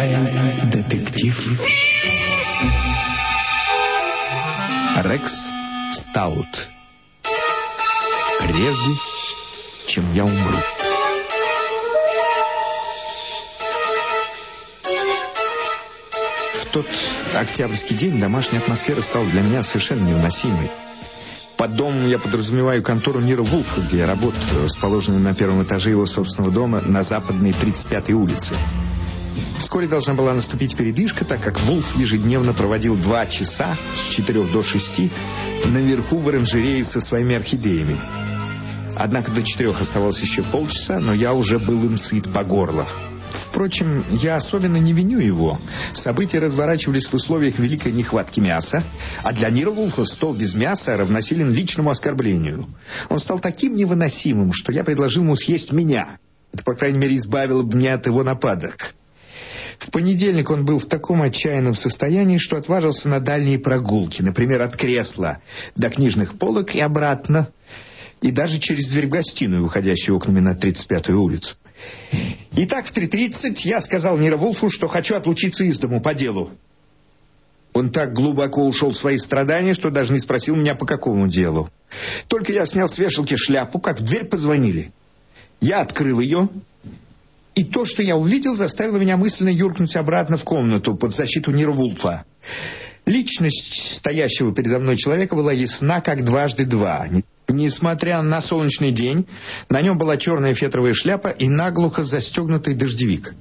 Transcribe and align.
читает 0.00 0.70
детектив 0.70 1.60
Рекс 5.02 5.32
Стаут. 5.92 6.68
Прежде, 8.38 8.94
чем 9.88 10.12
я 10.14 10.24
умру. 10.24 10.58
В 16.54 16.72
тот 16.72 16.86
октябрьский 17.34 17.96
день 17.96 18.18
домашняя 18.18 18.60
атмосфера 18.60 19.02
стала 19.02 19.26
для 19.26 19.42
меня 19.42 19.62
совершенно 19.62 20.08
невыносимой. 20.08 20.70
Под 21.58 21.74
домом 21.76 22.08
я 22.08 22.18
подразумеваю 22.18 22.82
контору 22.82 23.20
Нира 23.20 23.42
Вулфа, 23.42 23.82
где 23.82 23.98
я 23.98 24.06
работаю, 24.06 24.64
расположенную 24.64 25.20
на 25.20 25.34
первом 25.34 25.62
этаже 25.62 25.90
его 25.90 26.06
собственного 26.06 26.52
дома 26.52 26.80
на 26.80 27.02
западной 27.02 27.50
35-й 27.50 28.14
улице. 28.14 28.54
Вскоре 29.70 29.86
должна 29.86 30.14
была 30.14 30.34
наступить 30.34 30.76
передышка, 30.76 31.24
так 31.24 31.44
как 31.44 31.60
Вулф 31.60 31.94
ежедневно 31.94 32.52
проводил 32.52 32.96
два 32.96 33.24
часа 33.26 33.78
с 33.94 34.12
четырех 34.12 34.50
до 34.50 34.64
шести 34.64 35.12
наверху 35.64 36.18
в 36.18 36.28
оранжерее 36.28 36.84
со 36.84 37.00
своими 37.00 37.36
орхидеями. 37.36 37.96
Однако 38.96 39.30
до 39.30 39.44
четырех 39.44 39.80
оставалось 39.80 40.18
еще 40.18 40.42
полчаса, 40.42 40.98
но 40.98 41.14
я 41.14 41.34
уже 41.34 41.60
был 41.60 41.84
им 41.84 41.98
сыт 41.98 42.32
по 42.32 42.42
горло. 42.42 42.88
Впрочем, 43.46 44.02
я 44.10 44.38
особенно 44.38 44.76
не 44.76 44.92
виню 44.92 45.20
его. 45.20 45.60
События 45.92 46.40
разворачивались 46.40 47.06
в 47.06 47.14
условиях 47.14 47.60
великой 47.60 47.92
нехватки 47.92 48.40
мяса, 48.40 48.82
а 49.22 49.32
для 49.32 49.50
Нирвулфа 49.50 50.04
стол 50.04 50.34
без 50.34 50.52
мяса 50.52 50.96
равносилен 50.96 51.52
личному 51.52 51.90
оскорблению. 51.90 52.66
Он 53.08 53.20
стал 53.20 53.38
таким 53.38 53.76
невыносимым, 53.76 54.52
что 54.52 54.72
я 54.72 54.82
предложил 54.82 55.22
ему 55.22 55.36
съесть 55.36 55.70
меня. 55.70 56.18
Это, 56.52 56.64
по 56.64 56.74
крайней 56.74 56.98
мере, 56.98 57.16
избавило 57.18 57.62
бы 57.62 57.76
меня 57.76 57.94
от 57.94 58.06
его 58.08 58.24
нападок. 58.24 58.94
Понедельник 59.92 60.50
он 60.50 60.64
был 60.64 60.78
в 60.78 60.86
таком 60.86 61.22
отчаянном 61.22 61.74
состоянии, 61.74 62.38
что 62.38 62.56
отважился 62.56 63.08
на 63.08 63.20
дальние 63.20 63.58
прогулки, 63.58 64.22
например, 64.22 64.62
от 64.62 64.76
кресла 64.76 65.38
до 65.74 65.90
книжных 65.90 66.38
полок 66.38 66.74
и 66.74 66.80
обратно, 66.80 67.48
и 68.22 68.30
даже 68.30 68.58
через 68.58 68.88
дверь 68.90 69.06
в 69.06 69.10
гостиную, 69.10 69.62
выходящую 69.62 70.16
окнами 70.16 70.40
на 70.40 70.54
35-ю 70.54 71.20
улицу. 71.20 71.56
Итак, 72.52 72.86
в 72.86 72.96
3.30 72.96 73.56
я 73.64 73.80
сказал 73.80 74.18
Нира 74.18 74.36
Вулфу, 74.36 74.70
что 74.70 74.86
хочу 74.86 75.14
отлучиться 75.14 75.64
из 75.64 75.78
дому 75.78 76.00
по 76.00 76.14
делу. 76.14 76.50
Он 77.72 77.90
так 77.90 78.12
глубоко 78.12 78.66
ушел 78.66 78.90
в 78.90 78.96
свои 78.96 79.16
страдания, 79.18 79.74
что 79.74 79.90
даже 79.90 80.12
не 80.12 80.18
спросил 80.18 80.56
меня, 80.56 80.74
по 80.74 80.86
какому 80.86 81.28
делу. 81.28 81.70
Только 82.28 82.52
я 82.52 82.66
снял 82.66 82.88
с 82.88 82.98
вешалки 82.98 83.36
шляпу, 83.36 83.78
как 83.78 84.00
в 84.00 84.04
дверь 84.04 84.24
позвонили. 84.24 84.92
Я 85.60 85.80
открыл 85.80 86.20
ее, 86.20 86.48
и 87.60 87.64
то, 87.64 87.84
что 87.84 88.02
я 88.02 88.16
увидел, 88.16 88.56
заставило 88.56 88.96
меня 88.96 89.18
мысленно 89.18 89.50
юркнуть 89.50 89.94
обратно 89.94 90.38
в 90.38 90.44
комнату 90.44 90.96
под 90.96 91.12
защиту 91.12 91.52
Нира 91.52 91.72
Вулфа. 91.72 92.24
Личность 93.04 93.96
стоящего 93.98 94.54
передо 94.54 94.78
мной 94.78 94.96
человека 94.96 95.36
была 95.36 95.52
ясна, 95.52 96.00
как 96.00 96.24
дважды 96.24 96.64
два. 96.64 97.06
Несмотря 97.48 98.22
на 98.22 98.40
солнечный 98.40 98.92
день, 98.92 99.26
на 99.68 99.82
нем 99.82 99.98
была 99.98 100.16
черная 100.16 100.54
фетровая 100.54 100.94
шляпа 100.94 101.28
и 101.28 101.50
наглухо 101.50 102.02
застегнутый 102.02 102.74
дождевик. 102.74 103.34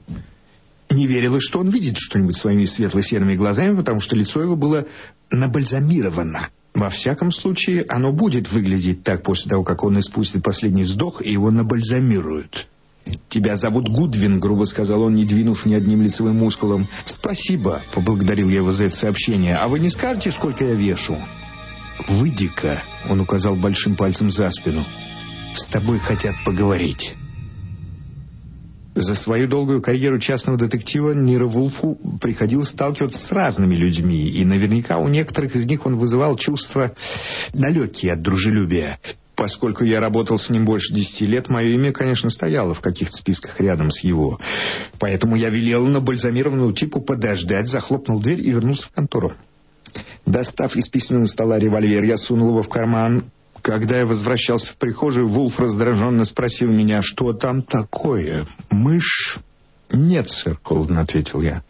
Не 0.90 1.08
верилось, 1.08 1.44
что 1.44 1.59
он 1.59 1.70
видит 1.70 1.95
что-нибудь 1.97 2.36
своими 2.36 2.66
светло-серыми 2.66 3.38
глазами, 3.38 3.78
потому 3.78 4.02
что 4.02 4.17
лицо 4.17 4.42
его 4.42 4.58
было 4.58 4.86
набальзамировано. 5.31 6.50
Во 6.73 6.90
всяком 6.90 7.31
случае, 7.31 7.86
оно 7.88 8.12
будет 8.12 8.52
выглядеть 8.52 9.03
так 9.03 9.23
после 9.23 9.50
того, 9.50 9.64
как 9.64 9.81
он 9.81 9.97
испустит 9.97 10.44
последний 10.44 10.84
вздох, 10.84 11.22
и 11.22 11.31
его 11.31 11.52
набальзамируют. 11.52 12.67
«Тебя 13.30 13.56
зовут 13.56 13.90
Гудвин»,— 13.90 14.40
грубо 14.42 14.66
сказал 14.66 15.04
он, 15.04 15.16
не 15.16 15.26
двинув 15.26 15.66
ни 15.66 15.74
одним 15.74 16.02
лицевым 16.02 16.38
мускулом. 16.38 16.88
«Спасибо»,— 17.06 17.81
поблагодарил 17.94 18.50
я 18.50 18.58
его 18.58 18.72
за 18.72 18.86
это 18.86 18.96
сообщение. 18.96 19.56
«А 19.56 19.68
вы 19.68 19.80
не 19.80 19.90
скажете, 19.90 20.31
сколько 20.31 20.64
я 20.64 20.74
вешу?» 20.74 21.18
«Выйди-ка»,— 22.08 22.81
он 23.09 23.19
указал 23.19 23.56
большим 23.56 23.96
пальцем 23.96 24.31
за 24.31 24.50
спину. 24.52 24.86
«С 25.53 25.66
тобой 25.66 26.00
хотят 26.00 26.36
поговорить». 26.46 27.16
За 28.96 29.16
свою 29.16 29.48
долгую 29.48 29.81
карьеру 29.81 30.19
частного 30.19 30.58
детектива 30.58 31.14
Нира 31.14 31.46
Вулфу 31.46 31.98
приходилось 32.19 32.69
сталкиваться 32.69 33.19
с 33.19 33.31
разными 33.31 33.75
людьми, 33.75 34.30
и 34.30 34.44
наверняка 34.44 34.98
у 34.98 35.08
некоторых 35.08 35.56
из 35.56 35.66
них 35.68 35.86
он 35.86 35.96
вызывал 35.96 36.36
чувства 36.36 36.94
далекие 37.53 38.14
от 38.14 38.22
дружелюбия. 38.22 39.00
Поскольку 39.39 39.85
я 39.85 40.01
работал 40.01 40.38
с 40.38 40.50
ним 40.50 40.66
больше 40.66 40.94
десяти 40.94 41.25
лет, 41.25 41.47
мое 41.47 41.69
имя, 41.69 41.94
конечно, 41.94 42.29
стояло 42.29 42.73
в 42.73 42.81
каких-то 42.81 43.16
списках 43.16 43.61
рядом 43.61 43.89
с 43.89 44.01
его. 44.01 44.38
Поэтому 45.00 45.38
я 45.38 45.47
велел 45.47 45.88
на 45.88 46.01
бальзамированную 46.01 46.73
типу 46.73 47.00
подождать, 47.00 47.69
захлопнул 47.69 48.19
дверь 48.19 48.41
и 48.41 48.51
вернулся 48.51 48.88
в 48.88 48.91
контору. 48.91 49.31
Достав 50.25 50.75
из 50.75 50.89
письменного 50.89 51.27
стола 51.27 51.57
револьвер, 51.57 52.03
я 52.03 52.17
сунул 52.17 52.50
его 52.50 52.63
в 52.63 52.67
карман. 52.67 53.31
Когда 53.61 54.00
я 54.00 54.05
возвращался 54.05 54.73
в 54.73 54.75
прихожую, 54.75 55.29
Вулф 55.29 55.57
раздраженно 55.57 56.25
спросил 56.25 56.69
меня, 56.69 57.01
что 57.01 57.31
там 57.31 57.61
такое? 57.61 58.45
Мышь? 58.69 59.39
Нет, 59.89 60.29
сэр, 60.29 60.59
холодно 60.61 61.00
ответил 61.00 61.41
я. 61.41 61.63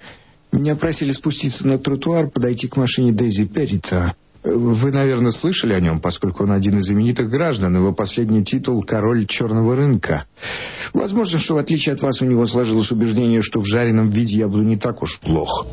Меня 0.51 0.75
просили 0.75 1.11
спуститься 1.11 1.67
на 1.67 1.77
тротуар, 1.77 2.31
подойти 2.31 2.67
к 2.67 2.77
машине 2.77 3.11
Дейзи 3.11 3.45
Перрита. 3.45 4.15
Вы, 4.43 4.91
наверное, 4.91 5.31
слышали 5.31 5.73
о 5.73 5.81
нем, 5.81 5.99
поскольку 5.99 6.43
он 6.43 6.51
один 6.51 6.77
из 6.77 6.85
знаменитых 6.85 7.29
граждан. 7.29 7.75
Его 7.75 7.93
последний 7.93 8.43
титул— 8.43 8.81
«Король 8.87 9.25
черного 9.25 9.75
рынка». 9.75 10.25
Возможно, 10.93 11.39
что 11.39 11.55
в 11.55 11.57
отличие 11.57 11.93
от 11.93 12.01
вас 12.01 12.21
у 12.21 12.25
него 12.25 12.45
сложилось 12.47 12.91
убеждение, 12.91 13.41
что 13.41 13.59
в 13.59 13.65
жареном 13.65 14.09
виде 14.09 14.37
я 14.37 14.47
буду 14.47 14.63
не 14.63 14.77
так 14.77 15.03
уж 15.03 15.19
плох. 15.19 15.67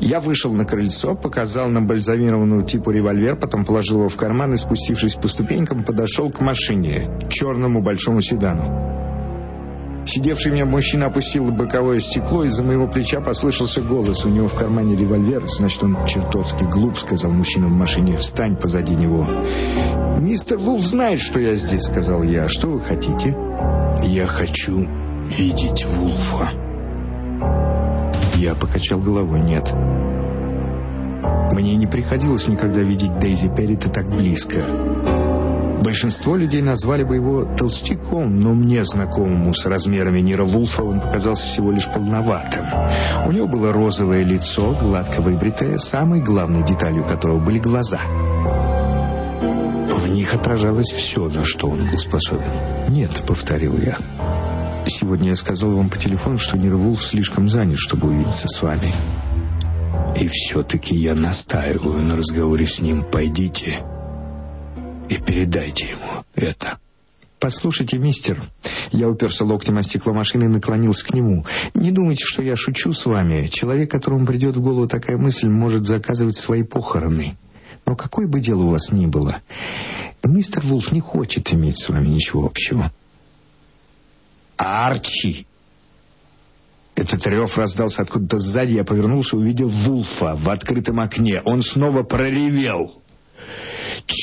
Я 0.00 0.20
вышел 0.20 0.52
на 0.52 0.64
крыльцо, 0.64 1.16
показал 1.16 1.70
на 1.70 1.80
бальзамированную 1.80 2.64
типу 2.64 2.90
револьвер, 2.92 3.36
потом 3.36 3.64
положил 3.64 3.98
его 3.98 4.08
в 4.08 4.16
карман 4.16 4.54
и, 4.54 4.56
спустившись 4.56 5.14
по 5.14 5.26
ступенькам, 5.26 5.82
подошел 5.82 6.30
к 6.30 6.40
машине, 6.40 7.26
черному 7.30 7.82
большому 7.82 8.20
седану. 8.20 8.98
Сидевший 10.08 10.52
меня 10.52 10.64
мужчина 10.64 11.06
опустил 11.06 11.50
боковое 11.50 12.00
стекло, 12.00 12.42
из-за 12.44 12.64
моего 12.64 12.86
плеча 12.86 13.20
послышался 13.20 13.82
голос. 13.82 14.24
У 14.24 14.30
него 14.30 14.48
в 14.48 14.54
кармане 14.54 14.96
револьвер, 14.96 15.44
значит, 15.46 15.82
он 15.82 15.98
чертовски 16.06 16.64
глуп, 16.64 16.98
сказал 16.98 17.30
мужчина 17.30 17.66
в 17.66 17.72
машине. 17.72 18.16
Встань 18.16 18.56
позади 18.56 18.94
него. 18.94 19.26
«Мистер 20.18 20.56
Вулф 20.56 20.82
знает, 20.86 21.20
что 21.20 21.38
я 21.38 21.56
здесь»,— 21.56 21.82
сказал 21.84 22.22
я. 22.22 22.48
«Что 22.48 22.68
вы 22.68 22.80
хотите?» 22.80 23.36
«Я 24.02 24.26
хочу 24.26 24.88
видеть 25.28 25.84
Вулфа». 25.84 26.52
Я 28.36 28.54
покачал 28.54 29.00
головой. 29.00 29.40
«Нет». 29.40 29.70
Мне 31.52 31.76
не 31.76 31.86
приходилось 31.86 32.48
никогда 32.48 32.80
видеть 32.80 33.18
Дейзи 33.18 33.54
Перрита 33.54 33.90
так 33.90 34.08
близко. 34.08 35.17
Большинство 35.82 36.34
людей 36.36 36.60
назвали 36.60 37.04
бы 37.04 37.16
его 37.16 37.44
толстяком, 37.56 38.40
но 38.40 38.52
мне, 38.52 38.84
знакомому 38.84 39.54
с 39.54 39.64
размерами 39.64 40.20
Нира 40.20 40.44
Вулфа, 40.44 40.82
он 40.82 41.00
показался 41.00 41.46
всего 41.46 41.70
лишь 41.70 41.86
полноватым. 41.86 42.64
У 43.26 43.32
него 43.32 43.46
было 43.46 43.72
розовое 43.72 44.24
лицо, 44.24 44.76
гладко 44.80 45.20
выбритое, 45.20 45.78
самой 45.78 46.20
главной 46.20 46.64
деталью 46.64 47.04
которого 47.04 47.38
были 47.38 47.58
глаза. 47.58 48.00
В 49.40 50.08
них 50.08 50.34
отражалось 50.34 50.90
все, 50.90 51.28
на 51.28 51.44
что 51.44 51.68
он 51.68 51.88
был 51.90 51.98
способен. 51.98 52.88
«Нет»,— 52.88 53.22
повторил 53.26 53.78
я. 53.78 53.98
«Сегодня 54.86 55.30
я 55.30 55.36
сказал 55.36 55.70
вам 55.72 55.90
по 55.90 55.98
телефону, 55.98 56.38
что 56.38 56.56
Нир 56.56 56.74
Вулф 56.76 57.04
слишком 57.04 57.48
занят, 57.48 57.78
чтобы 57.78 58.08
увидеться 58.08 58.48
с 58.48 58.62
вами». 58.62 58.92
«И 60.16 60.26
все-таки 60.28 60.96
я 60.96 61.14
настаиваю 61.14 62.02
на 62.02 62.16
разговоре 62.16 62.66
с 62.66 62.80
ним. 62.80 63.04
Пойдите» 63.04 63.78
и 65.08 65.18
передайте 65.18 65.90
ему 65.90 66.24
это. 66.34 66.78
«Послушайте, 67.40 67.98
мистер...» 67.98 68.42
Я 68.90 69.08
уперся 69.08 69.44
локтем 69.44 69.78
о 69.78 69.82
стекло 69.82 70.12
машины 70.12 70.44
и 70.44 70.48
наклонился 70.48 71.04
к 71.04 71.14
нему. 71.14 71.46
«Не 71.74 71.92
думайте, 71.92 72.24
что 72.24 72.42
я 72.42 72.56
шучу 72.56 72.92
с 72.92 73.06
вами. 73.06 73.46
Человек, 73.46 73.90
которому 73.90 74.26
придет 74.26 74.56
в 74.56 74.60
голову 74.60 74.88
такая 74.88 75.18
мысль, 75.18 75.48
может 75.48 75.86
заказывать 75.86 76.36
свои 76.36 76.62
похороны. 76.62 77.36
Но 77.86 77.94
какое 77.94 78.26
бы 78.26 78.40
дело 78.40 78.64
у 78.64 78.70
вас 78.70 78.90
ни 78.90 79.06
было, 79.06 79.40
мистер 80.24 80.62
Вулф 80.62 80.90
не 80.90 81.00
хочет 81.00 81.52
иметь 81.52 81.78
с 81.78 81.88
вами 81.88 82.08
ничего 82.08 82.44
общего». 82.46 82.90
«Арчи!» 84.56 85.46
Этот 86.96 87.24
рев 87.28 87.56
раздался 87.56 88.02
откуда-то 88.02 88.38
сзади. 88.40 88.72
Я 88.72 88.82
повернулся 88.82 89.36
и 89.36 89.38
увидел 89.38 89.68
Вулфа 89.68 90.34
в 90.34 90.48
открытом 90.48 90.98
окне. 90.98 91.40
Он 91.44 91.62
снова 91.62 92.02
проревел. 92.02 93.00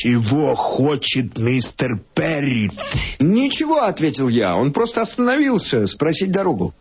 «Чего 0.05 0.53
хочет 0.53 1.35
мистер 1.39 1.99
Перри?» 2.13 2.69
«Ничего»,— 3.17 3.81
ответил 3.85 4.29
я. 4.29 4.55
«Он 4.55 4.71
просто 4.71 5.01
остановился 5.01 5.87
спросить 5.87 6.31
дорогу». 6.31 6.75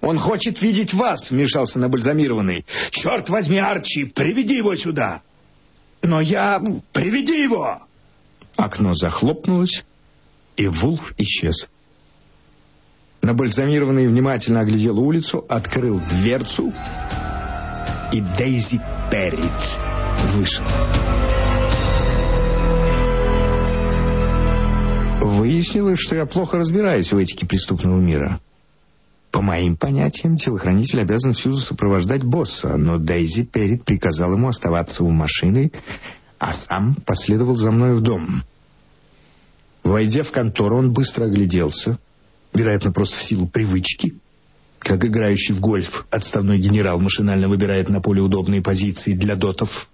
«Он 0.00 0.20
хочет 0.20 0.62
видеть 0.62 0.94
вас»,— 0.94 1.30
вмешался 1.32 1.80
набальзамированный. 1.80 2.64
«Черт 2.92 3.28
возьми, 3.28 3.58
Арчи, 3.58 4.04
приведи 4.04 4.54
его 4.54 4.76
сюда!» 4.76 5.22
«Но 6.00 6.20
я... 6.20 6.62
Приведи 6.92 7.42
его!» 7.42 7.82
Окно 8.56 8.94
захлопнулось, 8.94 9.84
и 10.56 10.68
Вулф 10.68 11.14
исчез. 11.18 11.68
Набальзамированный 13.20 14.06
внимательно 14.06 14.60
оглядел 14.60 15.00
улицу, 15.00 15.44
открыл 15.48 16.00
дверцу, 16.08 16.72
и 18.12 18.20
Дейзи 18.20 18.80
Перрит 19.10 20.36
вышел. 20.36 20.64
Выяснилось, 25.28 26.00
что 26.00 26.16
я 26.16 26.24
плохо 26.24 26.56
разбираюсь 26.56 27.12
в 27.12 27.18
этике 27.18 27.44
преступного 27.44 28.00
мира. 28.00 28.40
По 29.30 29.42
моим 29.42 29.76
понятиям, 29.76 30.38
телохранитель 30.38 31.02
обязан 31.02 31.34
всюду 31.34 31.58
сопровождать 31.58 32.24
босса, 32.24 32.78
но 32.78 32.96
Дейзи 32.96 33.44
Перрит 33.44 33.84
приказал 33.84 34.32
ему 34.32 34.48
оставаться 34.48 35.04
у 35.04 35.10
машины, 35.10 35.70
а 36.38 36.54
сам 36.54 36.96
последовал 37.04 37.56
за 37.58 37.70
мной 37.70 37.94
в 37.94 38.00
дом. 38.00 38.42
Войдя 39.84 40.22
в 40.22 40.32
контору, 40.32 40.78
он 40.78 40.94
быстро 40.94 41.26
огляделся, 41.26 41.98
вероятно, 42.54 42.90
просто 42.90 43.18
в 43.18 43.22
силу 43.22 43.46
привычки, 43.46 44.14
как 44.78 45.04
играющий 45.04 45.54
в 45.54 45.60
гольф 45.60 46.06
отставной 46.10 46.58
генерал 46.58 47.00
машинально 47.00 47.48
выбирает 47.48 47.90
на 47.90 48.00
поле 48.00 48.22
удобные 48.22 48.62
позиции 48.62 49.12
для 49.12 49.36
дотов. 49.36 49.90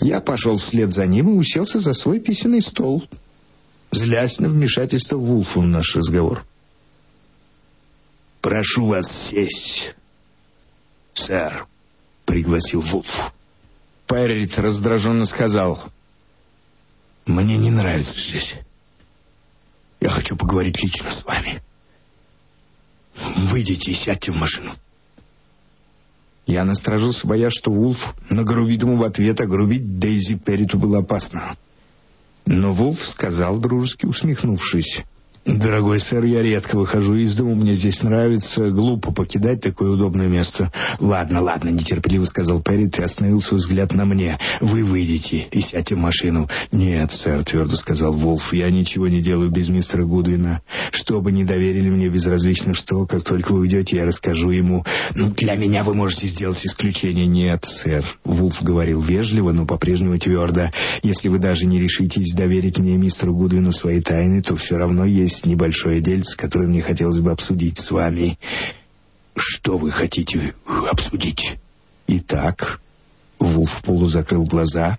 Я 0.00 0.20
пошел 0.20 0.58
вслед 0.58 0.90
за 0.90 1.06
ним 1.06 1.30
и 1.30 1.38
уселся 1.38 1.80
за 1.80 1.94
свой 1.94 2.20
письменный 2.20 2.60
стол, 2.60 3.08
злясь 3.90 4.38
на 4.38 4.48
вмешательство 4.48 5.16
Вулфа 5.16 5.60
в 5.60 5.66
наш 5.66 5.94
разговор. 5.96 6.44
«Прошу 8.40 8.86
вас 8.86 9.10
сесть, 9.30 9.94
сэр»,— 11.14 11.66
пригласил 12.24 12.80
Вулф. 12.80 13.32
Перрит 14.06 14.58
раздраженно 14.58 15.26
сказал. 15.26 15.82
«Мне 17.26 17.58
не 17.58 17.70
нравится 17.70 18.18
здесь. 18.18 18.54
Я 20.00 20.10
хочу 20.10 20.36
поговорить 20.36 20.82
лично 20.82 21.10
с 21.10 21.24
вами. 21.24 21.60
Выйдите 23.50 23.90
и 23.90 23.94
сядьте 23.94 24.32
в 24.32 24.36
машину». 24.36 24.72
Я 26.46 26.64
насторожился, 26.64 27.26
боясь, 27.26 27.52
что 27.52 27.70
Вулф 27.70 28.14
нагрубит 28.30 28.80
ему 28.80 28.96
в 28.96 29.02
ответ, 29.02 29.38
а 29.40 29.46
грубить 29.46 29.98
Дейзи 29.98 30.36
Перриту 30.36 30.78
было 30.78 31.00
опасно. 31.00 31.58
Но 32.50 32.72
Вулф 32.72 33.02
сказал, 33.02 33.58
дружески 33.58 34.06
усмехнувшись. 34.06 35.04
«Дорогой 35.48 35.98
сэр, 35.98 36.24
я 36.24 36.42
редко 36.42 36.76
выхожу 36.76 37.14
из 37.14 37.34
дома, 37.34 37.54
мне 37.54 37.74
здесь 37.74 38.02
нравится. 38.02 38.68
Глупо 38.68 39.14
покидать 39.14 39.62
такое 39.62 39.90
удобное 39.90 40.28
место». 40.28 40.70
«Ладно, 41.00 41.40
ладно»,— 41.40 41.68
нетерпеливо 41.70 42.26
сказал 42.26 42.60
Перрит 42.60 42.98
и 42.98 43.02
остановил 43.02 43.40
свой 43.40 43.58
взгляд 43.58 43.94
на 43.94 44.04
мне. 44.04 44.38
«Вы 44.60 44.84
выйдете 44.84 45.46
и 45.50 45.60
сядьте 45.62 45.94
в 45.94 45.98
машину». 45.98 46.50
«Нет, 46.70 47.12
сэр»,— 47.12 47.44
твердо 47.46 47.76
сказал 47.76 48.12
Волф,— 48.12 48.42
«я 48.52 48.70
ничего 48.70 49.08
не 49.08 49.22
делаю 49.22 49.50
без 49.50 49.70
мистера 49.70 50.04
Гудвина. 50.04 50.60
Что 50.90 51.22
бы 51.22 51.32
ни 51.32 51.44
доверили 51.44 51.88
мне 51.88 52.10
безразлично 52.10 52.74
что, 52.74 53.06
как 53.06 53.24
только 53.24 53.52
вы 53.52 53.60
уйдете, 53.60 53.96
я 53.96 54.04
расскажу 54.04 54.50
ему. 54.50 54.84
Ну, 55.14 55.30
для 55.30 55.54
меня 55.54 55.82
вы 55.82 55.94
можете 55.94 56.26
сделать 56.26 56.60
исключение». 56.62 57.24
«Нет, 57.24 57.64
сэр»,— 57.64 58.04
Вулф 58.24 58.62
говорил 58.62 59.00
вежливо, 59.00 59.52
но 59.52 59.64
по-прежнему 59.64 60.18
твердо. 60.18 60.72
«Если 61.02 61.30
вы 61.30 61.38
даже 61.38 61.64
не 61.64 61.80
решитесь 61.80 62.34
доверить 62.34 62.78
мне 62.78 62.98
мистеру 62.98 63.34
Гудвину 63.34 63.72
свои 63.72 64.02
тайны, 64.02 64.42
то 64.42 64.54
все 64.54 64.76
равно 64.76 65.06
есть 65.06 65.37
есть 65.38 65.46
небольшое 65.46 66.00
дельце, 66.00 66.36
которое 66.36 66.66
мне 66.66 66.82
хотелось 66.82 67.18
бы 67.18 67.30
обсудить 67.30 67.78
с 67.78 67.90
вами. 67.90 68.38
Что 69.36 69.78
вы 69.78 69.92
хотите 69.92 70.54
обсудить? 70.66 71.58
Итак, 72.08 72.80
Вулф 73.38 73.82
полузакрыл 73.82 74.44
глаза. 74.44 74.98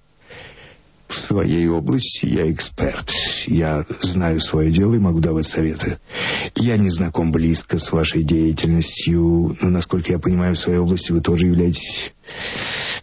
В 1.10 1.16
своей 1.16 1.68
области 1.68 2.28
я 2.28 2.50
эксперт. 2.52 3.10
Я 3.48 3.84
знаю 4.02 4.40
свое 4.40 4.72
дело 4.72 4.94
и 4.94 5.00
могу 5.00 5.20
давать 5.20 5.48
советы. 5.48 5.98
Я 6.56 6.78
не 6.78 6.90
знаком 6.90 7.32
близко 7.32 7.80
с 7.80 7.92
вашей 7.92 8.24
деятельностью, 8.24 9.58
но, 9.60 9.70
насколько 9.70 10.12
я 10.12 10.20
понимаю, 10.20 10.56
в 10.56 10.60
своей 10.60 10.78
области 10.78 11.12
вы 11.12 11.22
тоже 11.22 11.48
являетесь 11.48 12.14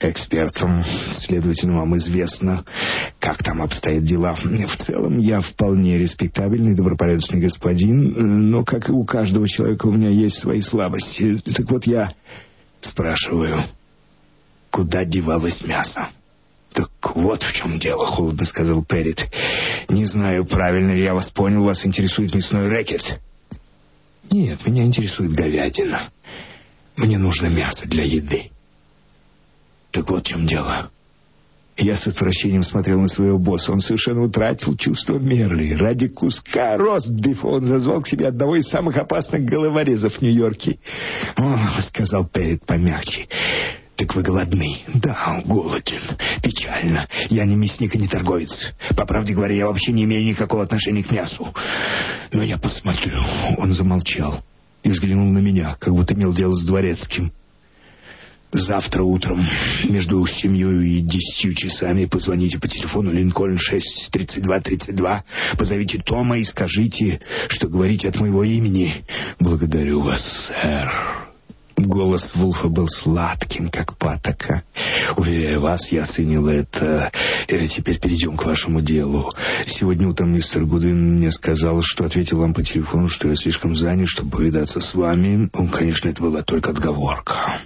экспертом. 0.04 0.82
Следовательно, 1.14 1.78
вам 1.78 1.96
известно, 1.96 2.64
как 3.18 3.42
там 3.42 3.62
обстоят 3.62 4.04
дела. 4.04 4.34
В 4.34 4.76
целом, 4.76 5.18
я 5.18 5.40
вполне 5.40 5.98
респектабельный, 5.98 6.74
добропорядочный 6.74 7.40
господин, 7.40 8.50
но, 8.50 8.64
как 8.64 8.88
и 8.88 8.92
у 8.92 9.04
каждого 9.04 9.48
человека, 9.48 9.86
у 9.86 9.92
меня 9.92 10.10
есть 10.10 10.38
свои 10.38 10.60
слабости. 10.60 11.40
Так 11.54 11.70
вот, 11.70 11.86
я 11.86 12.12
спрашиваю, 12.80 13.62
куда 14.70 15.04
девалось 15.04 15.62
мясо? 15.62 16.08
«Так 16.76 17.16
вот 17.16 17.42
в 17.42 17.52
чем 17.54 17.78
дело»,— 17.78 18.04
холодно 18.06 18.44
сказал 18.44 18.84
Перрит. 18.84 19.26
«Не 19.88 20.04
знаю, 20.04 20.44
правильно 20.44 20.92
ли 20.92 21.02
я 21.02 21.14
вас 21.14 21.30
понял, 21.30 21.64
вас 21.64 21.86
интересует 21.86 22.34
мясной 22.34 22.68
рэкет?» 22.68 23.18
«Нет, 24.30 24.66
меня 24.66 24.84
интересует 24.84 25.32
говядина. 25.32 26.10
Мне 26.96 27.16
нужно 27.16 27.46
мясо 27.46 27.88
для 27.88 28.04
еды». 28.04 28.50
«Так 29.96 30.10
вот 30.10 30.24
в 30.24 30.28
чем 30.28 30.46
дело». 30.46 30.90
Я 31.78 31.96
с 31.96 32.06
отвращением 32.06 32.64
смотрел 32.64 33.00
на 33.00 33.08
своего 33.08 33.38
босса. 33.38 33.72
Он 33.72 33.80
совершенно 33.80 34.24
утратил 34.24 34.76
чувство 34.76 35.18
меры. 35.18 35.74
Ради 35.74 36.08
куска 36.08 36.76
ростбифа 36.76 37.46
он 37.46 37.64
зазвал 37.64 38.02
к 38.02 38.06
себе 38.06 38.28
одного 38.28 38.56
из 38.56 38.66
самых 38.66 38.98
опасных 38.98 39.46
головорезов 39.46 40.16
в 40.16 40.22
Нью-Йорке. 40.22 40.78
Сказал 41.80 42.26
Перрит 42.26 42.66
помягче, 42.66 43.26
«Так 43.96 44.14
вы 44.14 44.20
голодны?» 44.20 44.80
«Да, 44.92 45.40
голоден. 45.46 46.02
Печально. 46.42 47.08
Я 47.30 47.46
не 47.46 47.56
мясник 47.56 47.94
и 47.94 47.98
не 47.98 48.08
торговец. 48.08 48.74
По 48.98 49.06
правде 49.06 49.32
говоря, 49.32 49.54
я 49.54 49.66
вообще 49.66 49.92
не 49.92 50.04
имею 50.04 50.26
никакого 50.26 50.62
отношения 50.62 51.02
к 51.02 51.10
мясу. 51.10 51.48
Но 52.32 52.42
я 52.42 52.58
посмотрю». 52.58 53.18
Он 53.56 53.72
замолчал 53.72 54.44
и 54.82 54.90
взглянул 54.90 55.30
на 55.30 55.38
меня, 55.38 55.74
как 55.78 55.94
будто 55.94 56.12
имел 56.12 56.34
дело 56.34 56.54
с 56.54 56.66
дворецким. 56.66 57.32
Завтра 58.52 59.02
утром 59.02 59.44
между 59.84 60.24
семью 60.26 60.80
и 60.80 61.00
десятью 61.00 61.54
часами 61.54 62.04
позвоните 62.06 62.58
по 62.58 62.68
телефону 62.68 63.10
Линкольн 63.10 63.58
63232, 63.58 65.24
позовите 65.58 65.98
Тома 65.98 66.38
и 66.38 66.44
скажите, 66.44 67.20
что 67.48 67.68
говорите 67.68 68.08
от 68.08 68.20
моего 68.20 68.44
имени. 68.44 69.04
Благодарю 69.40 70.00
вас, 70.00 70.22
сэр. 70.46 71.25
Голос 71.76 72.32
Вулфа 72.34 72.68
был 72.68 72.88
сладким, 72.88 73.68
как 73.68 73.98
патока. 73.98 74.62
Уверяю 75.16 75.60
вас, 75.60 75.92
я 75.92 76.04
оценил 76.04 76.48
это. 76.48 77.12
И 77.48 77.68
теперь 77.68 78.00
перейдем 78.00 78.36
к 78.36 78.46
вашему 78.46 78.80
делу. 78.80 79.30
Сегодня 79.66 80.08
утром 80.08 80.32
мистер 80.32 80.64
Гудвин 80.64 81.16
мне 81.16 81.30
сказал, 81.30 81.82
что 81.82 82.04
ответил 82.04 82.38
вам 82.38 82.54
по 82.54 82.62
телефону, 82.62 83.08
что 83.08 83.28
я 83.28 83.36
слишком 83.36 83.76
занят, 83.76 84.08
чтобы 84.08 84.30
повидаться 84.30 84.80
с 84.80 84.94
вами. 84.94 85.50
Ну, 85.52 85.68
конечно, 85.68 86.08
это 86.08 86.22
была 86.22 86.42
только 86.42 86.70
отговорка. 86.70 87.58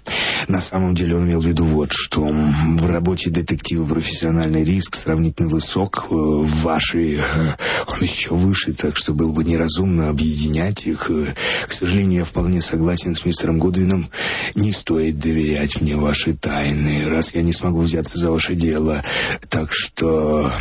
На 0.49 0.61
самом 0.61 0.97
деле 0.97 1.15
он 1.17 1.27
имел 1.27 1.41
в 1.41 1.47
виду 1.47 1.65
вот 1.65 1.93
что. 1.93 2.23
В 2.23 2.87
работе 2.87 3.31
детектива 3.31 3.87
профессиональный 3.87 4.65
риск 4.65 4.97
сравнительно 4.97 5.49
высок. 5.51 6.07
Э, 6.11 6.15
в 6.15 6.63
вашей 6.63 7.15
э, 7.15 7.55
он 7.87 8.01
еще 8.01 8.35
выше, 8.35 8.73
так 8.73 8.97
что 8.97 9.13
было 9.13 9.33
бы 9.33 9.45
неразумно 9.45 10.09
объединять 10.09 10.85
их. 10.85 11.09
Э, 11.11 11.35
к 11.69 11.73
сожалению, 11.73 12.21
я 12.21 12.25
вполне 12.25 12.61
согласен 12.61 13.15
с 13.15 13.25
мистером 13.25 13.59
Гудвином 13.59 14.00
Уильям, 14.01 14.11
не 14.55 14.73
стоит 14.73 15.19
доверять 15.19 15.81
мне 15.81 15.97
ваши 15.97 16.35
тайны, 16.35 17.09
раз 17.09 17.35
я 17.35 17.43
не 17.43 17.53
смогу 17.53 17.81
взяться 17.81 18.19
за 18.19 18.31
ваше 18.31 18.55
дело. 18.55 19.03
Так 19.49 19.71
что 19.73 20.53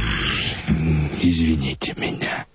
извините 1.22 1.94
меня. 1.98 2.46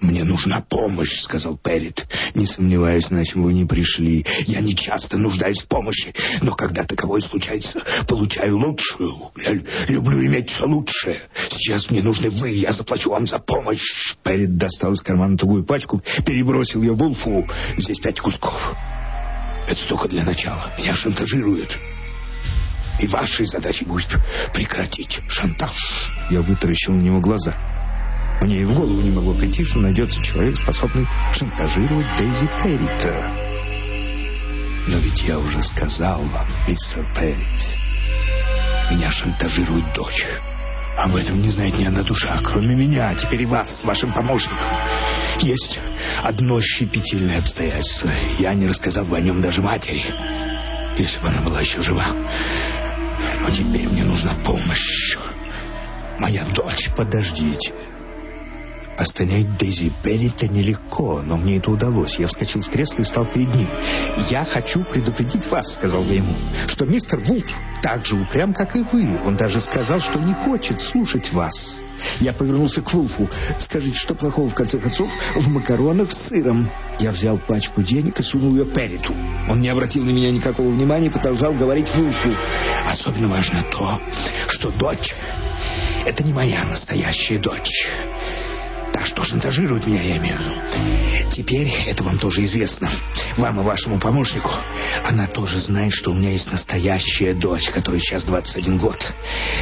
«Мне 0.00 0.22
нужна 0.22 0.60
помощь»,— 0.60 1.22
сказал 1.24 1.58
Перрит. 1.58 2.06
«Не 2.32 2.46
сомневаюсь, 2.46 3.10
иначе 3.10 3.32
вы 3.34 3.52
не 3.52 3.64
пришли. 3.64 4.24
Я 4.46 4.60
не 4.60 4.76
часто 4.76 5.18
нуждаюсь 5.18 5.58
в 5.58 5.66
помощи, 5.66 6.14
но 6.40 6.52
когда 6.52 6.84
таковое 6.84 7.20
случается, 7.20 7.82
получаю 8.06 8.58
лучшую. 8.58 9.32
Я 9.36 9.60
люблю 9.88 10.24
иметь 10.24 10.50
все 10.50 10.66
лучшее. 10.66 11.22
Сейчас 11.50 11.90
мне 11.90 12.00
нужны 12.00 12.30
вы, 12.30 12.50
я 12.50 12.72
заплачу 12.72 13.10
вам 13.10 13.26
за 13.26 13.40
помощь». 13.40 14.14
Перрит 14.22 14.56
достал 14.56 14.92
из 14.92 15.00
кармана 15.00 15.36
тугую 15.36 15.64
пачку, 15.64 16.00
перебросил 16.24 16.80
ее 16.80 16.92
Вулфу. 16.92 17.48
«Здесь 17.76 17.98
пять 17.98 18.20
кусков». 18.20 18.76
Это 19.68 19.86
только 19.86 20.08
для 20.08 20.24
начала. 20.24 20.72
Меня 20.78 20.94
шантажируют. 20.94 21.76
И 22.98 23.06
вашей 23.06 23.46
задачей 23.46 23.84
будет 23.84 24.08
прекратить 24.54 25.20
шантаж. 25.28 25.76
Я 26.30 26.40
вытаращил 26.40 26.94
на 26.94 27.02
него 27.02 27.20
глаза. 27.20 27.54
Мне 28.40 28.62
и 28.62 28.64
в 28.64 28.72
голову 28.72 29.00
не 29.02 29.10
могло 29.10 29.34
прийти, 29.34 29.64
что 29.64 29.78
найдется 29.78 30.22
человек, 30.22 30.56
способный 30.56 31.06
шантажировать 31.32 32.06
Дейзи 32.16 32.48
Перрита. 32.62 33.48
Но 34.88 34.98
ведь 34.98 35.22
я 35.22 35.38
уже 35.38 35.62
сказал 35.62 36.22
вам, 36.22 36.46
мистер 36.66 37.04
Перрит, 37.14 37.78
меня 38.90 39.10
шантажирует 39.10 39.84
дочь. 39.92 40.24
Об 40.96 41.14
этом 41.14 41.42
не 41.42 41.50
знает 41.50 41.78
ни 41.78 41.84
одна 41.84 42.02
душа, 42.02 42.40
кроме 42.42 42.74
меня, 42.74 43.10
а 43.10 43.14
теперь 43.14 43.42
и 43.42 43.46
вас 43.46 43.80
с 43.80 43.84
вашим 43.84 44.12
помощником. 44.12 44.58
Есть 45.40 45.78
одно 46.22 46.60
щепетильное 46.60 47.38
обстоятельство. 47.38 48.10
Я 48.38 48.54
не 48.54 48.66
рассказал 48.66 49.04
бы 49.04 49.16
о 49.16 49.20
нем 49.20 49.40
даже 49.40 49.62
матери, 49.62 50.04
если 50.98 51.18
бы 51.20 51.28
она 51.28 51.42
была 51.42 51.60
еще 51.60 51.80
жива. 51.80 52.06
Но 53.40 53.50
теперь 53.50 53.88
мне 53.88 54.04
нужна 54.04 54.34
помощь. 54.44 55.16
Моя 56.18 56.44
дочь, 56.46 56.90
подождите. 56.96 57.72
Остановить 58.98 59.56
Дейзи 59.58 59.92
Берри-то 60.02 60.48
нелегко, 60.48 61.22
но 61.24 61.36
мне 61.36 61.58
это 61.58 61.70
удалось. 61.70 62.18
Я 62.18 62.26
вскочил 62.26 62.62
с 62.62 62.68
кресла 62.68 63.02
и 63.02 63.04
стал 63.04 63.26
перед 63.26 63.54
ним. 63.54 63.68
«Я 64.28 64.44
хочу 64.44 64.82
предупредить 64.82 65.46
вас»,— 65.46 65.74
сказал 65.76 66.02
я 66.02 66.16
ему, 66.16 66.34
«что 66.66 66.84
мистер 66.84 67.20
Вулф 67.20 67.44
так 67.80 68.04
же 68.04 68.16
упрям, 68.16 68.52
как 68.52 68.74
и 68.74 68.82
вы. 68.82 69.16
Он 69.24 69.36
даже 69.36 69.60
сказал, 69.60 70.00
что 70.00 70.18
не 70.18 70.34
хочет 70.34 70.82
слушать 70.82 71.32
вас». 71.32 71.80
Я 72.18 72.32
повернулся 72.32 72.82
к 72.82 72.92
Вулфу. 72.92 73.30
«Скажите, 73.60 73.96
что 73.96 74.16
плохого, 74.16 74.50
в 74.50 74.54
конце 74.54 74.78
концов, 74.78 75.08
в 75.36 75.48
макаронах 75.48 76.10
с 76.10 76.28
сыром?» 76.28 76.68
Я 76.98 77.12
взял 77.12 77.38
пачку 77.38 77.82
денег 77.82 78.18
и 78.18 78.24
сунул 78.24 78.56
ее 78.56 78.64
Перриту. 78.64 79.14
Он 79.48 79.60
не 79.60 79.68
обратил 79.68 80.02
на 80.02 80.10
меня 80.10 80.32
никакого 80.32 80.70
внимания 80.70 81.06
и 81.06 81.10
продолжал 81.10 81.52
говорить 81.52 81.88
Вулфу. 81.94 82.30
«Особенно 82.84 83.28
важно 83.28 83.64
то, 83.70 84.00
что 84.48 84.70
дочь— 84.72 85.14
это 86.04 86.24
не 86.24 86.32
моя 86.32 86.64
настоящая 86.64 87.38
дочь». 87.38 87.88
Та, 88.98 89.04
что 89.04 89.22
шантажирует 89.22 89.86
меня, 89.86 90.02
я 90.02 90.16
имею 90.16 90.36
в 90.36 90.40
виду. 90.40 90.54
Теперь 91.36 91.72
это 91.86 92.02
вам 92.02 92.18
тоже 92.18 92.42
известно. 92.42 92.90
Вам 93.36 93.60
и 93.60 93.62
вашему 93.62 94.00
помощнику. 94.00 94.50
Она 95.04 95.28
тоже 95.28 95.60
знает, 95.60 95.92
что 95.92 96.10
у 96.10 96.14
меня 96.14 96.30
есть 96.30 96.50
настоящая 96.50 97.34
дочь, 97.34 97.70
которой 97.70 98.00
сейчас 98.00 98.24
21 98.24 98.78
год. 98.78 99.14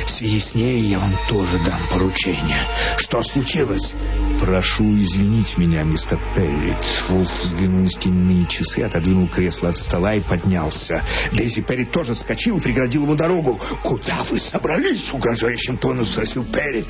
В 0.07 0.11
связи 0.11 0.41
с 0.41 0.55
ней 0.55 0.81
я 0.81 0.99
вам 0.99 1.15
тоже 1.29 1.59
дам 1.59 1.81
поручение. 1.91 2.61
Что 2.97 3.23
случилось? 3.23 3.93
Прошу 4.41 4.99
извинить 5.01 5.59
меня, 5.59 5.83
мистер 5.83 6.19
Перрит. 6.35 6.77
Вулф 7.09 7.31
взглянул 7.43 7.83
на 7.83 7.91
стенные 7.91 8.47
часы, 8.47 8.81
отодвинул 8.81 9.29
кресло 9.29 9.69
от 9.69 9.77
стола 9.77 10.15
и 10.15 10.21
поднялся. 10.21 11.05
Дейзи 11.33 11.61
Перрит 11.61 11.91
тоже 11.91 12.15
вскочил 12.15 12.57
и 12.57 12.61
преградил 12.63 13.03
ему 13.03 13.17
дорогу. 13.17 13.61
«Куда 13.83 14.23
вы 14.31 14.39
собрались?»— 14.39 15.11
угрожающим 15.13 15.77
тоном 15.77 16.07
спросил 16.07 16.45
Перрит. 16.45 16.89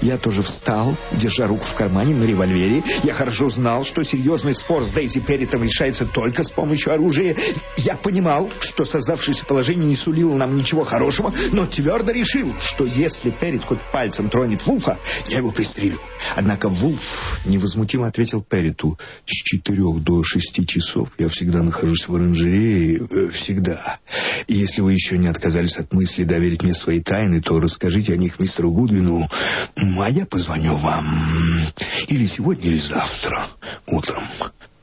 Я 0.00 0.16
тоже 0.16 0.42
встал, 0.42 0.96
держа 1.12 1.46
руку 1.46 1.64
в 1.64 1.74
кармане 1.82 2.14
на 2.14 2.22
револьвере. 2.22 2.84
Я 3.02 3.12
хорошо 3.12 3.50
знал, 3.50 3.84
что 3.84 4.04
серьезный 4.04 4.54
спор 4.54 4.84
с 4.84 4.92
Дейзи 4.92 5.18
Перритом 5.18 5.64
решается 5.64 6.06
только 6.06 6.44
с 6.44 6.48
помощью 6.48 6.92
оружия. 6.92 7.34
Я 7.76 7.96
понимал, 7.96 8.50
что 8.60 8.84
создавшееся 8.84 9.44
положение 9.44 9.86
не 9.86 9.96
сулило 9.96 10.36
нам 10.36 10.56
ничего 10.56 10.84
хорошего, 10.84 11.34
но 11.50 11.66
твердо 11.66 12.12
решил, 12.12 12.54
что 12.62 12.84
если 12.84 13.30
Перрит 13.30 13.64
хоть 13.64 13.80
пальцем 13.90 14.30
тронет 14.30 14.64
Вулфа, 14.64 14.96
я 15.28 15.38
его 15.38 15.50
пристрелю. 15.50 15.98
Однако 16.36 16.68
Вулф 16.68 17.02
невозмутимо 17.46 18.06
ответил 18.06 18.44
Перриту. 18.48 18.96
С 19.26 19.32
четырех 19.32 20.04
до 20.04 20.22
шести 20.22 20.64
часов 20.64 21.08
я 21.18 21.26
всегда 21.26 21.64
нахожусь 21.64 22.06
в 22.06 22.14
оранжерее, 22.14 23.08
э, 23.10 23.30
всегда. 23.30 23.98
И 24.46 24.54
если 24.54 24.82
вы 24.82 24.92
еще 24.92 25.18
не 25.18 25.26
отказались 25.26 25.76
от 25.78 25.92
мысли 25.92 26.22
доверить 26.22 26.62
мне 26.62 26.74
свои 26.74 27.00
тайны, 27.00 27.42
то 27.42 27.58
расскажите 27.58 28.12
о 28.12 28.16
них 28.16 28.38
мистеру 28.38 28.70
Гудвину, 28.70 29.28
а 29.74 30.10
я 30.10 30.26
позвоню 30.26 30.76
вам. 30.76 31.71
Или 32.08 32.26
сегодня, 32.26 32.66
или 32.66 32.78
завтра 32.78 33.48
утром. 33.86 34.24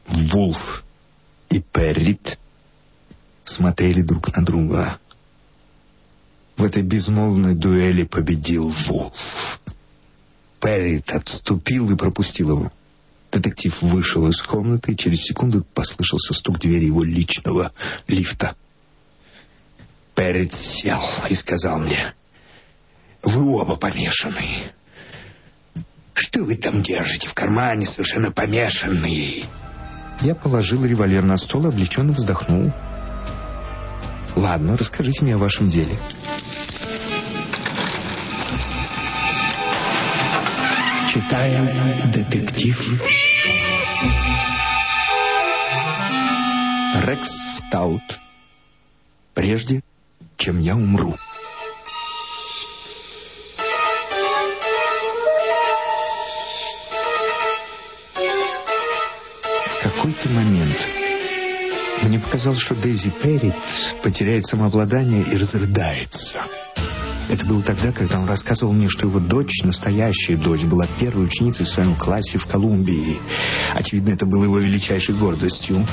Вулф 0.07 0.83
и 1.49 1.59
Перрит 1.59 2.39
смотрели 3.43 4.01
друг 4.01 4.35
на 4.35 4.43
друга. 4.43 4.99
В 6.57 6.63
этой 6.63 6.83
безмолвной 6.83 7.55
дуэли 7.55 8.03
победил 8.03 8.73
Вулф. 8.87 9.59
Перрит 10.61 11.09
отступил 11.09 11.89
и 11.91 11.95
пропустил 11.95 12.57
его. 12.57 12.71
Детектив 13.31 13.79
вышел 13.81 14.27
из 14.27 14.41
комнаты, 14.41 14.93
и 14.93 14.97
через 14.97 15.21
секунду 15.21 15.63
послышался 15.73 16.33
стук 16.33 16.59
двери 16.59 16.85
его 16.85 17.03
личного 17.03 17.71
лифта. 18.07 18.55
Перрит 20.15 20.53
сел 20.53 21.01
и 21.29 21.35
сказал 21.35 21.79
мне, 21.79 22.13
«Вы 23.21 23.55
оба 23.55 23.77
помешаны. 23.77 24.71
Что 26.21 26.43
вы 26.43 26.57
там 26.57 26.83
держите 26.83 27.29
в 27.29 27.33
кармане, 27.33 27.85
совершенно 27.85 28.29
помешанные?» 28.29 29.45
Я 30.19 30.35
положил 30.35 30.83
револьвер 30.83 31.23
на 31.23 31.37
стол 31.37 31.65
и 31.65 31.69
облегченно 31.69 32.11
вздохнул. 32.11 32.73
«Ладно, 34.35 34.75
расскажите 34.75 35.23
мне 35.23 35.35
о 35.35 35.37
вашем 35.37 35.69
деле». 35.69 35.97
Читаем 41.13 42.11
детектив. 42.11 42.77
Рекс 47.05 47.29
Стаут. 47.59 48.19
Прежде, 49.33 49.81
чем 50.35 50.59
я 50.59 50.75
умру. 50.75 51.15
Какой-то 59.99 60.29
момент 60.29 60.77
мне 62.03 62.19
показалось, 62.19 62.59
что 62.59 62.73
Дейзи 62.73 63.11
Перрит 63.21 63.53
потеряет 64.01 64.45
самообладание 64.45 65.23
и 65.23 65.35
разрыдается. 65.35 66.37
Это 67.27 67.45
было 67.45 67.61
тогда, 67.61 67.91
когда 67.91 68.17
он 68.17 68.25
рассказывал 68.25 68.71
мне, 68.71 68.87
что 68.87 69.07
его 69.07 69.19
дочь, 69.19 69.61
настоящая 69.63 70.37
дочь, 70.37 70.63
была 70.63 70.87
первой 71.01 71.25
ученицей 71.25 71.65
в 71.65 71.69
своем 71.69 71.95
классе 71.95 72.37
в 72.37 72.45
Колумбии. 72.45 73.19
Очевидно, 73.75 74.11
это 74.11 74.25
было 74.25 74.45
его 74.45 74.59
величайшей 74.59 75.15
гордостью. 75.15 75.85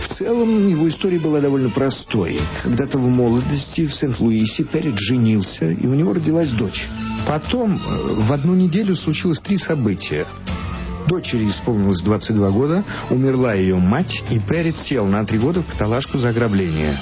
В 0.00 0.14
целом, 0.14 0.66
его 0.66 0.88
история 0.88 1.18
была 1.18 1.40
довольно 1.42 1.68
простой. 1.68 2.40
Когда-то 2.62 2.96
в 2.96 3.06
молодости 3.08 3.86
в 3.86 3.94
Сент-Луисе 3.94 4.64
Перрит 4.64 4.98
женился, 4.98 5.70
и 5.70 5.86
у 5.86 5.92
него 5.92 6.14
родилась 6.14 6.48
дочь. 6.48 6.88
Потом, 7.28 7.76
э, 7.76 8.14
в 8.22 8.32
одну 8.32 8.54
неделю 8.54 8.96
случилось 8.96 9.40
три 9.40 9.58
события. 9.58 10.26
Дочери 11.08 11.50
исполнилось 11.50 12.02
22 12.02 12.50
года, 12.50 12.84
умерла 13.10 13.54
ее 13.54 13.76
мать, 13.76 14.22
и 14.30 14.38
Перрит 14.38 14.76
сел 14.78 15.06
на 15.06 15.24
три 15.24 15.38
года 15.38 15.62
в 15.62 15.66
каталажку 15.66 16.18
за 16.18 16.30
ограбление. 16.30 16.98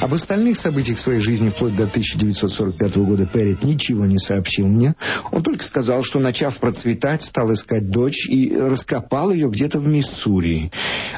Об 0.00 0.14
остальных 0.14 0.58
событиях 0.58 0.98
своей 0.98 1.20
жизни 1.20 1.50
вплоть 1.50 1.74
до 1.74 1.84
1945 1.84 2.96
года 2.98 3.26
Перрит 3.26 3.64
ничего 3.64 4.04
не 4.04 4.18
сообщил 4.18 4.68
мне. 4.68 4.94
Он 5.32 5.42
только 5.42 5.64
сказал, 5.64 6.02
что, 6.04 6.20
начав 6.20 6.58
процветать, 6.58 7.22
стал 7.22 7.52
искать 7.52 7.90
дочь 7.90 8.28
и 8.28 8.54
раскопал 8.56 9.32
ее 9.32 9.48
где-то 9.48 9.80
в 9.80 9.86
Миссури. 9.86 10.70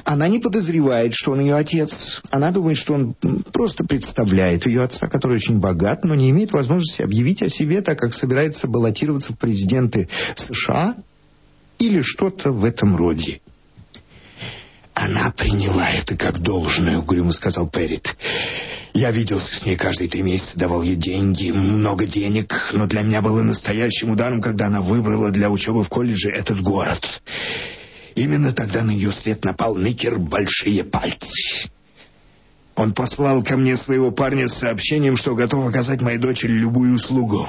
Она 0.04 0.28
не 0.28 0.38
подозревает, 0.38 1.12
что 1.14 1.32
он 1.32 1.40
ее 1.40 1.56
отец. 1.56 2.22
Она 2.30 2.50
думает, 2.50 2.78
что 2.78 2.94
он 2.94 3.14
просто 3.52 3.84
представляет 3.84 4.64
ее 4.64 4.82
отца, 4.82 5.08
который 5.08 5.36
очень 5.36 5.60
богат, 5.60 6.04
но 6.04 6.14
не 6.14 6.30
имеет 6.30 6.52
возможности 6.52 7.02
объявить 7.02 7.42
о 7.42 7.48
себе, 7.48 7.82
так 7.82 7.98
как 7.98 8.14
собирается 8.14 8.68
баллотироваться 8.68 9.32
в 9.32 9.38
президенты 9.38 10.08
США 10.36 10.94
или 11.78 12.00
что-то 12.02 12.52
в 12.52 12.64
этом 12.64 12.97
роде. 12.97 13.40
«Она 14.94 15.30
приняла 15.30 15.90
это 15.90 16.16
как 16.16 16.42
должное»,— 16.42 16.99
угрюмо 16.99 17.30
сказал 17.30 17.68
Перрит. 17.68 18.16
«Я 18.94 19.12
виделся 19.12 19.54
с 19.54 19.64
ней 19.64 19.76
каждые 19.76 20.11
три 20.11 20.23
месяца, 20.23 20.58
давал 20.58 20.82
ей 20.82 20.97
деньги, 20.97 21.52
много 21.52 22.04
денег, 22.06 22.70
но 22.73 22.87
для 22.87 23.02
меня 23.02 23.23
было 23.23 23.42
настоящим 23.42 24.11
ударом, 24.11 24.42
когда 24.42 24.66
она 24.66 24.80
выбрала 24.80 25.30
для 25.30 25.50
учебы 25.50 25.85
в 25.85 25.88
колледже 25.88 26.30
этот 26.30 26.61
город. 26.62 27.00
Именно 28.16 28.52
тогда 28.52 28.82
на 28.82 28.90
ее 28.90 29.12
след 29.12 29.44
напал 29.44 29.76
Никер 29.76 30.18
«Большие 30.18 30.82
пальцы». 30.82 31.70
Он 32.75 32.92
послал 32.92 33.44
ко 33.44 33.56
мне 33.56 33.76
своего 33.76 34.11
парня 34.11 34.49
с 34.49 34.58
сообщением, 34.58 35.16
что 35.16 35.37
готов 35.37 35.68
оказать 35.68 36.00
моей 36.00 36.18
дочери 36.18 36.52
любую 36.52 36.94
услугу. 36.94 37.49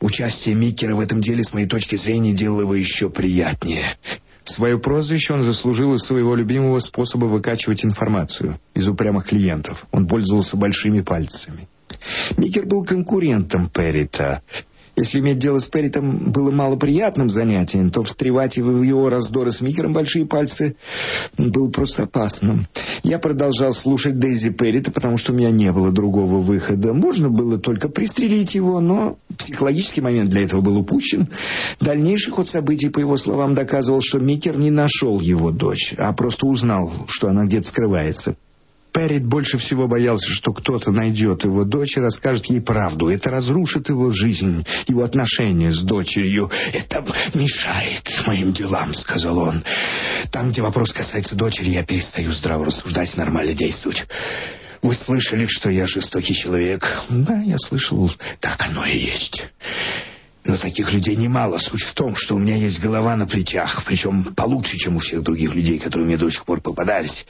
Участие 0.00 0.54
Микера 0.54 0.94
в 0.94 1.00
этом 1.00 1.20
деле, 1.20 1.42
с 1.42 1.52
моей 1.52 1.66
точки 1.66 1.96
зрения, 1.96 2.32
делало 2.32 2.62
его 2.62 2.74
еще 2.74 3.08
приятнее. 3.08 3.96
Свое 4.44 4.78
прозвище 4.78 5.32
он 5.32 5.42
заслужил 5.42 5.94
из 5.94 6.02
своего 6.02 6.34
любимого 6.34 6.78
способа 6.80 7.24
выкачивать 7.24 7.84
информацию 7.84 8.58
из 8.74 8.86
упрямых 8.86 9.26
клиентов. 9.26 9.86
Он 9.90 10.06
пользовался 10.06 10.56
большими 10.56 11.00
пальцами. 11.00 11.68
Микер 12.36 12.66
был 12.66 12.84
конкурентом 12.84 13.68
Перрита, 13.68 14.42
если 14.96 15.20
иметь 15.20 15.38
дело 15.38 15.58
с 15.58 15.66
Перритом 15.68 16.32
было 16.32 16.50
малоприятным 16.50 17.28
занятием, 17.28 17.90
то 17.90 18.02
встревать 18.02 18.56
в 18.56 18.82
его 18.82 19.10
раздоры 19.10 19.52
с 19.52 19.60
Микером 19.60 19.92
большие 19.92 20.26
пальцы 20.26 20.76
было 21.36 21.70
просто 21.70 22.04
опасным. 22.04 22.66
Я 23.02 23.18
продолжал 23.18 23.74
слушать 23.74 24.18
Дейзи 24.18 24.50
Перрита, 24.50 24.90
потому 24.90 25.18
что 25.18 25.32
у 25.32 25.36
меня 25.36 25.50
не 25.50 25.70
было 25.70 25.92
другого 25.92 26.40
выхода. 26.40 26.94
Можно 26.94 27.28
было 27.28 27.58
только 27.58 27.90
пристрелить 27.90 28.54
его, 28.54 28.80
но 28.80 29.18
психологический 29.38 30.00
момент 30.00 30.30
для 30.30 30.42
этого 30.42 30.62
был 30.62 30.78
упущен. 30.78 31.28
Дальнейший 31.78 32.32
ход 32.32 32.48
событий, 32.48 32.88
по 32.88 32.98
его 32.98 33.18
словам, 33.18 33.54
доказывал, 33.54 34.00
что 34.00 34.18
Микер 34.18 34.56
не 34.56 34.70
нашел 34.70 35.20
его 35.20 35.50
дочь, 35.50 35.94
а 35.98 36.12
просто 36.14 36.46
узнал, 36.46 36.90
что 37.06 37.28
она 37.28 37.44
где-то 37.44 37.68
скрывается. 37.68 38.36
Перрит 38.96 39.26
больше 39.26 39.58
всего 39.58 39.88
боялся, 39.88 40.26
что 40.30 40.54
кто-то 40.54 40.90
найдет 40.90 41.44
его 41.44 41.64
дочь 41.64 41.98
и 41.98 42.00
расскажет 42.00 42.46
ей 42.46 42.62
правду. 42.62 43.10
Это 43.10 43.28
разрушит 43.28 43.90
его 43.90 44.10
жизнь, 44.10 44.64
его 44.88 45.02
отношения 45.02 45.70
с 45.70 45.82
дочерью. 45.82 46.50
«Это 46.72 47.04
мешает 47.34 48.10
моим 48.26 48.54
делам»,— 48.54 48.94
сказал 48.94 49.36
он. 49.36 49.62
«Там, 50.32 50.50
где 50.50 50.62
вопрос 50.62 50.94
касается 50.94 51.34
дочери, 51.34 51.68
я 51.68 51.84
перестаю 51.84 52.32
здраво 52.32 52.64
рассуждать 52.64 53.14
и 53.14 53.18
нормально 53.18 53.52
действовать». 53.52 54.06
Вы 54.80 54.94
слышали, 54.94 55.44
что 55.44 55.68
я 55.68 55.86
жестокий 55.86 56.34
человек? 56.34 56.86
Да, 57.10 57.42
я 57.42 57.58
слышал. 57.58 58.10
Так 58.40 58.62
оно 58.62 58.86
и 58.86 58.96
есть. 58.96 59.42
Но 60.44 60.56
таких 60.56 60.92
людей 60.92 61.16
немало. 61.16 61.58
Суть 61.58 61.82
в 61.82 61.92
том, 61.92 62.14
что 62.16 62.36
у 62.36 62.38
меня 62.38 62.56
есть 62.56 62.80
голова 62.80 63.16
на 63.16 63.26
плечах, 63.26 63.82
причем 63.84 64.32
получше, 64.34 64.78
чем 64.78 64.96
у 64.96 65.00
всех 65.00 65.22
других 65.22 65.54
людей, 65.54 65.78
которые 65.78 66.06
мне 66.06 66.16
до 66.16 66.30
сих 66.30 66.44
пор 66.44 66.60
попадались. 66.60 67.26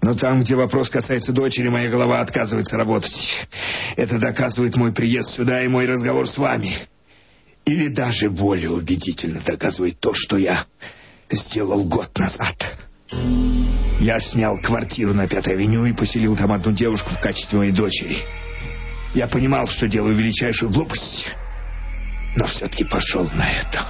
Но 0.00 0.14
там, 0.14 0.42
где 0.42 0.54
вопрос 0.54 0.90
касается 0.90 1.32
дочери, 1.32 1.68
моя 1.68 1.90
голова 1.90 2.20
отказывается 2.20 2.76
работать. 2.76 3.48
Это 3.96 4.18
доказывает 4.18 4.76
мой 4.76 4.92
приезд 4.92 5.34
сюда 5.34 5.62
и 5.62 5.68
мой 5.68 5.86
разговор 5.86 6.28
с 6.28 6.38
вами. 6.38 6.76
Или 7.64 7.88
даже 7.88 8.30
более 8.30 8.70
убедительно 8.70 9.40
доказывает 9.40 9.98
то, 9.98 10.14
что 10.14 10.38
я 10.38 10.64
сделал 11.30 11.84
год 11.84 12.16
назад. 12.16 12.78
Я 14.00 14.20
снял 14.20 14.58
квартиру 14.58 15.12
на 15.12 15.26
Пятой 15.26 15.54
авеню 15.54 15.84
и 15.84 15.92
поселил 15.92 16.36
там 16.36 16.52
одну 16.52 16.72
девушку 16.72 17.10
в 17.10 17.20
качестве 17.20 17.58
моей 17.58 17.72
дочери. 17.72 18.18
Я 19.14 19.26
понимал, 19.26 19.66
что 19.66 19.88
делаю 19.88 20.14
величайшую 20.14 20.70
глупость, 20.70 21.26
но 22.36 22.46
все-таки 22.46 22.84
пошел 22.84 23.28
на 23.34 23.50
это. 23.50 23.86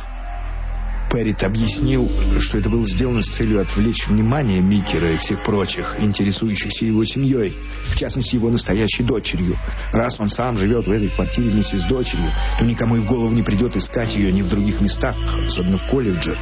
Перрит 1.10 1.42
объяснил, 1.42 2.10
что 2.40 2.58
это 2.58 2.68
было 2.68 2.86
сделано 2.86 3.22
с 3.22 3.36
целью 3.36 3.60
отвлечь 3.60 4.06
внимание 4.08 4.60
Микера 4.60 5.12
и 5.12 5.16
всех 5.16 5.42
прочих, 5.42 5.96
интересующихся 5.98 6.84
его 6.84 7.04
семьей, 7.04 7.56
в 7.92 7.96
частности, 7.96 8.34
его 8.36 8.50
настоящей 8.50 9.02
дочерью. 9.02 9.56
Раз 9.92 10.20
он 10.20 10.30
сам 10.30 10.58
живет 10.58 10.86
в 10.86 10.90
этой 10.90 11.08
квартире 11.08 11.50
вместе 11.50 11.78
с 11.78 11.84
дочерью, 11.84 12.30
то 12.58 12.64
никому 12.64 12.96
и 12.96 13.00
в 13.00 13.06
голову 13.06 13.34
не 13.34 13.42
придет 13.42 13.76
искать 13.76 14.14
ее 14.14 14.32
ни 14.32 14.42
в 14.42 14.48
других 14.48 14.80
местах, 14.80 15.16
особенно 15.46 15.78
в 15.78 15.86
колледже. 15.90 16.36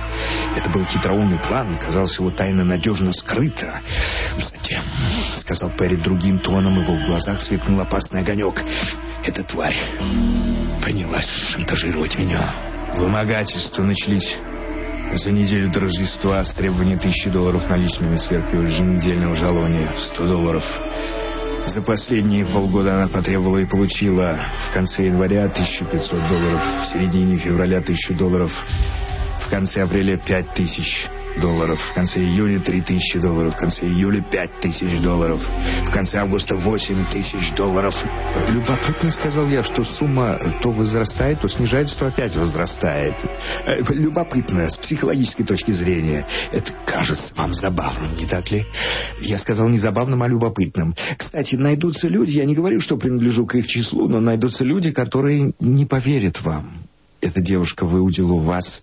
Это 0.56 0.68
был 0.70 0.84
хитроумный 0.84 1.38
план, 1.38 1.78
казалось, 1.78 2.18
его 2.18 2.30
тайна 2.30 2.64
надежно 2.64 3.12
скрыта. 3.12 3.80
Затем, 4.36 4.82
сказал 5.36 5.70
Перрит 5.70 6.02
другим 6.02 6.38
тоном, 6.38 6.80
его 6.82 6.96
в 6.96 7.06
глазах 7.06 7.40
сверкнул 7.40 7.80
опасный 7.80 8.20
огонек. 8.20 8.62
Эта 9.24 9.44
тварь 9.44 9.76
принялась 10.82 11.28
шантажировать 11.52 12.18
меня. 12.18 12.52
Вымогательства 12.94 13.82
начались 13.82 14.38
за 15.14 15.30
неделю 15.30 15.70
до 15.70 15.80
Рождества 15.80 16.44
с 16.44 16.52
требованием 16.52 16.98
тысячи 16.98 17.30
долларов 17.30 17.68
наличными 17.68 18.16
сверх 18.16 18.52
еженедельного 18.52 19.36
жалования 19.36 19.88
в 19.96 20.00
100 20.00 20.26
долларов. 20.26 20.64
За 21.66 21.82
последние 21.82 22.44
полгода 22.44 22.94
она 22.94 23.08
потребовала 23.08 23.58
и 23.58 23.66
получила 23.66 24.38
в 24.68 24.72
конце 24.72 25.06
января 25.06 25.44
1500 25.44 26.28
долларов, 26.28 26.62
в 26.82 26.86
середине 26.86 27.38
февраля 27.38 27.78
1000 27.78 28.14
долларов, 28.14 28.52
в 29.40 29.50
конце 29.50 29.82
апреля 29.82 30.16
5000 30.16 31.15
долларов, 31.40 31.80
в 31.80 31.94
конце 31.94 32.20
июля 32.20 32.60
3000 32.60 33.18
долларов, 33.18 33.54
в 33.54 33.56
конце 33.56 33.86
июля 33.86 34.22
5000 34.22 35.00
долларов, 35.00 35.40
в 35.86 35.90
конце 35.90 36.18
августа 36.18 36.54
8000 36.54 37.54
долларов. 37.54 37.94
Любопытно, 38.48 39.10
сказал 39.10 39.48
я, 39.48 39.62
что 39.62 39.82
сумма 39.82 40.38
то 40.62 40.70
возрастает, 40.70 41.40
то 41.40 41.48
снижается, 41.48 41.98
то 41.98 42.06
опять 42.06 42.34
возрастает. 42.36 43.14
Э, 43.66 43.82
любопытно, 43.88 44.68
с 44.68 44.76
психологической 44.76 45.44
точки 45.44 45.70
зрения. 45.70 46.26
Это 46.52 46.72
кажется 46.86 47.32
вам 47.34 47.54
забавным, 47.54 48.16
не 48.16 48.26
так 48.26 48.50
ли? 48.50 48.66
Я 49.20 49.38
сказал 49.38 49.68
не 49.68 49.78
забавным, 49.78 50.22
а 50.22 50.28
любопытным. 50.28 50.94
Кстати, 51.16 51.56
найдутся 51.56 52.08
люди, 52.08 52.32
я 52.32 52.44
не 52.44 52.54
говорю, 52.54 52.80
что 52.80 52.96
принадлежу 52.96 53.46
к 53.46 53.54
их 53.54 53.66
числу, 53.66 54.08
но 54.08 54.20
найдутся 54.20 54.64
люди, 54.64 54.90
которые 54.90 55.52
не 55.60 55.84
поверят 55.84 56.42
вам. 56.42 56.72
Эта 57.20 57.40
девушка 57.40 57.84
выудила 57.84 58.32
у 58.32 58.38
вас 58.38 58.82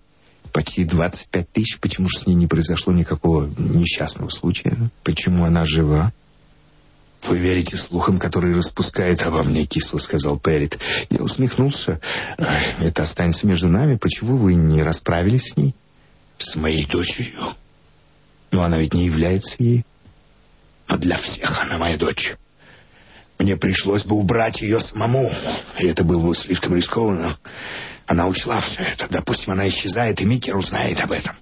почти 0.54 0.84
25 0.84 1.52
тысяч. 1.52 1.78
Почему 1.80 2.08
же 2.08 2.20
с 2.20 2.26
ней 2.26 2.34
не 2.34 2.46
произошло 2.46 2.92
никакого 2.92 3.50
несчастного 3.58 4.30
случая? 4.30 4.76
Почему 5.02 5.44
она 5.44 5.66
жива? 5.66 6.12
«Вы 7.26 7.38
верите 7.38 7.76
слухам, 7.76 8.18
которые 8.18 8.54
распускает 8.54 9.22
обо 9.22 9.42
мне?»— 9.42 9.64
кисло 9.66 9.98
сказал 9.98 10.38
Перрит. 10.38 10.78
Я 11.08 11.22
усмехнулся. 11.22 11.98
«Это 12.36 13.02
останется 13.02 13.46
между 13.46 13.66
нами. 13.66 13.96
Почему 13.96 14.36
вы 14.36 14.54
не 14.54 14.82
расправились 14.82 15.48
с 15.48 15.56
ней?» 15.56 15.74
«С 16.38 16.54
моей 16.54 16.86
дочерью?» 16.86 17.40
«Но 18.50 18.62
она 18.62 18.78
ведь 18.78 18.92
не 18.92 19.06
является 19.06 19.56
ей». 19.58 19.84
«Но 20.86 20.98
для 20.98 21.16
всех 21.16 21.62
она 21.62 21.78
моя 21.78 21.96
дочь. 21.96 22.36
Мне 23.38 23.56
пришлось 23.56 24.04
бы 24.04 24.16
убрать 24.16 24.60
ее 24.60 24.80
самому, 24.80 25.32
и 25.78 25.86
это 25.86 26.04
было 26.04 26.26
бы 26.26 26.34
слишком 26.34 26.76
рискованно. 26.76 27.38
Она 28.06 28.26
учла 28.26 28.60
все 28.60 28.82
это. 28.82 29.06
Допустим, 29.08 29.52
она 29.52 29.68
исчезает, 29.68 30.20
и 30.20 30.24
Микер 30.24 30.56
узнает 30.56 31.00
об 31.00 31.12
этом. 31.12 31.34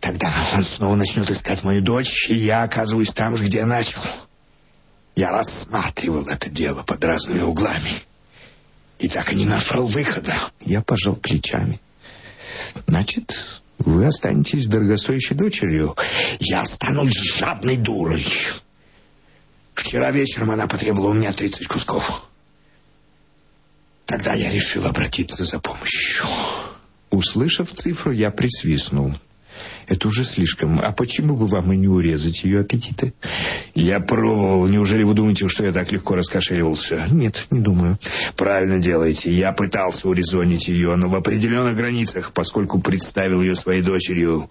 Тогда 0.00 0.32
он 0.54 0.64
снова 0.64 0.94
начнет 0.94 1.28
искать 1.30 1.62
мою 1.64 1.82
дочь, 1.82 2.28
и 2.28 2.34
я 2.34 2.62
оказываюсь 2.62 3.10
там 3.10 3.36
же, 3.36 3.44
где 3.44 3.58
я 3.58 3.66
начал. 3.66 4.00
Я 5.16 5.30
рассматривал 5.30 6.28
это 6.28 6.48
дело 6.48 6.84
под 6.84 7.02
разными 7.02 7.42
углами. 7.42 8.02
И 8.98 9.08
так 9.08 9.32
и 9.32 9.36
не 9.36 9.44
нашел 9.44 9.88
выхода. 9.88 10.50
Я 10.60 10.82
пожал 10.82 11.16
плечами. 11.16 11.80
Значит, 12.86 13.32
вы 13.78 14.06
останетесь 14.06 14.66
дорогостоящей 14.66 15.36
дочерью. 15.36 15.96
Я 16.38 16.62
останусь 16.62 17.16
жадной 17.36 17.76
дурой. 17.76 18.26
Вчера 19.74 20.10
вечером 20.10 20.50
она 20.50 20.66
потребовала 20.66 21.10
у 21.10 21.14
меня 21.14 21.32
30 21.32 21.66
кусков. 21.66 22.27
Тогда 24.08 24.32
я 24.32 24.50
решил 24.50 24.86
обратиться 24.86 25.44
за 25.44 25.60
помощью. 25.60 26.24
Услышав 27.10 27.70
цифру, 27.72 28.10
я 28.10 28.30
присвистнул. 28.30 29.12
Это 29.86 30.08
уже 30.08 30.24
слишком. 30.24 30.80
А 30.80 30.92
почему 30.92 31.36
бы 31.36 31.46
вам 31.46 31.70
и 31.74 31.76
не 31.76 31.88
урезать 31.88 32.42
ее 32.42 32.60
аппетиты? 32.60 33.12
Я 33.74 34.00
пробовал. 34.00 34.66
Неужели 34.66 35.02
вы 35.02 35.12
думаете, 35.12 35.46
что 35.48 35.66
я 35.66 35.72
так 35.72 35.92
легко 35.92 36.14
раскошеливался? 36.14 37.06
Нет, 37.10 37.46
не 37.50 37.60
думаю. 37.60 37.98
Правильно 38.34 38.78
делаете. 38.78 39.30
Я 39.30 39.52
пытался 39.52 40.08
урезонить 40.08 40.68
ее, 40.68 40.96
но 40.96 41.08
в 41.08 41.14
определенных 41.14 41.76
границах, 41.76 42.32
поскольку 42.32 42.80
представил 42.80 43.42
ее 43.42 43.56
своей 43.56 43.82
дочерью. 43.82 44.48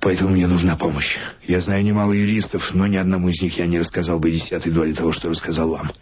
Поэтому 0.00 0.30
мне 0.30 0.48
нужна 0.48 0.76
помощь. 0.76 1.18
Я 1.46 1.60
знаю 1.60 1.84
немало 1.84 2.14
юристов, 2.14 2.74
но 2.74 2.88
ни 2.88 2.96
одному 2.96 3.28
из 3.28 3.40
них 3.42 3.56
я 3.58 3.66
не 3.66 3.78
рассказал 3.78 4.18
бы 4.18 4.32
десятой 4.32 4.72
доли 4.72 4.92
того, 4.92 5.12
что 5.12 5.28
рассказал 5.28 5.68
вам. 5.68 5.92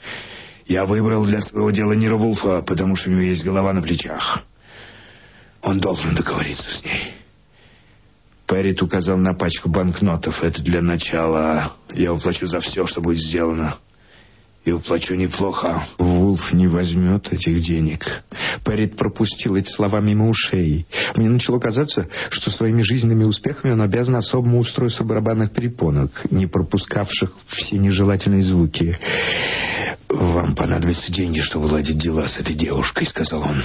Я 0.69 0.85
выбрал 0.85 1.25
для 1.25 1.41
своего 1.41 1.71
дела 1.71 1.93
Нира 1.93 2.17
Вулфа, 2.17 2.61
потому 2.61 2.95
что 2.95 3.09
у 3.09 3.13
него 3.13 3.23
есть 3.23 3.43
голова 3.43 3.73
на 3.73 3.81
плечах. 3.81 4.45
Он 5.63 5.81
должен 5.81 6.15
договориться 6.15 6.71
с 6.71 6.85
ней. 6.85 7.15
Перрит 8.47 8.83
указал 8.83 9.17
на 9.17 9.33
пачку 9.33 9.71
банкнотов. 9.71 10.43
Это 10.45 10.63
для 10.63 10.83
начала. 10.83 11.73
Я 11.95 12.13
уплачу 12.13 12.47
за 12.47 12.61
все, 12.61 12.87
что 12.87 13.01
будет 13.01 13.23
сделано. 13.23 13.79
И 14.67 14.71
уплачу 14.71 15.15
неплохо. 15.15 15.87
Вулф 15.97 16.53
не 16.53 16.67
возьмет 16.67 17.33
этих 17.33 17.63
денег. 17.63 18.23
Перрит 18.63 18.97
пропустил 18.97 19.57
эти 19.57 19.71
слова 19.71 20.01
мимо 20.01 20.29
ушей. 20.29 20.87
Мне 21.17 21.31
начало 21.31 21.59
казаться, 21.59 22.09
что 22.29 22.51
своими 22.51 22.83
жизненными 22.83 23.25
успехами 23.25 23.73
он 23.73 23.81
обязан 23.81 24.17
особому 24.17 24.59
устройству 24.59 25.07
барабанных 25.07 25.51
перепонок, 25.53 26.11
не 26.31 26.47
пропускавших 26.47 27.33
все 27.49 27.79
нежелательные 27.79 28.43
звуки. 28.43 28.99
«Вам 30.09 30.55
понадобятся 30.55 31.13
деньги, 31.13 31.41
чтобы 31.41 31.67
ладить 31.67 31.99
дела 31.99 32.29
с 32.29 32.39
этой 32.39 32.55
девушкой»,— 32.55 33.07
сказал 33.09 33.43
он. 33.43 33.63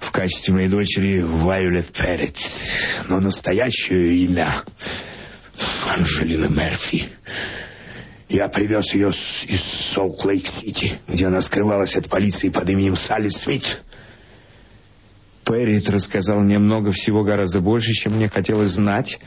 «В 0.00 0.10
качестве 0.12 0.54
моей 0.54 0.68
дочери 0.68 1.20
Вайолет 1.20 1.92
Перрит. 1.92 2.36
Но 3.08 3.20
настоящее 3.20 4.24
имя 4.24 4.62
Анжелина 5.86 6.46
Мерфи. 6.46 7.10
Я 8.30 8.48
привез 8.48 8.94
ее 8.94 9.10
из 9.10 9.62
Солт-Лейк-Сити, 9.94 11.00
где 11.06 11.26
она 11.26 11.42
скрывалась 11.42 11.94
от 11.96 12.08
полиции 12.08 12.48
под 12.48 12.68
именем 12.70 12.96
Салли 12.96 13.28
Смит». 13.28 13.82
Перрит 15.44 15.90
рассказал 15.90 16.40
мне 16.40 16.58
много 16.58 16.92
всего 16.92 17.22
гораздо 17.22 17.60
больше, 17.60 17.92
чем 17.92 18.14
мне 18.14 18.30
хотелось 18.30 18.70
знать. 18.70 19.18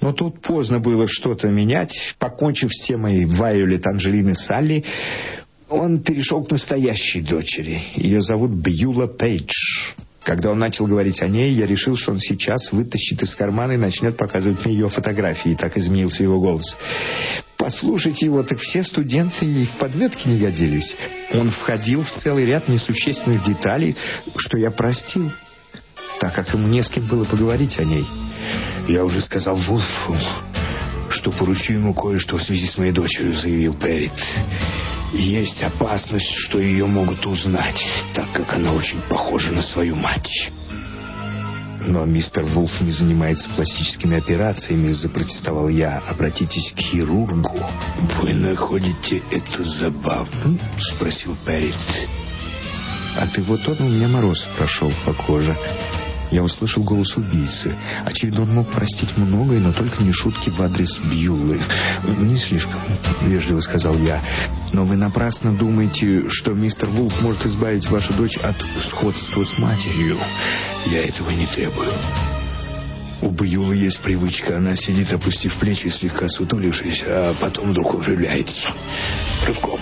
Но 0.00 0.12
тут 0.12 0.42
поздно 0.42 0.78
было 0.78 1.06
что-то 1.08 1.48
менять. 1.48 2.14
Покончив 2.18 2.70
с 2.72 2.86
темой 2.86 3.24
Вайолет 3.24 3.86
Анжелины 3.86 4.34
Салли, 4.34 4.84
он 5.68 6.00
перешел 6.00 6.44
к 6.44 6.50
настоящей 6.50 7.22
дочери. 7.22 7.82
Ее 7.94 8.22
зовут 8.22 8.52
Бьюла 8.52 9.06
Пейдж. 9.06 9.52
Когда 10.22 10.50
он 10.50 10.58
начал 10.58 10.86
говорить 10.86 11.22
о 11.22 11.28
ней, 11.28 11.52
я 11.52 11.66
решил, 11.66 11.96
что 11.96 12.10
он 12.10 12.18
сейчас 12.18 12.72
вытащит 12.72 13.22
из 13.22 13.34
кармана 13.36 13.72
и 13.72 13.76
начнет 13.76 14.16
показывать 14.16 14.64
мне 14.64 14.74
ее 14.74 14.88
фотографии. 14.88 15.52
И 15.52 15.56
так 15.56 15.76
изменился 15.76 16.24
его 16.24 16.40
голос. 16.40 16.76
Послушайте 17.56 18.26
его, 18.26 18.42
так 18.42 18.58
все 18.58 18.82
студенты 18.82 19.46
и 19.46 19.64
в 19.64 19.72
подметке 19.78 20.28
не 20.28 20.38
годились. 20.38 20.96
Он 21.32 21.50
входил 21.50 22.02
в 22.02 22.10
целый 22.10 22.44
ряд 22.44 22.68
несущественных 22.68 23.44
деталей, 23.44 23.96
что 24.36 24.58
я 24.58 24.70
простил, 24.70 25.30
так 26.20 26.34
как 26.34 26.52
ему 26.54 26.66
не 26.68 26.82
с 26.82 26.88
кем 26.88 27.06
было 27.06 27.24
поговорить 27.24 27.78
о 27.78 27.84
ней. 27.84 28.04
Я 28.88 29.04
уже 29.04 29.20
сказал 29.20 29.56
Вулфу, 29.56 30.16
что 31.08 31.30
поручу 31.30 31.72
ему 31.72 31.94
кое-что 31.94 32.36
в 32.36 32.42
связи 32.42 32.66
с 32.66 32.76
моей 32.76 32.92
дочерью, 32.92 33.34
заявил 33.34 33.74
Перрит. 33.74 34.12
Есть 35.16 35.62
опасность, 35.62 36.30
что 36.30 36.60
ее 36.60 36.84
могут 36.84 37.24
узнать, 37.24 37.82
так 38.12 38.30
как 38.32 38.52
она 38.52 38.74
очень 38.74 39.00
похожа 39.08 39.50
на 39.50 39.62
свою 39.62 39.96
мать. 39.96 40.52
Но 41.86 42.04
мистер 42.04 42.44
Вулф 42.44 42.82
не 42.82 42.90
занимается 42.90 43.48
пластическими 43.48 44.18
операциями, 44.18 44.88
запротестовал 44.88 45.68
я. 45.68 46.02
Обратитесь 46.06 46.70
к 46.72 46.80
хирургу. 46.80 47.50
Вы 48.20 48.34
находите 48.34 49.22
это 49.30 49.64
забавным? 49.64 50.60
Спросил 50.78 51.34
Перрит. 51.46 51.76
От 53.16 53.38
его 53.38 53.56
тона 53.56 53.86
у 53.86 53.88
меня 53.88 54.08
мороз 54.08 54.46
прошел 54.58 54.92
по 55.06 55.14
коже. 55.14 55.56
Я 56.30 56.42
услышал 56.42 56.82
голос 56.82 57.16
убийцы. 57.16 57.74
Очевидно, 58.04 58.42
он 58.42 58.54
мог 58.54 58.68
простить 58.68 59.16
многое, 59.16 59.60
но 59.60 59.72
только 59.72 60.02
не 60.02 60.12
шутки 60.12 60.50
в 60.50 60.60
адрес 60.60 60.98
Бьюлы. 60.98 61.60
«Не 62.18 62.38
слишком»,— 62.38 62.80
вежливо 63.22 63.60
сказал 63.60 63.96
я. 63.98 64.22
«Но 64.72 64.84
вы 64.84 64.96
напрасно 64.96 65.52
думаете, 65.52 66.28
что 66.28 66.52
мистер 66.52 66.88
Вулф 66.88 67.22
может 67.22 67.46
избавить 67.46 67.88
вашу 67.88 68.12
дочь 68.14 68.36
от 68.38 68.56
сходства 68.88 69.44
с 69.44 69.58
матерью. 69.58 70.16
Я 70.86 71.04
этого 71.04 71.30
не 71.30 71.46
требую». 71.46 71.92
У 73.22 73.30
Бьюлы 73.30 73.76
есть 73.76 74.00
привычка. 74.00 74.58
Она 74.58 74.76
сидит, 74.76 75.12
опустив 75.12 75.54
плечи, 75.54 75.88
слегка 75.88 76.28
сутулившись, 76.28 77.02
а 77.06 77.34
потом 77.40 77.70
вдруг 77.70 78.00
оживляется. 78.00 78.68
Рывком. 79.46 79.80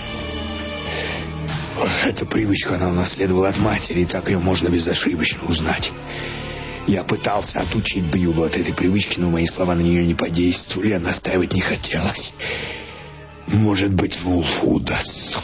Эта 2.03 2.25
привычка 2.25 2.75
она 2.75 2.89
унаследовала 2.89 3.49
от 3.49 3.57
матери, 3.57 4.01
и 4.01 4.05
так 4.05 4.29
ее 4.29 4.39
можно 4.39 4.69
безошибочно 4.69 5.43
узнать. 5.47 5.91
Я 6.87 7.03
пытался 7.03 7.59
отучить 7.59 8.03
Бьюлу 8.05 8.43
от 8.43 8.55
этой 8.55 8.73
привычки, 8.73 9.19
но 9.19 9.29
мои 9.29 9.45
слова 9.47 9.75
на 9.75 9.81
нее 9.81 10.05
не 10.05 10.13
подействовали, 10.13 10.93
а 10.93 10.99
настаивать 10.99 11.53
не 11.53 11.61
хотелось. 11.61 12.31
Может 13.47 13.93
быть, 13.93 14.21
Вулфу 14.21 14.75
удастся. 14.75 15.39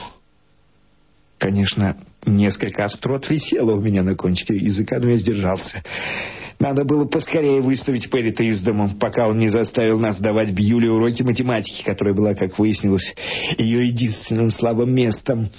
Конечно, 1.38 1.98
несколько 2.26 2.86
острот 2.86 3.30
висело 3.30 3.74
у 3.74 3.82
меня 3.82 4.04
на 4.04 4.16
кончике 4.16 4.56
языка, 4.56 5.00
но 5.00 5.10
я 5.10 5.18
сдержался. 5.18 5.84
Надо 6.62 6.84
было 6.84 7.06
поскорее 7.06 7.60
выставить 7.60 8.12
Перрита 8.12 8.44
из 8.44 8.62
дома, 8.62 8.88
пока 9.00 9.28
он 9.28 9.40
не 9.40 9.50
заставил 9.50 9.98
нас 9.98 10.20
давать 10.20 10.52
Бьюле 10.52 10.92
уроки 10.92 11.24
математики, 11.24 11.84
которая 11.84 12.14
была, 12.14 12.36
как 12.36 12.60
выяснилось, 12.60 13.16
ее 13.58 13.88
единственным 13.88 14.52
слабым 14.52 14.94
местом. 14.94 15.50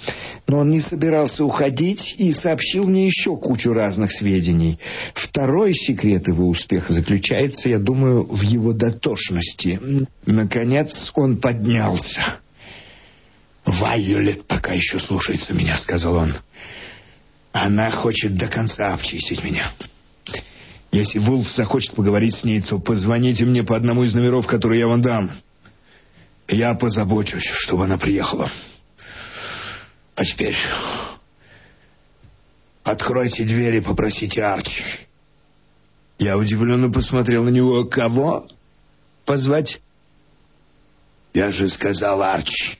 Но 0.47 0.59
он 0.59 0.69
не 0.69 0.79
собирался 0.79 1.43
уходить 1.43 2.15
и 2.17 2.31
сообщил 2.31 2.87
мне 2.87 3.05
еще 3.05 3.35
кучу 3.35 3.73
разных 3.73 4.13
сведений. 4.13 4.79
Второй 5.13 5.73
секрет 5.73 6.29
его 6.29 6.47
успеха 6.47 6.93
заключается, 6.93 7.67
я 7.67 7.79
думаю, 7.79 8.23
в 8.23 8.41
его 8.41 8.71
дотошности. 8.71 9.81
Наконец 10.25 11.11
он 11.15 11.35
поднялся. 11.35 12.37
«Вайолет 13.65 14.45
пока 14.45 14.71
еще 14.71 14.99
слушается 14.99 15.53
меня»,— 15.53 15.77
сказал 15.79 16.15
он. 16.15 16.33
«Она 17.51 17.91
хочет 17.91 18.35
до 18.35 18.47
конца 18.47 18.93
обчистить 18.93 19.43
меня». 19.43 19.69
Если 20.93 21.17
Вулф 21.17 21.51
захочет 21.51 21.95
поговорить 21.95 22.35
с 22.35 22.43
ней, 22.43 22.61
то 22.61 22.77
позвоните 22.77 23.45
мне 23.45 23.63
по 23.63 23.75
одному 23.75 24.03
из 24.03 24.13
номеров, 24.13 24.45
которые 24.45 24.81
я 24.81 24.87
вам 24.87 25.01
дам. 25.01 25.31
Я 26.47 26.75
позабочусь, 26.75 27.45
чтобы 27.45 27.85
она 27.85 27.97
приехала. 27.97 28.51
А 30.13 30.23
теперь 30.23 30.55
откройте 32.83 33.43
дверь 33.43 33.77
и 33.77 33.81
попросите 33.81 34.43
Арчи. 34.43 34.83
Я 36.19 36.37
удивленно 36.37 36.91
посмотрел 36.91 37.43
на 37.43 37.49
него. 37.49 37.85
Кого 37.85 38.47
позвать? 39.25 39.81
Я 41.33 41.49
же 41.49 41.69
сказал 41.69 42.21
Арчи. 42.21 42.77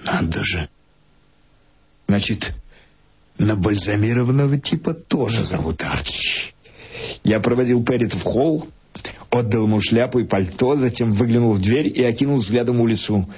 Надо 0.00 0.42
же. 0.42 0.68
Значит, 2.06 2.52
Набальзамированного 3.38 4.58
типа 4.58 4.94
тоже 4.94 5.42
зовут 5.42 5.82
Арчи. 5.82 6.54
Я 7.24 7.40
проводил 7.40 7.84
Перрита 7.84 8.16
в 8.16 8.22
холл, 8.22 8.68
отдал 9.30 9.64
ему 9.64 9.80
шляпу 9.80 10.20
и 10.20 10.24
пальто, 10.24 10.76
затем 10.76 11.12
выглянул 11.12 11.54
в 11.54 11.60
дверь 11.60 11.88
и 11.88 12.04
окинул 12.04 12.36
взглядом 12.36 12.80
улицу. 12.80 13.28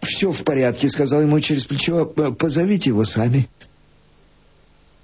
«Все 0.00 0.30
в 0.30 0.44
порядке»,— 0.44 0.88
сказал 0.90 1.22
ему 1.22 1.40
через 1.40 1.64
плечо,— 1.64 2.06
«позовите 2.38 2.90
его 2.90 3.04
сами». 3.04 3.48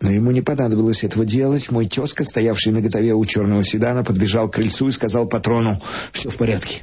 Но 0.00 0.10
ему 0.10 0.32
не 0.32 0.42
понадобилось 0.42 1.04
этого 1.04 1.24
делать. 1.24 1.70
Мой 1.70 1.86
тезка, 1.86 2.24
стоявший 2.24 2.72
на 2.72 2.80
готове 2.80 3.14
у 3.14 3.24
черного 3.24 3.64
седана, 3.64 4.02
подбежал 4.02 4.48
к 4.48 4.54
крыльцу 4.54 4.88
и 4.88 4.92
сказал 4.92 5.28
патрону 5.28 5.80
«Все 6.12 6.30
в 6.30 6.36
порядке». 6.36 6.82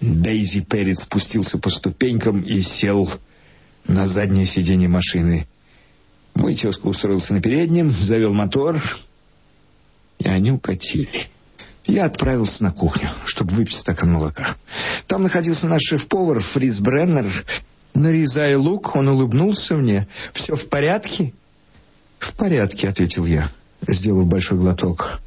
Дейзи 0.00 0.60
Перрит 0.60 0.98
спустился 0.98 1.58
по 1.58 1.70
ступенькам 1.70 2.40
и 2.40 2.62
сел 2.62 3.10
на 3.86 4.06
заднее 4.06 4.46
сиденье 4.46 4.88
машины. 4.88 5.46
Мой 6.36 6.54
тезка 6.54 6.86
устроился 6.86 7.32
на 7.32 7.40
переднем, 7.40 7.90
завел 7.90 8.34
мотор, 8.34 8.82
и 10.18 10.28
они 10.28 10.52
укатили. 10.52 11.28
Я 11.86 12.04
отправился 12.04 12.62
на 12.62 12.72
кухню, 12.72 13.08
чтобы 13.24 13.54
выпить 13.54 13.76
стакан 13.76 14.12
молока. 14.12 14.56
Там 15.06 15.22
находился 15.22 15.66
наш 15.66 15.80
шеф-повар 15.82 16.40
Фриц 16.40 16.78
Бреннер. 16.78 17.46
Нарезая 17.94 18.58
лук, 18.58 18.94
он 18.94 19.08
улыбнулся 19.08 19.74
мне. 19.74 20.06
«Все 20.34 20.56
в 20.56 20.68
порядке?» 20.68 21.32
«В 22.18 22.34
порядке»,— 22.34 22.88
ответил 22.90 23.24
я, 23.24 23.50
сделав 23.88 24.26
большой 24.26 24.58
глоток. 24.58 25.20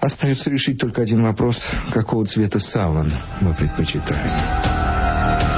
«Остается 0.00 0.48
решить 0.48 0.80
только 0.80 1.02
один 1.02 1.22
вопрос. 1.22 1.62
Какого 1.92 2.24
цвета 2.24 2.58
саван 2.58 3.12
мы 3.42 3.52
предпочитаем?» 3.52 5.57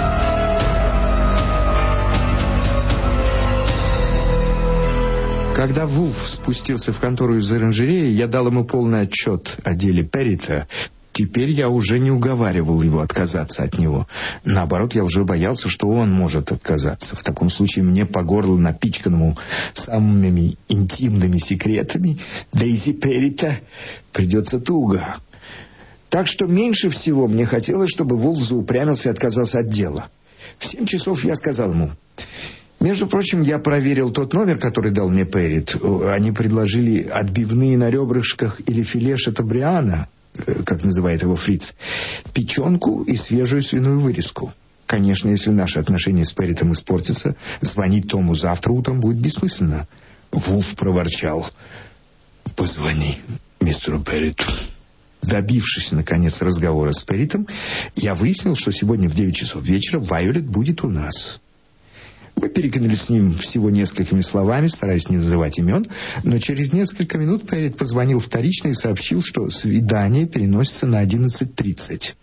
Когда 5.61 5.87
Вулф 5.87 6.17
спустился 6.27 6.91
в 6.91 7.01
контору 7.01 7.37
из 7.37 7.53
оранжереи, 7.53 8.13
я 8.13 8.29
дал 8.29 8.47
ему 8.47 8.65
полный 8.65 9.03
отчет 9.03 9.59
о 9.63 9.75
деле 9.75 10.03
Перрита. 10.03 10.67
Теперь 11.13 11.51
я 11.51 11.69
уже 11.69 11.99
не 11.99 12.11
уговаривал 12.11 12.81
его 12.81 13.01
отказаться 13.01 13.65
от 13.65 13.77
него. 13.77 14.07
Наоборот, 14.43 14.95
я 14.95 15.05
уже 15.05 15.23
боялся, 15.23 15.69
что 15.69 15.87
он 15.89 16.11
может 16.11 16.51
отказаться. 16.51 17.15
В 17.15 17.23
таком 17.23 17.51
случае 17.51 17.85
мне 17.85 18.07
по 18.07 18.23
горло 18.23 18.57
напичканному 18.57 19.37
самыми 19.75 20.57
интимными 20.71 21.37
секретами 21.37 22.17
Дейзи 22.55 22.95
Перрита 22.95 23.61
придется 24.15 24.61
туго. 24.61 25.19
Так 26.09 26.27
что 26.27 26.47
меньше 26.47 26.89
всего 26.89 27.29
мне 27.29 27.45
хотелось, 27.45 27.91
чтобы 27.91 28.17
Вулф 28.17 28.39
заупрямился 28.39 29.11
и 29.11 29.13
отказался 29.13 29.59
от 29.59 29.69
дела. 29.69 30.09
В 30.59 30.65
семь 30.65 30.87
часов 30.87 31.23
я 31.23 31.37
сказал 31.37 31.73
ему... 31.73 31.91
Между 32.81 33.07
прочим, 33.07 33.43
я 33.43 33.59
проверил 33.59 34.11
тот 34.11 34.33
номер, 34.33 34.59
который 34.59 34.91
дал 34.91 35.11
мне 35.11 35.27
Перрит. 35.27 35.77
Они 36.07 36.33
предложили 36.33 37.03
отбивные 37.03 37.77
на 37.77 37.91
ребрышках 37.91 38.59
или 38.67 38.83
филе 38.83 39.19
шатабриана, 39.19 40.09
э, 40.35 40.63
как 40.65 40.83
называет 40.83 41.23
его 41.23 41.37
Фриц, 41.37 41.75
печенку 42.33 43.03
и 43.03 43.17
свежую 43.17 43.63
свиную 43.63 44.01
вырезку. 44.01 44.55
Конечно, 44.87 45.29
если 45.29 45.51
наши 45.51 45.79
отношения 45.79 46.25
с 46.25 46.33
Перритом 46.33 46.73
испортятся, 46.73 47.37
звонить 47.61 48.09
Тому 48.09 48.35
завтра 48.35 48.73
утром 48.73 49.01
будет 49.01 49.21
бессмысленно. 49.21 49.87
Вулф 50.33 50.75
проворчал. 50.75 51.47
«Позвони 52.57 53.19
мистеру 53.61 54.01
Перриту». 54.03 54.45
Добившись, 55.21 55.93
наконец, 55.93 56.41
разговора 56.41 56.95
с 56.95 57.03
Перритом, 57.03 57.47
я 57.95 58.15
выяснил, 58.15 58.57
что 58.57 58.73
сегодня 58.73 59.07
в 59.07 59.15
9 59.15 59.37
часов 59.37 59.63
вечера 59.65 60.01
Вайолет 60.01 60.47
будет 60.47 60.83
у 60.83 60.89
нас. 60.89 61.41
Мы 62.41 62.49
перекинулись 62.49 63.03
с 63.03 63.09
ним 63.11 63.37
всего 63.37 63.69
несколькими 63.69 64.23
словами, 64.23 64.69
стараясь 64.69 65.11
не 65.11 65.19
называть 65.19 65.59
имен, 65.59 65.87
но 66.25 66.39
через 66.39 66.73
несколько 66.73 67.19
минут 67.19 67.47
Перрит 67.47 67.77
позвонил 67.77 68.19
вторично 68.19 68.69
и 68.69 68.75
сообщил, 68.75 69.21
что 69.21 69.51
свидание 69.51 70.27
переносится 70.27 70.87
на 70.87 71.05
11.30. 71.05 72.15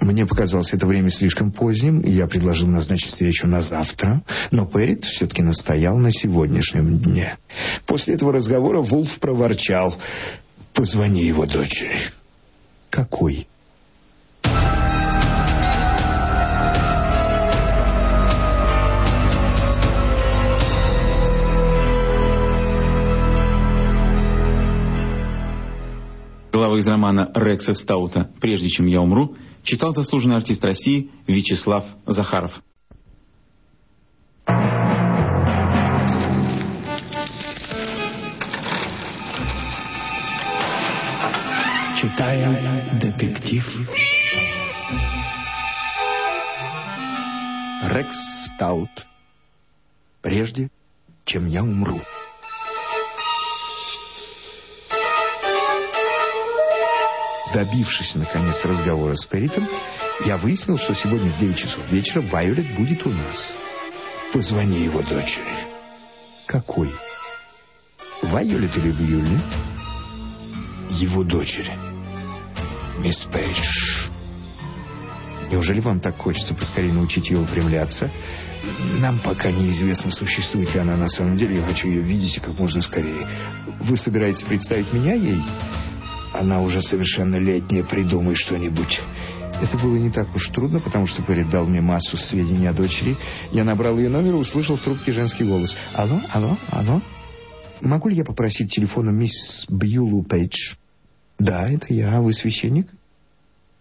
Мне 0.00 0.26
показалось 0.26 0.72
это 0.72 0.86
время 0.88 1.10
слишком 1.10 1.52
поздним, 1.52 2.00
и 2.00 2.10
я 2.10 2.26
предложил 2.26 2.66
назначить 2.66 3.10
встречу 3.10 3.46
на 3.46 3.62
завтра, 3.62 4.22
но 4.50 4.66
Перрит 4.66 5.04
все-таки 5.04 5.42
настоял 5.42 5.96
на 5.98 6.10
сегодняшнем 6.10 6.98
дне. 6.98 7.36
После 7.86 8.14
этого 8.14 8.32
разговора 8.32 8.80
Вулф 8.80 9.20
проворчал 9.20 9.96
«Позвони 10.74 11.24
его 11.24 11.46
дочери». 11.46 12.00
«Какой?» 12.90 13.46
Глава 26.58 26.76
из 26.76 26.88
романа 26.88 27.30
Рекса 27.36 27.72
Стаута 27.72 28.32
«Прежде 28.40 28.68
чем 28.68 28.86
я 28.86 29.00
умру» 29.00 29.36
читал 29.62 29.94
заслуженный 29.94 30.34
артист 30.34 30.64
России 30.64 31.08
Вячеслав 31.28 31.84
Захаров. 32.04 32.50
Читаем 41.96 42.98
детектив. 42.98 43.64
Рекс 47.84 48.16
Стаут. 48.46 49.06
Прежде 50.22 50.70
чем 51.24 51.46
я 51.46 51.62
умру. 51.62 52.00
Добившись, 57.52 58.14
наконец, 58.14 58.64
разговора 58.64 59.16
с 59.16 59.24
Перритом, 59.24 59.66
я 60.26 60.36
выяснил, 60.36 60.76
что 60.76 60.94
сегодня 60.94 61.32
в 61.32 61.38
9 61.38 61.56
часов 61.56 61.80
вечера 61.90 62.20
Вайолет 62.20 62.76
будет 62.76 63.06
у 63.06 63.10
нас. 63.10 63.50
Позвони 64.32 64.84
его 64.84 65.00
дочери. 65.00 65.44
Какой? 66.46 66.90
Вайолет 68.22 68.76
или 68.76 68.90
Бьюли? 68.90 69.40
Его 70.90 71.22
дочери. 71.24 71.72
Мисс 72.98 73.26
Пейдж. 73.32 74.08
Неужели 75.50 75.80
вам 75.80 76.00
так 76.00 76.18
хочется 76.18 76.54
поскорее 76.54 76.92
научить 76.92 77.30
ее 77.30 77.38
упрямляться? 77.38 78.10
Нам 78.98 79.18
пока 79.20 79.50
неизвестно, 79.50 80.10
существует 80.10 80.74
ли 80.74 80.80
она 80.80 80.96
на 80.96 81.08
самом 81.08 81.38
деле. 81.38 81.56
Я 81.56 81.62
хочу 81.62 81.88
ее 81.88 82.02
видеть 82.02 82.40
как 82.42 82.58
можно 82.58 82.82
скорее. 82.82 83.26
Вы 83.80 83.96
собираетесь 83.96 84.42
представить 84.42 84.92
меня 84.92 85.14
ей? 85.14 85.40
Она 86.32 86.60
уже 86.62 86.82
совершеннолетняя. 86.82 87.84
Придумай 87.84 88.34
что-нибудь. 88.34 89.00
Это 89.60 89.76
было 89.78 89.96
не 89.96 90.10
так 90.10 90.34
уж 90.36 90.48
трудно, 90.48 90.78
потому 90.78 91.06
что 91.06 91.22
Перри 91.22 91.42
дал 91.44 91.66
мне 91.66 91.80
массу 91.80 92.16
сведений 92.16 92.68
о 92.68 92.72
дочери. 92.72 93.16
Я 93.50 93.64
набрал 93.64 93.98
ее 93.98 94.08
номер 94.08 94.34
и 94.34 94.36
услышал 94.36 94.76
в 94.76 94.80
трубке 94.80 95.12
женский 95.12 95.44
голос. 95.44 95.74
«Алло, 95.94 96.20
алло, 96.30 96.56
алло? 96.68 97.02
Могу 97.80 98.08
ли 98.08 98.16
я 98.16 98.24
попросить 98.24 98.72
телефона 98.72 99.10
мисс 99.10 99.66
Бьюлу 99.68 100.22
Пейдж?» 100.22 100.74
«Да, 101.38 101.68
это 101.68 101.92
я. 101.92 102.20
Вы 102.20 102.32
священник?» 102.32 102.88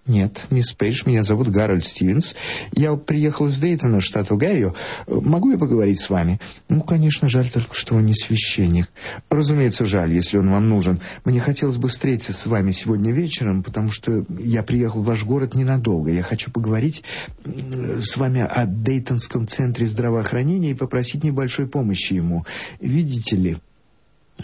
«Нет, 0.08 0.46
мисс 0.50 0.72
Пейдж, 0.72 1.04
меня 1.06 1.24
зовут 1.24 1.50
Гарольд 1.50 1.86
Стивенс. 1.86 2.34
Я 2.72 2.96
приехал 2.96 3.48
из 3.48 3.60
Дейтона, 3.60 4.00
штат 4.00 4.32
Огайо. 4.32 4.74
Могу 5.06 5.52
я 5.52 5.58
поговорить 5.58 6.00
с 6.00 6.10
вами?» 6.10 6.40
«Ну, 6.70 6.82
конечно, 6.82 7.28
жаль 7.28 7.50
только, 7.50 7.74
что 7.74 7.96
он 7.96 8.06
не 8.06 8.14
священник. 8.14 8.88
Разумеется, 9.30 9.86
жаль, 9.86 10.14
если 10.14 10.38
он 10.38 10.50
вам 10.50 10.70
нужен. 10.70 11.02
Мне 11.26 11.42
хотелось 11.42 11.76
бы 11.76 11.90
встретиться 11.90 12.32
с 12.32 12.46
вами 12.46 12.72
сегодня 12.72 13.12
вечером, 13.12 13.64
потому 13.64 13.92
что 13.92 14.24
я 14.40 14.64
приехал 14.64 15.02
в 15.02 15.06
ваш 15.06 15.26
город 15.26 15.56
ненадолго. 15.56 16.10
Я 16.10 16.24
хочу 16.24 16.52
поговорить 16.52 17.04
с 17.44 18.16
вами 18.16 18.42
о 18.42 18.66
Дейтонском 18.66 19.46
центре 19.48 19.88
здравоохранения 19.88 20.72
и 20.72 20.76
попросить 20.76 21.26
небольшой 21.26 21.68
помощи 21.68 22.14
ему. 22.14 22.46
Видите 22.80 23.36
ли...» 23.36 23.58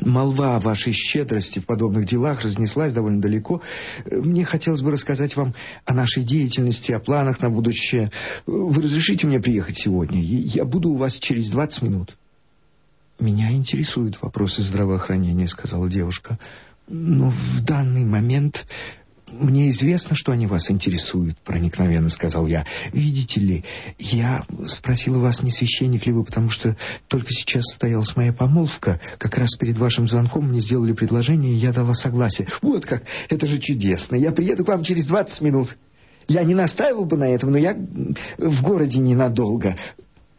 Молва 0.02 0.56
о 0.56 0.60
вашей 0.60 0.92
щедрости 0.92 1.60
в 1.60 1.66
подобных 1.66 2.06
делах 2.06 2.42
разнеслась 2.42 2.94
довольно 2.94 3.22
далеко. 3.22 3.62
Мне 4.10 4.44
хотелось 4.44 4.82
бы 4.82 4.92
рассказать 4.92 5.36
вам 5.36 5.54
о 5.86 5.94
нашей 5.94 6.24
деятельности, 6.24 6.92
о 6.92 7.00
планах 7.00 7.42
на 7.42 7.50
будущее. 7.50 8.12
Вы 8.46 8.82
разрешите 8.82 9.28
мне 9.28 9.40
приехать 9.40 9.78
сегодня? 9.78 10.20
Я 10.20 10.66
буду 10.66 10.90
у 10.90 10.98
вас 10.98 11.14
через 11.14 11.50
20 11.52 11.82
минут. 11.84 12.18
Меня 13.20 13.52
интересуют 13.52 14.22
вопросы 14.22 14.64
здравоохранения, 14.64 15.48
сказала 15.48 15.90
девушка. 15.90 16.40
Но 16.88 17.30
в 17.30 17.62
данный 17.64 18.04
момент 18.04 18.66
«Мне 19.40 19.70
известно, 19.70 20.16
что 20.16 20.32
они 20.32 20.46
вас 20.46 20.70
интересуют»,— 20.70 21.38
проникновенно 21.44 22.10
сказал 22.10 22.46
я. 22.46 22.66
«Видите 22.92 23.40
ли, 23.40 23.66
я 23.98 24.46
спросила 24.68 25.18
вас, 25.20 25.42
не 25.42 25.50
священник 25.50 26.06
ли 26.06 26.14
вы, 26.14 26.24
потому 26.24 26.52
что 26.52 26.78
только 27.08 27.30
сейчас 27.32 27.64
состоялась 27.66 28.16
моя 28.16 28.32
помолвка. 28.32 29.00
Как 29.18 29.36
раз 29.38 29.56
перед 29.56 29.78
вашим 29.78 30.08
звонком 30.08 30.50
мне 30.50 30.60
сделали 30.60 30.94
предложение, 30.94 31.52
и 31.52 31.58
я 31.58 31.74
дала 31.74 31.96
согласие». 31.96 32.48
«Вот 32.62 32.86
как! 32.86 33.04
Это 33.30 33.48
же 33.48 33.58
чудесно! 33.60 34.16
Я 34.16 34.32
приеду 34.32 34.64
к 34.64 34.68
вам 34.68 34.84
через 34.84 35.08
двадцать 35.08 35.42
минут. 35.42 35.76
Я 36.28 36.44
не 36.44 36.54
настаивал 36.54 37.06
бы 37.06 37.18
на 37.18 37.26
этом, 37.26 37.52
но 37.52 37.58
я 37.58 37.74
в 38.38 38.62
городе 38.62 39.00
ненадолго. 39.00 39.78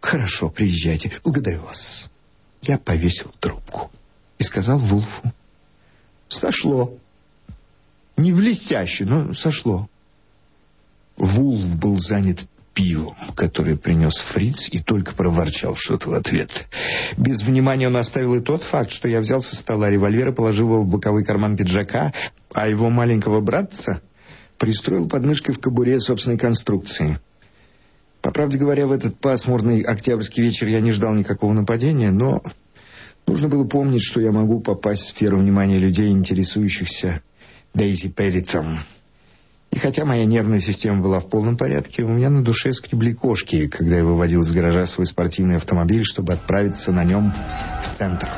Хорошо, 0.00 0.50
приезжайте. 0.50 1.10
Благодарю 1.24 1.62
вас». 1.62 2.10
Я 2.62 2.78
повесил 2.78 3.32
трубку 3.40 3.90
и 4.38 4.44
сказал 4.44 4.78
Вулфу. 4.78 5.32
«Сошло». 6.28 6.96
Не 8.16 8.32
блестяще, 8.32 9.04
но 9.04 9.32
сошло. 9.34 9.88
Вулф 11.16 11.76
был 11.76 11.98
занят 11.98 12.40
пивом, 12.74 13.14
которое 13.36 13.76
принес 13.76 14.16
Фриц, 14.32 14.68
и 14.70 14.80
только 14.80 15.14
проворчал 15.14 15.76
что-то 15.76 16.10
в 16.10 16.14
ответ. 16.14 16.50
Без 17.16 17.42
внимания 17.42 17.86
он 17.86 17.96
оставил 17.96 18.34
и 18.34 18.40
тот 18.40 18.62
факт, 18.62 18.90
что 18.90 19.08
я 19.08 19.20
взял 19.20 19.40
со 19.40 19.54
стола 19.56 19.90
револьвер 19.90 20.28
и 20.28 20.34
положил 20.34 20.68
его 20.68 20.82
в 20.82 20.88
боковой 20.88 21.24
карман 21.24 21.56
пиджака, 21.56 22.12
а 22.52 22.68
его 22.68 22.90
маленького 22.90 23.40
братца 23.40 24.02
пристроил 24.58 25.08
под 25.08 25.24
мышкой 25.24 25.54
в 25.54 25.60
кобуре 25.60 26.00
собственной 26.00 26.38
конструкции. 26.38 27.18
По 28.22 28.30
правде 28.30 28.58
говоря, 28.58 28.86
в 28.86 28.92
этот 28.92 29.18
пасмурный 29.18 29.82
октябрьский 29.82 30.42
вечер 30.42 30.66
я 30.66 30.80
не 30.80 30.92
ждал 30.92 31.14
никакого 31.14 31.52
нападения, 31.52 32.10
но 32.10 32.42
нужно 33.26 33.48
было 33.48 33.64
помнить, 33.64 34.02
что 34.02 34.20
я 34.20 34.32
могу 34.32 34.60
попасть 34.60 35.02
в 35.02 35.08
сферу 35.10 35.38
внимания 35.38 35.78
людей, 35.78 36.10
интересующихся 36.10 37.22
Дейзи 37.74 38.08
Пеллитом. 38.08 38.78
И 39.72 39.78
хотя 39.80 40.04
моя 40.04 40.24
нервная 40.24 40.60
система 40.60 41.02
была 41.02 41.18
в 41.18 41.28
полном 41.28 41.56
порядке, 41.56 42.04
у 42.04 42.08
меня 42.08 42.30
на 42.30 42.44
душе 42.44 42.72
скребли 42.72 43.12
кошки, 43.12 43.66
когда 43.66 43.96
я 43.96 44.04
выводил 44.04 44.42
из 44.42 44.52
гаража 44.52 44.86
свой 44.86 45.06
спортивный 45.06 45.56
автомобиль, 45.56 46.04
чтобы 46.04 46.34
отправиться 46.34 46.92
на 46.92 47.02
нем 47.02 47.32
в 47.82 47.98
центр. 47.98 48.28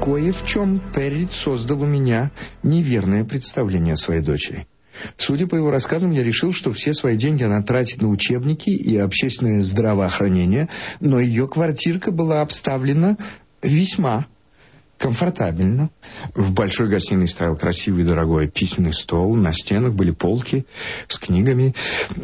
Кое 0.00 0.32
в 0.32 0.46
чем 0.46 0.78
Перрит 0.94 1.32
создал 1.32 1.82
у 1.82 1.86
меня 1.86 2.30
неверное 2.62 3.24
представление 3.24 3.94
о 3.94 3.96
своей 3.96 4.22
дочери. 4.22 4.68
Судя 5.16 5.46
по 5.46 5.54
его 5.54 5.70
рассказам, 5.70 6.10
я 6.10 6.22
решил, 6.22 6.52
что 6.52 6.72
все 6.72 6.92
свои 6.92 7.16
деньги 7.16 7.42
она 7.42 7.62
тратит 7.62 8.02
на 8.02 8.08
учебники 8.08 8.70
и 8.70 8.96
общественное 8.96 9.60
здравоохранение, 9.62 10.68
но 11.00 11.20
ее 11.20 11.48
квартирка 11.48 12.10
была 12.10 12.42
обставлена 12.42 13.16
весьма 13.62 14.26
комфортабельно. 14.98 15.90
В 16.34 16.54
большой 16.54 16.88
гостиной 16.88 17.28
стоял 17.28 17.56
красивый 17.56 18.04
дорогой 18.04 18.48
письменный 18.48 18.94
стол, 18.94 19.34
на 19.34 19.52
стенах 19.52 19.94
были 19.94 20.10
полки 20.10 20.66
с 21.08 21.18
книгами. 21.18 21.74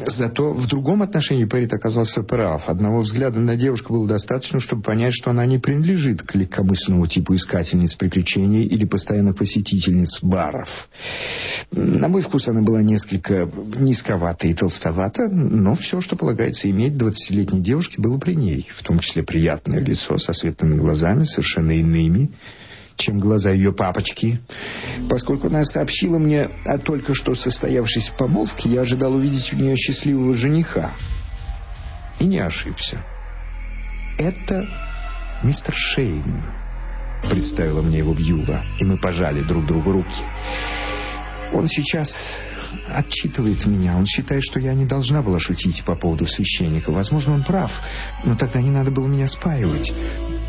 Зато 0.07 0.53
в 0.53 0.67
другом 0.67 1.03
отношении 1.03 1.45
Пэрит 1.45 1.73
оказался 1.73 2.23
прав. 2.23 2.69
Одного 2.69 3.01
взгляда 3.01 3.41
на 3.41 3.57
девушку 3.57 3.93
было 3.93 4.09
достаточно, 4.09 4.61
чтобы 4.61 4.83
понять, 4.83 5.15
что 5.15 5.31
она 5.31 5.45
не 5.47 5.59
принадлежит 5.59 6.23
к 6.23 6.35
легкомысленному 6.35 7.07
типу 7.07 7.35
искательниц 7.35 7.95
приключений 7.95 8.65
или 8.65 8.85
постоянных 8.85 9.37
посетительниц 9.37 10.23
баров. 10.23 10.89
На 11.71 12.09
мой 12.09 12.23
вкус 12.23 12.49
она 12.49 12.63
была 12.63 12.83
несколько 12.83 13.49
низковата 13.79 14.47
и 14.47 14.55
толстовата, 14.55 15.29
но 15.29 15.75
все, 15.75 16.01
что 16.01 16.17
полагается 16.17 16.71
иметь 16.71 16.97
двадцатилетней 16.97 17.61
девушке, 17.61 18.01
было 18.01 18.19
при 18.19 18.35
ней, 18.35 18.69
в 18.75 18.83
том 18.83 18.99
числе 18.99 19.23
приятное 19.23 19.81
лицо 19.81 20.19
со 20.19 20.33
светлыми 20.33 20.77
глазами, 20.77 21.25
совершенно 21.25 21.73
иными, 21.73 22.31
чем 22.97 23.19
глаза 23.19 23.51
ее 23.51 23.73
папочки. 23.73 24.41
Поскольку 25.09 25.49
она 25.49 25.65
сообщила 25.65 26.19
мне 26.19 26.49
о 26.65 26.79
только 26.79 27.15
что 27.15 27.35
состоявшейся 27.35 28.13
помолвке, 28.15 28.71
я 28.71 28.83
ожидал 28.83 29.15
увидеть 29.15 29.53
у 29.53 29.57
нее 29.57 29.77
счастливого 29.77 30.35
жениха. 30.35 30.93
И 32.21 32.25
не 32.25 32.39
ошибся. 32.39 33.05
Это 34.19 34.69
мистер 35.43 35.75
Шейн, 35.75 36.43
представила 37.29 37.83
мне 37.83 37.99
его 37.99 38.15
Бьюла, 38.15 38.65
и 38.79 38.85
мы 38.85 38.99
пожали 38.99 39.43
друг 39.43 39.67
другу 39.67 39.93
руки. 39.93 40.23
Он 41.53 41.67
сейчас 41.67 42.17
отчитывает 42.89 43.65
меня. 43.67 43.97
Он 43.97 44.07
считает, 44.07 44.43
что 44.43 44.61
я 44.61 44.75
не 44.75 44.87
должна 44.87 45.23
была 45.23 45.39
шутить 45.39 45.85
по 45.85 45.95
поводу 45.95 46.27
священника. 46.27 46.91
Возможно, 46.91 47.35
он 47.35 47.43
прав, 47.43 47.71
но 48.25 48.37
тогда 48.37 48.61
не 48.61 48.71
надо 48.71 48.91
было 48.91 49.07
меня 49.07 49.29
спаивать. 49.29 49.93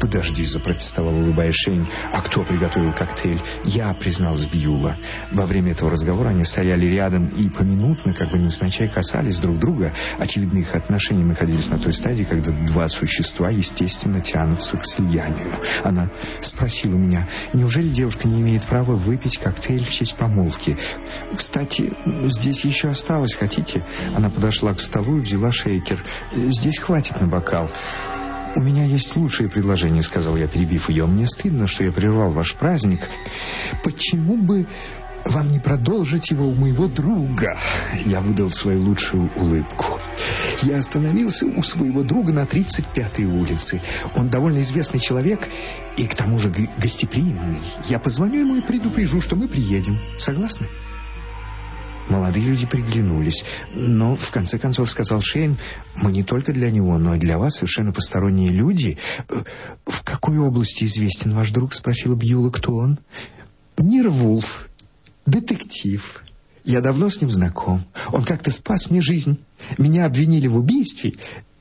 «Подожди»,— 0.03 0.43
запротестовал 0.45 1.15
улыбаясь 1.15 1.55
Шейн. 1.55 1.88
«А 2.12 2.21
кто 2.21 2.43
приготовил 2.43 2.91
коктейль?» 2.91 3.41
«Я»,— 3.63 3.93
призналась 3.99 4.45
Бьюла. 4.45 4.97
Во 5.31 5.45
время 5.45 5.71
этого 5.71 5.91
разговора 5.91 6.29
они 6.29 6.43
стояли 6.43 6.88
рядом 6.88 7.27
и 7.27 7.47
поминутно, 7.47 8.13
как 8.13 8.29
бы 8.29 8.38
невзначай, 8.38 8.89
касались 8.89 9.39
друг 9.39 9.59
друга. 9.59 9.93
Очевидно, 10.19 10.59
их 10.59 10.75
отношения 10.75 11.23
находились 11.23 11.69
на 11.69 11.79
той 11.79 11.93
стадии, 11.93 12.23
когда 12.23 12.51
два 12.51 12.89
существа, 12.89 13.49
естественно, 13.49 14.19
тянутся 14.19 14.75
к 14.77 14.86
слиянию. 14.86 15.53
Она 15.83 16.09
спросила 16.41 16.95
меня, 16.95 17.29
неужели 17.53 17.88
девушка 17.88 18.27
не 18.27 18.41
имеет 18.41 18.65
права 18.65 18.95
выпить 18.95 19.38
коктейль 19.38 19.86
в 19.86 19.91
честь 19.91 20.17
помолвки? 20.17 20.77
«Кстати, 21.38 21.93
здесь 22.30 22.63
еще 22.65 22.89
осталось, 22.89 23.36
хотите?» 23.36 23.86
Она 24.15 24.30
подошла 24.30 24.73
к 24.73 24.82
столу 24.82 25.17
и 25.17 25.21
взяла 25.21 25.52
шейкер. 25.52 26.04
«Здесь 26.34 26.80
хватит 26.80 27.19
на 27.19 27.28
бокал». 27.28 27.69
«У 28.56 28.62
меня 28.62 28.86
есть 28.86 29.15
лучшее 29.15 29.49
предложение»,— 29.49 30.04
сказал 30.04 30.38
я, 30.38 30.47
перебив 30.47 30.89
ее. 30.89 31.06
«Мне 31.06 31.26
стыдно, 31.28 31.65
что 31.65 31.84
я 31.84 31.91
прервал 31.91 32.32
ваш 32.32 32.54
праздник. 32.56 33.02
Почему 33.84 34.38
бы 34.38 34.67
вам 35.26 35.52
не 35.52 35.60
продолжить 35.60 36.30
его 36.30 36.47
у 36.47 36.54
моего 36.54 36.88
друга?» 36.88 37.58
Я 38.06 38.21
выдал 38.21 38.52
свою 38.52 38.84
лучшую 38.84 39.32
улыбку. 39.36 39.99
Я 40.62 40.78
остановился 40.78 41.47
у 41.47 41.63
своего 41.63 42.04
друга 42.04 42.32
на 42.32 42.43
35-й 42.43 43.26
улице. 43.26 43.82
Он 44.15 44.30
довольно 44.30 44.60
известный 44.62 44.99
человек 44.99 45.47
и 45.97 46.06
к 46.06 46.13
тому 46.13 46.38
же 46.38 46.52
гостеприимный. 46.78 47.62
Я 47.86 47.97
позвоню 47.99 48.41
ему 48.41 48.56
и 48.58 48.62
предупрежу, 48.62 49.19
что 49.19 49.36
мы 49.36 49.47
приедем. 49.47 49.99
Согласны? 50.19 50.67
Молодые 52.09 52.45
люди 52.45 52.65
приглянулись. 52.65 53.43
Но, 53.73 54.15
в 54.15 54.31
конце 54.31 54.59
концов, 54.59 54.89
сказал 54.91 55.21
Шейн, 55.21 55.57
мы 55.95 56.11
не 56.11 56.23
только 56.23 56.53
для 56.53 56.69
него, 56.69 56.97
но 56.97 57.15
и 57.15 57.19
для 57.19 57.37
вас 57.37 57.55
совершенно 57.55 57.91
посторонние 57.91 58.49
люди. 58.49 58.97
В 59.85 60.03
какой 60.03 60.37
области 60.37 60.83
известен 60.83 61.33
ваш 61.33 61.51
друг? 61.51 61.73
Спросила 61.73 62.15
Бьюла, 62.15 62.49
кто 62.49 62.75
он. 62.75 62.99
Нир 63.77 64.09
Вулф, 64.09 64.69
детектив. 65.25 66.23
Я 66.63 66.81
давно 66.81 67.09
с 67.09 67.19
ним 67.19 67.31
знаком. 67.31 67.83
Он 68.11 68.23
как-то 68.23 68.51
спас 68.51 68.89
мне 68.89 69.01
жизнь. 69.01 69.39
Меня 69.77 70.05
обвинили 70.05 70.47
в 70.47 70.57
убийстве, 70.57 71.13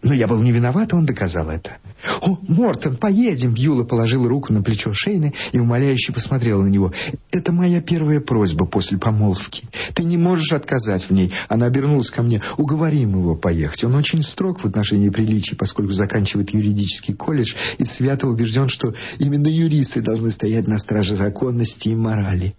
но 0.03 0.15
я 0.15 0.29
был 0.29 0.41
не 0.43 0.53
виноват, 0.53 0.93
он 0.95 1.07
доказал 1.07 1.51
это. 1.51 1.79
«О, 2.21 2.39
Мортон, 2.49 2.97
поедем!» 2.97 3.55
Бьюла 3.55 3.85
положила 3.85 4.29
руку 4.29 4.53
на 4.53 4.63
плечо 4.63 4.93
Шейна 4.93 5.33
и 5.53 5.59
умоляюще 5.59 6.13
посмотрела 6.13 6.63
на 6.63 6.69
него. 6.69 6.93
«Это 7.31 7.53
моя 7.53 7.81
первая 7.81 8.21
просьба 8.21 8.67
после 8.67 8.99
помолвки. 8.99 9.65
Ты 9.95 10.03
не 10.03 10.17
можешь 10.17 10.53
отказать 10.53 11.09
в 11.09 11.11
ней». 11.11 11.33
Она 11.49 11.67
обернулась 11.67 12.11
ко 12.11 12.23
мне. 12.23 12.43
«Уговорим 12.57 13.11
его 13.11 13.37
поехать. 13.37 13.85
Он 13.85 13.95
очень 13.95 14.23
строг 14.23 14.61
в 14.61 14.67
отношении 14.67 15.11
приличий, 15.11 15.57
поскольку 15.57 15.93
заканчивает 15.93 16.51
юридический 16.51 17.15
колледж 17.15 17.55
и 17.79 17.85
свято 17.85 18.27
убежден, 18.27 18.69
что 18.69 18.95
именно 19.19 19.49
юристы 19.49 20.01
должны 20.01 20.31
стоять 20.31 20.67
на 20.67 20.79
страже 20.79 21.15
законности 21.15 21.89
и 21.89 21.95
морали». 21.95 22.55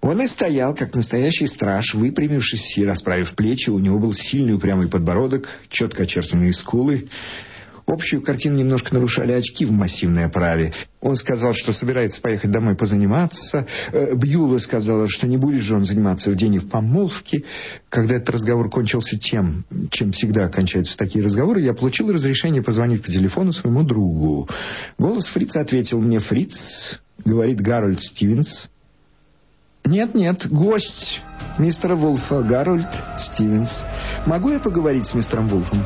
Он 0.00 0.20
и 0.22 0.26
стоял, 0.28 0.74
как 0.74 0.94
настоящий 0.94 1.46
страж, 1.46 1.94
выпрямившись 1.94 2.78
и 2.78 2.84
расправив 2.86 3.34
плечи. 3.34 3.68
У 3.68 3.78
него 3.78 3.98
был 3.98 4.14
сильный 4.14 4.54
упрямый 4.54 4.88
подбородок, 4.88 5.46
четко 5.68 6.04
очерченные 6.04 6.54
скулы. 6.54 7.08
Общую 7.90 8.22
картину 8.22 8.56
немножко 8.56 8.94
нарушали 8.94 9.32
очки 9.32 9.64
в 9.64 9.72
массивной 9.72 10.26
оправе. 10.26 10.72
Он 11.00 11.16
сказал, 11.16 11.54
что 11.54 11.72
собирается 11.72 12.20
поехать 12.20 12.52
домой 12.52 12.76
позаниматься. 12.76 13.66
Э, 13.92 14.14
Бьюла 14.14 14.58
сказала, 14.58 15.08
что 15.08 15.26
не 15.26 15.36
будет 15.36 15.62
же 15.62 15.74
он 15.74 15.84
заниматься 15.84 16.30
в 16.30 16.36
день 16.36 16.54
их 16.54 16.68
помолвки. 16.68 17.44
Когда 17.88 18.14
этот 18.14 18.30
разговор 18.30 18.70
кончился 18.70 19.18
тем, 19.18 19.64
чем 19.90 20.12
всегда 20.12 20.48
кончаются 20.48 20.96
такие 20.96 21.24
разговоры, 21.24 21.62
я 21.62 21.74
получил 21.74 22.12
разрешение 22.12 22.62
позвонить 22.62 23.02
по 23.02 23.10
телефону 23.10 23.52
своему 23.52 23.82
другу. 23.82 24.48
Голос 24.96 25.26
Фрица 25.26 25.60
ответил 25.60 26.00
мне 26.00 26.20
«Фриц», 26.20 27.00
говорит 27.24 27.60
Гарольд 27.60 28.00
Стивенс. 28.00 28.70
«Нет-нет, 29.84 30.46
гость 30.48 31.22
мистера 31.58 31.96
Вулфа, 31.96 32.42
Гарольд 32.42 32.86
Стивенс. 33.18 33.84
Могу 34.26 34.50
я 34.50 34.60
поговорить 34.60 35.06
с 35.06 35.14
мистером 35.14 35.48
Вулфом?» 35.48 35.84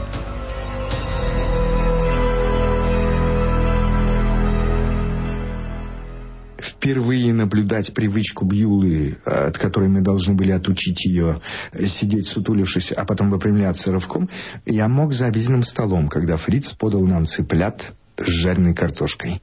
Впервые 6.84 7.32
наблюдать 7.32 7.94
привычку 7.94 8.44
Бьюлы, 8.44 9.16
от 9.24 9.56
которой 9.56 9.88
мы 9.88 10.02
должны 10.02 10.34
были 10.34 10.50
отучить 10.50 11.02
ее 11.06 11.40
сидеть 11.86 12.26
сутулившись, 12.26 12.92
а 12.92 13.06
потом 13.06 13.30
выпрямляться 13.30 13.90
рывком, 13.90 14.28
я 14.66 14.86
мог 14.86 15.14
за 15.14 15.26
обеденным 15.26 15.62
столом, 15.62 16.08
когда 16.08 16.36
Фриц 16.36 16.72
подал 16.72 17.06
нам 17.06 17.24
цыплят 17.24 17.94
с 18.18 18.26
жареной 18.26 18.74
картошкой. 18.74 19.40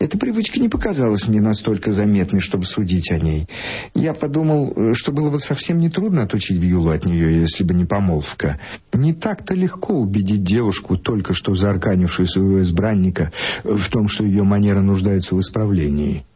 Эта 0.00 0.18
привычка 0.18 0.58
не 0.58 0.68
показалась 0.68 1.26
мне 1.28 1.40
настолько 1.40 1.92
заметной, 1.92 2.40
чтобы 2.40 2.64
судить 2.64 3.10
о 3.12 3.18
ней. 3.18 3.46
Я 3.94 4.12
подумал, 4.12 4.72
э, 4.74 4.92
что 4.94 5.12
было 5.12 5.30
бы 5.30 5.38
совсем 5.38 5.78
нетрудно 5.78 6.24
отучить 6.24 6.58
Вьюлу 6.58 6.90
от 6.90 7.06
нее, 7.06 7.40
если 7.40 7.64
бы 7.64 7.72
не 7.74 7.86
помолвка. 7.86 8.58
Не 8.92 9.14
так-то 9.14 9.54
легко 9.54 9.94
убедить 9.94 10.42
девушку, 10.42 10.98
только 10.98 11.32
что 11.32 11.54
заарканившую 11.54 12.26
своего 12.26 12.60
избранника, 12.60 13.32
в 13.64 13.88
том, 13.88 14.08
что 14.08 14.24
ее 14.24 14.42
манера 14.42 14.80
нуждается 14.82 15.34
в 15.34 15.40
исправлении. 15.40 16.26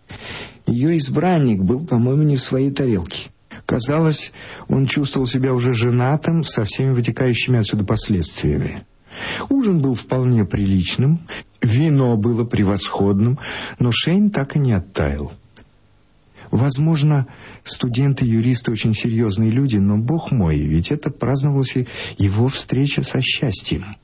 Ее 0.66 0.96
избранник 0.98 1.62
был, 1.62 1.86
по-моему, 1.86 2.22
не 2.22 2.36
в 2.36 2.42
своей 2.42 2.70
тарелке. 2.70 3.30
Казалось, 3.66 4.32
он 4.68 4.86
чувствовал 4.86 5.26
себя 5.26 5.52
уже 5.52 5.72
женатым 5.72 6.44
со 6.44 6.64
всеми 6.64 6.90
вытекающими 6.90 7.58
отсюда 7.58 7.84
последствиями. 7.84 8.84
Ужин 9.48 9.80
был 9.80 9.94
вполне 9.94 10.44
приличным, 10.44 11.20
вино 11.62 12.16
было 12.16 12.44
превосходным, 12.44 13.38
но 13.78 13.90
Шейн 13.92 14.30
так 14.30 14.56
и 14.56 14.58
не 14.58 14.72
оттаял. 14.72 15.32
Возможно, 16.50 17.26
студенты-юристы 17.64 18.70
очень 18.70 18.94
серьезные 18.94 19.50
люди, 19.50 19.76
но, 19.76 19.98
бог 19.98 20.30
мой, 20.30 20.58
ведь 20.58 20.92
это 20.92 21.10
праздновалась 21.10 21.74
его 22.18 22.48
встреча 22.48 23.02
со 23.02 23.20
счастьем. 23.20 23.96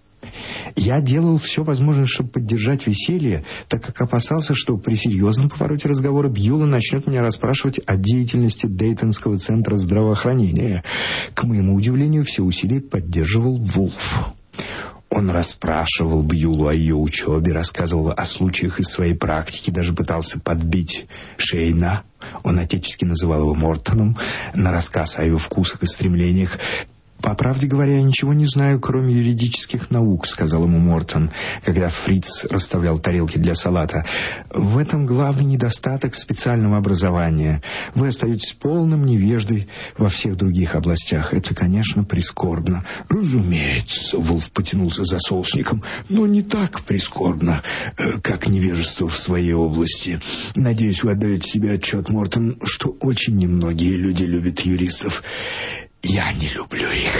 Я 0.77 1.01
делал 1.01 1.39
все 1.39 1.63
возможное, 1.63 2.07
чтобы 2.07 2.31
поддержать 2.31 2.87
веселье, 2.87 3.45
так 3.69 3.83
как 3.83 4.01
опасался, 4.01 4.55
что 4.55 4.77
при 4.77 4.95
серьезном 4.95 5.49
повороте 5.49 5.89
разговора 5.89 6.29
Бьюла 6.29 6.67
начнет 6.67 7.07
меня 7.07 7.23
расспрашивать 7.23 7.81
о 7.87 7.97
деятельности 7.97 8.67
Дейтонского 8.67 9.39
центра 9.39 9.77
здравоохранения. 9.77 10.83
К 11.35 11.45
моему 11.45 11.75
удивлению, 11.75 12.25
все 12.25 12.43
усилия 12.43 12.81
поддерживал 12.81 13.59
Вулф. 13.59 14.35
Он 15.11 15.31
расспрашивал 15.31 16.23
Бьюлу 16.23 16.69
о 16.69 16.75
ее 16.75 16.95
учебе, 16.95 17.53
рассказывал 17.53 18.13
о 18.17 18.25
случаях 18.25 18.81
из 18.81 18.87
своей 18.87 19.15
практики, 19.15 19.71
даже 19.71 19.93
пытался 19.93 20.41
подбить 20.41 21.07
Шейна, 21.37 22.05
он 22.43 22.59
отечески 22.59 23.05
называл 23.05 23.41
его 23.43 23.55
Мортоном, 23.55 24.17
на 24.55 24.73
рассказ 24.73 25.19
о 25.19 25.25
ее 25.25 25.39
вкусах 25.39 25.83
и 25.83 25.87
стремлениях. 25.87 26.59
«По 27.23 27.37
правде 27.37 27.69
говоря, 27.69 27.95
я 27.95 28.03
ничего 28.03 28.33
не 28.33 28.47
знаю, 28.47 28.81
кроме 28.81 29.15
юридических 29.15 29.93
наук»,— 29.93 30.27
сказал 30.29 30.65
ему 30.65 30.79
Мортон, 30.81 31.31
когда 31.63 31.89
Фриц 31.89 32.47
расставлял 32.51 32.99
тарелки 32.99 33.39
для 33.39 33.55
салата. 33.55 34.05
«В 34.51 34.77
этом 34.77 35.07
главный 35.07 35.45
недостаток 35.45 36.17
специального 36.17 36.79
образования. 36.79 37.63
Вы 37.95 38.09
остаетесь 38.09 38.57
полным 38.61 39.07
невеждой 39.07 39.69
во 39.97 40.11
всех 40.11 40.37
других 40.37 40.75
областях. 40.75 41.33
Это, 41.33 41.55
конечно, 41.55 42.03
прискорбно». 42.03 42.85
«Разумеется»,— 43.09 44.19
Вулф 44.19 44.51
потянулся 44.51 45.05
за 45.05 45.21
соусником, 45.21 45.85
«но 46.09 46.27
не 46.27 46.43
так 46.43 46.83
прискорбно, 46.83 47.63
э, 47.97 48.19
как 48.21 48.49
невежество 48.49 49.09
в 49.09 49.17
своей 49.17 49.53
области. 49.53 50.21
Надеюсь, 50.57 51.05
вы 51.05 51.13
отдаете 51.13 51.49
себе 51.49 51.75
отчет, 51.75 52.09
Мортон, 52.09 52.59
что 52.65 52.97
очень 53.01 53.37
немногие 53.37 53.97
люди 53.97 54.25
любят 54.25 54.59
юристов». 54.61 55.23
Я 56.03 56.33
не 56.33 56.49
люблю 56.49 56.91
их. 56.91 57.13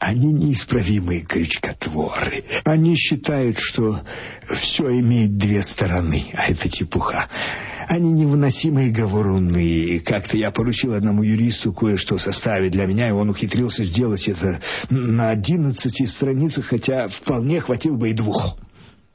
Они 0.00 0.32
неисправимые 0.32 1.20
крючкотворы. 1.20 2.44
Они 2.64 2.96
считают, 2.96 3.58
что 3.60 4.00
все 4.56 4.90
имеет 5.00 5.36
две 5.36 5.62
стороны, 5.62 6.30
а 6.34 6.50
это 6.50 6.68
чепуха. 6.68 7.28
Они 7.86 8.10
невыносимые 8.10 8.90
говоруны. 8.90 10.00
Как-то 10.00 10.36
я 10.36 10.50
поручил 10.50 10.94
одному 10.94 11.22
юристу 11.22 11.72
кое-что 11.72 12.18
составить 12.18 12.72
для 12.72 12.86
меня, 12.86 13.08
и 13.08 13.12
он 13.12 13.30
ухитрился 13.30 13.84
сделать 13.84 14.26
это 14.26 14.60
на 14.88 15.30
одиннадцати 15.30 16.06
страницах, 16.06 16.66
хотя 16.66 17.08
вполне 17.08 17.60
хватил 17.60 17.96
бы 17.96 18.10
и 18.10 18.14
двух. 18.14 18.56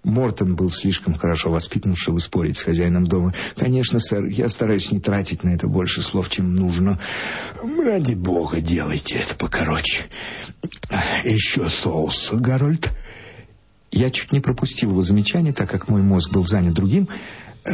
Мортон 0.05 0.55
был 0.55 0.69
слишком 0.69 1.15
хорошо 1.15 1.49
воспитан, 1.49 1.95
чтобы 1.95 2.19
спорить 2.19 2.57
с 2.57 2.63
хозяином 2.63 3.07
дома. 3.07 3.33
«Конечно, 3.55 3.99
сэр, 3.99 4.25
я 4.25 4.49
стараюсь 4.49 4.91
не 4.91 4.99
тратить 4.99 5.43
на 5.43 5.49
это 5.49 5.67
больше 5.67 6.03
слов, 6.03 6.29
чем 6.29 6.55
нужно. 6.55 6.99
Ради 7.83 8.13
бога, 8.13 8.61
делайте 8.61 9.15
это 9.15 9.35
покороче. 9.35 10.05
Еще 11.23 11.69
соус, 11.69 12.29
Гарольд?» 12.33 12.91
Я 13.91 14.11
чуть 14.11 14.31
не 14.31 14.41
пропустил 14.41 14.91
его 14.91 15.01
замечание, 15.03 15.53
так 15.53 15.69
как 15.69 15.87
мой 15.87 16.01
мозг 16.01 16.31
был 16.31 16.45
занят 16.45 16.73
другим. 16.73 17.07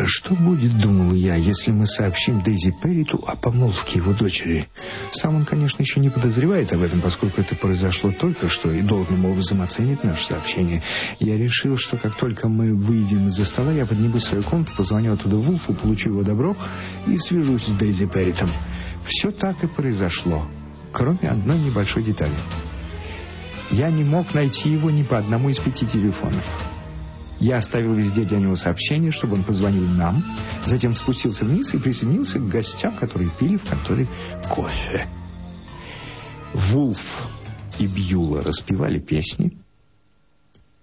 Что 0.05 0.35
будет, 0.35 0.79
думал 0.79 1.13
я, 1.13 1.35
если 1.35 1.71
мы 1.71 1.85
сообщим 1.85 2.41
Дейзи 2.41 2.73
Перриту 2.81 3.21
о 3.27 3.35
помолвке 3.35 3.97
его 3.99 4.13
дочери? 4.13 4.69
Сам 5.11 5.35
он, 5.35 5.43
конечно, 5.43 5.81
еще 5.81 5.99
не 5.99 6.09
подозревает 6.09 6.71
об 6.71 6.81
этом, 6.81 7.01
поскольку 7.01 7.41
это 7.41 7.55
произошло 7.55 8.13
только 8.13 8.47
что 8.47 8.71
и 8.71 8.81
должным 8.81 9.25
образом 9.25 9.61
оценит 9.61 10.01
наше 10.05 10.27
сообщение. 10.27 10.81
Я 11.19 11.37
решил, 11.37 11.77
что 11.77 11.97
как 11.97 12.15
только 12.15 12.47
мы 12.47 12.73
выйдем 12.73 13.27
из-за 13.27 13.43
стола, 13.43 13.73
я 13.73 13.85
поднимусь 13.85 14.23
в 14.23 14.29
свою 14.29 14.43
комнату, 14.43 14.71
позвоню 14.77 15.11
оттуда 15.11 15.35
Вулфу, 15.35 15.73
получу 15.73 16.11
его 16.11 16.23
добро 16.23 16.55
и 17.05 17.17
свяжусь 17.17 17.65
с 17.65 17.75
Дейзи 17.75 18.05
Перритом. 18.05 18.49
Все 19.07 19.29
так 19.31 19.61
и 19.61 19.67
произошло, 19.67 20.47
кроме 20.93 21.29
одной 21.29 21.59
небольшой 21.59 22.03
детали. 22.03 22.35
Я 23.71 23.89
не 23.89 24.05
мог 24.05 24.33
найти 24.33 24.69
его 24.69 24.89
ни 24.89 25.03
по 25.03 25.17
одному 25.17 25.49
из 25.49 25.59
пяти 25.59 25.85
телефонов. 25.85 26.70
Я 27.41 27.57
оставил 27.57 27.95
везде 27.95 28.21
для 28.21 28.37
него 28.37 28.55
сообщение, 28.55 29.09
чтобы 29.09 29.33
он 29.33 29.43
позвонил 29.43 29.87
нам, 29.87 30.23
затем 30.67 30.95
спустился 30.95 31.43
вниз 31.43 31.73
и 31.73 31.79
присоединился 31.79 32.37
к 32.37 32.47
гостям, 32.47 32.95
которые 32.95 33.31
пили 33.39 33.57
в 33.57 33.63
конторе 33.63 34.07
кофе. 34.47 35.07
Вулф 36.53 36.99
и 37.79 37.87
Бьюла 37.87 38.43
распевали 38.43 38.99
песни, 38.99 39.57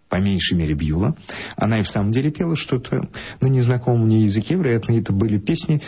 по 0.09 0.16
меньшей 0.16 0.59
мере 0.59 0.74
Бьюла. 0.74 1.14
Она 1.56 1.78
и 1.78 1.84
в 1.84 1.88
самом 1.88 2.11
деле 2.11 2.32
пела 2.32 2.56
что-то 2.56 3.09
на 3.40 3.46
незнакомом 3.46 4.06
мне 4.06 4.22
языке. 4.22 4.56
Вероятно, 4.56 4.98
это 4.98 5.12
были 5.12 5.38
песни, 5.38 5.80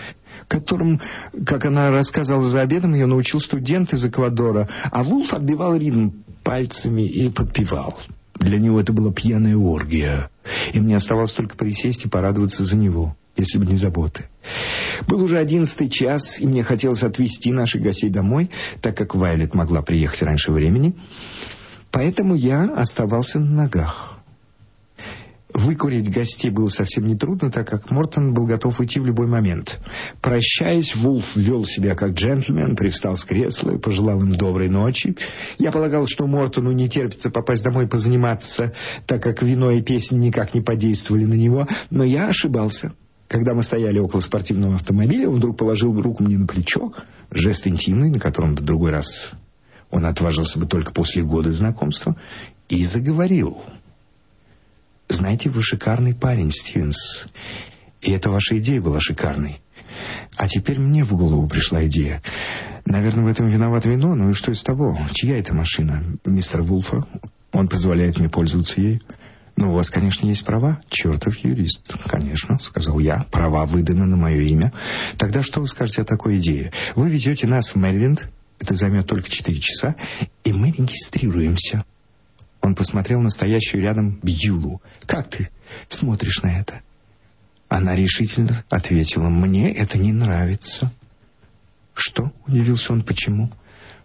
которым, 0.46 1.00
как 1.46 1.64
она 1.64 1.90
рассказала 1.90 2.48
за 2.48 2.60
обедом, 2.60 2.94
ее 2.94 3.06
научил 3.06 3.40
студент 3.40 3.92
из 3.92 4.04
Эквадора. 4.04 4.68
А 4.92 5.02
Вулф 5.02 5.32
отбивал 5.32 5.74
ритм 5.74 6.10
пальцами 6.44 7.02
и 7.02 7.28
подпевал. 7.28 7.98
Для 8.36 8.58
него 8.58 8.80
это 8.80 8.92
была 8.92 9.12
пьяная 9.12 9.56
оргия, 9.56 10.30
и 10.72 10.80
мне 10.80 10.96
оставалось 10.96 11.32
только 11.32 11.56
присесть 11.56 12.04
и 12.04 12.08
порадоваться 12.08 12.64
за 12.64 12.76
него, 12.76 13.16
если 13.36 13.58
бы 13.58 13.66
не 13.66 13.76
заботы. 13.76 14.26
Был 15.06 15.22
уже 15.22 15.38
одиннадцатый 15.38 15.88
час, 15.88 16.38
и 16.40 16.46
мне 16.46 16.62
хотелось 16.62 17.02
отвезти 17.02 17.52
наших 17.52 17.82
гостей 17.82 18.10
домой, 18.10 18.50
так 18.80 18.96
как 18.96 19.14
Вайлет 19.14 19.54
могла 19.54 19.82
приехать 19.82 20.22
раньше 20.22 20.52
времени. 20.52 20.94
Поэтому 21.90 22.34
я 22.34 22.64
оставался 22.64 23.38
на 23.40 23.62
ногах. 23.62 24.09
Выкурить 25.52 26.10
гостей 26.10 26.50
было 26.50 26.68
совсем 26.68 27.06
нетрудно, 27.06 27.50
так 27.50 27.68
как 27.68 27.90
Мортон 27.90 28.32
был 28.34 28.46
готов 28.46 28.78
уйти 28.78 29.00
в 29.00 29.06
любой 29.06 29.26
момент. 29.26 29.80
Прощаясь, 30.20 30.94
Вулф 30.94 31.34
вел 31.34 31.64
себя 31.64 31.94
как 31.94 32.12
джентльмен, 32.12 32.76
привстал 32.76 33.16
с 33.16 33.24
кресла 33.24 33.72
и 33.72 33.78
пожелал 33.78 34.22
им 34.22 34.34
доброй 34.34 34.68
ночи. 34.68 35.16
Я 35.58 35.72
полагал, 35.72 36.06
что 36.06 36.26
Мортону 36.26 36.70
не 36.72 36.88
терпится 36.88 37.30
попасть 37.30 37.64
домой 37.64 37.88
позаниматься, 37.88 38.74
так 39.06 39.22
как 39.22 39.42
вино 39.42 39.72
и 39.72 39.82
песни 39.82 40.18
никак 40.18 40.54
не 40.54 40.60
подействовали 40.60 41.24
на 41.24 41.34
него, 41.34 41.66
но 41.90 42.04
я 42.04 42.28
ошибался. 42.28 42.92
Когда 43.26 43.54
мы 43.54 43.62
стояли 43.62 43.98
около 43.98 44.20
спортивного 44.20 44.76
автомобиля, 44.76 45.28
он 45.28 45.36
вдруг 45.36 45.56
положил 45.56 46.00
руку 46.00 46.22
мне 46.22 46.38
на 46.38 46.46
плечо, 46.46 46.92
жест 47.30 47.66
интимный, 47.66 48.10
на 48.10 48.18
котором 48.18 48.54
в 48.54 48.60
другой 48.60 48.90
раз 48.90 49.32
он 49.90 50.06
отважился 50.06 50.58
бы 50.58 50.66
только 50.66 50.92
после 50.92 51.22
года 51.22 51.52
знакомства, 51.52 52.16
и 52.68 52.84
заговорил. 52.84 53.58
Знаете, 55.10 55.50
вы 55.50 55.60
шикарный 55.60 56.14
парень, 56.14 56.52
Стивенс. 56.52 57.26
И 58.00 58.12
эта 58.12 58.30
ваша 58.30 58.58
идея 58.58 58.80
была 58.80 59.00
шикарной. 59.00 59.60
А 60.36 60.48
теперь 60.48 60.78
мне 60.78 61.04
в 61.04 61.12
голову 61.12 61.48
пришла 61.48 61.84
идея. 61.86 62.22
Наверное, 62.86 63.24
в 63.24 63.26
этом 63.26 63.48
виноват 63.48 63.84
вино, 63.84 64.14
ну 64.14 64.30
и 64.30 64.34
что 64.34 64.52
из 64.52 64.62
того? 64.62 64.96
Чья 65.12 65.36
это 65.38 65.52
машина? 65.52 66.16
Мистер 66.24 66.62
Вулфа? 66.62 67.04
Он 67.52 67.68
позволяет 67.68 68.18
мне 68.18 68.28
пользоваться 68.28 68.80
ею? 68.80 69.00
Ну, 69.56 69.72
у 69.72 69.74
вас, 69.74 69.90
конечно, 69.90 70.26
есть 70.26 70.44
права. 70.44 70.80
Чертов 70.88 71.36
юрист. 71.38 71.92
Конечно, 72.06 72.60
сказал 72.60 73.00
я. 73.00 73.26
Права 73.32 73.66
выданы 73.66 74.06
на 74.06 74.16
мое 74.16 74.40
имя. 74.42 74.72
Тогда 75.18 75.42
что 75.42 75.60
вы 75.60 75.66
скажете 75.66 76.02
о 76.02 76.04
такой 76.04 76.38
идее? 76.38 76.72
Вы 76.94 77.10
везете 77.10 77.48
нас 77.48 77.72
в 77.72 77.76
Мэриленд. 77.76 78.26
Это 78.60 78.74
займет 78.74 79.06
только 79.06 79.28
четыре 79.28 79.60
часа. 79.60 79.96
И 80.44 80.52
мы 80.52 80.70
регистрируемся. 80.70 81.84
Он 82.62 82.74
посмотрел 82.74 83.20
на 83.20 83.30
стоящую 83.30 83.82
рядом 83.82 84.18
Бьюлу. 84.22 84.82
«Как 85.06 85.28
ты 85.30 85.50
смотришь 85.88 86.42
на 86.42 86.60
это?» 86.60 86.82
Она 87.68 87.94
решительно 87.94 88.64
ответила, 88.68 89.28
«Мне 89.28 89.72
это 89.72 89.96
не 89.96 90.12
нравится». 90.12 90.92
«Что?»— 91.94 92.32
удивился 92.46 92.92
он, 92.92 93.02
«почему?» 93.02 93.52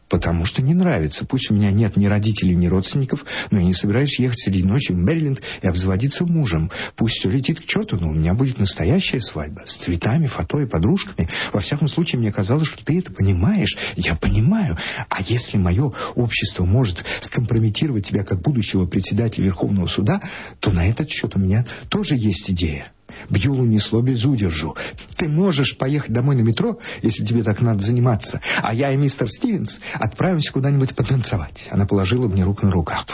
Потому 0.10 0.46
что 0.46 0.62
не 0.62 0.74
нравится. 0.74 1.26
Пусть 1.26 1.50
у 1.50 1.56
меня 1.56 1.72
нет 1.72 1.98
ни 1.98 2.06
родителей, 2.06 2.56
ни 2.56 2.68
родственников, 2.68 3.26
но 3.50 3.60
я 3.60 3.66
не 3.66 3.74
собираюсь 3.74 4.20
ехать 4.20 4.40
среди 4.40 4.64
ночи 4.64 4.92
в 4.92 4.98
Мэриленд 4.98 5.42
и 5.62 5.68
обзаводиться 5.68 6.26
мужем. 6.26 6.72
Пусть 6.96 7.16
все 7.16 7.30
летит 7.30 7.60
к 7.60 7.66
черту, 7.66 7.98
но 8.00 8.10
у 8.10 8.14
меня 8.14 8.34
будет 8.36 8.60
настоящая 8.60 9.22
свадьба. 9.22 9.64
С 9.66 9.78
цветами, 9.78 10.28
фото 10.28 10.60
и 10.60 10.68
подружками. 10.68 11.28
Во 11.54 11.60
всяком 11.60 11.88
случае, 11.88 12.20
мне 12.20 12.32
казалось, 12.32 12.68
что 12.68 12.84
ты 12.84 13.00
это 13.00 13.12
понимаешь. 13.12 13.78
Я 13.96 14.16
понимаю. 14.16 14.78
А 15.10 15.22
если 15.22 15.58
мое 15.58 15.92
общество 16.16 16.66
может 16.66 17.04
скомпрометировать 17.22 18.08
тебя 18.08 18.24
как 18.24 18.42
будущего 18.42 18.86
председателя 18.86 19.46
Верховного 19.46 19.88
суда, 19.88 20.22
то 20.60 20.72
на 20.72 20.88
этот 20.88 21.10
счет 21.10 21.36
у 21.36 21.40
меня 21.40 21.66
тоже 21.90 22.16
есть 22.16 22.50
идея. 22.52 22.92
Бьюлу 23.30 23.66
несло 23.66 24.02
без 24.02 24.24
удержу. 24.26 24.76
Ты 25.18 25.28
можешь 25.28 25.78
поехать 25.78 26.12
домой 26.12 26.36
на 26.36 26.42
метро, 26.42 26.80
если 27.02 27.24
тебе 27.24 27.44
так 27.44 27.62
надо 27.62 27.84
заниматься, 27.84 28.42
а 28.62 28.74
я 28.74 28.92
и 28.92 28.98
мистер 28.98 29.30
Стивенс 29.30 29.80
отправимся 29.94 30.52
куда-нибудь 30.52 30.96
потанцевать. 30.96 31.68
Она 31.72 31.86
положила 31.86 32.28
мне 32.28 32.44
руку 32.44 32.66
на 32.66 32.72
рукав. 32.72 33.06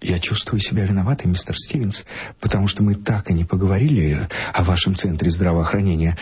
Я 0.00 0.20
чувствую 0.20 0.60
себя 0.60 0.84
виноватой, 0.84 1.28
мистер 1.28 1.56
Стивенс, 1.56 2.04
потому 2.40 2.68
что 2.68 2.84
мы 2.84 2.94
так 2.94 3.30
и 3.30 3.34
не 3.34 3.44
поговорили 3.44 4.28
о 4.52 4.62
вашем 4.62 4.94
центре 4.94 5.28
здравоохранения. 5.30 6.16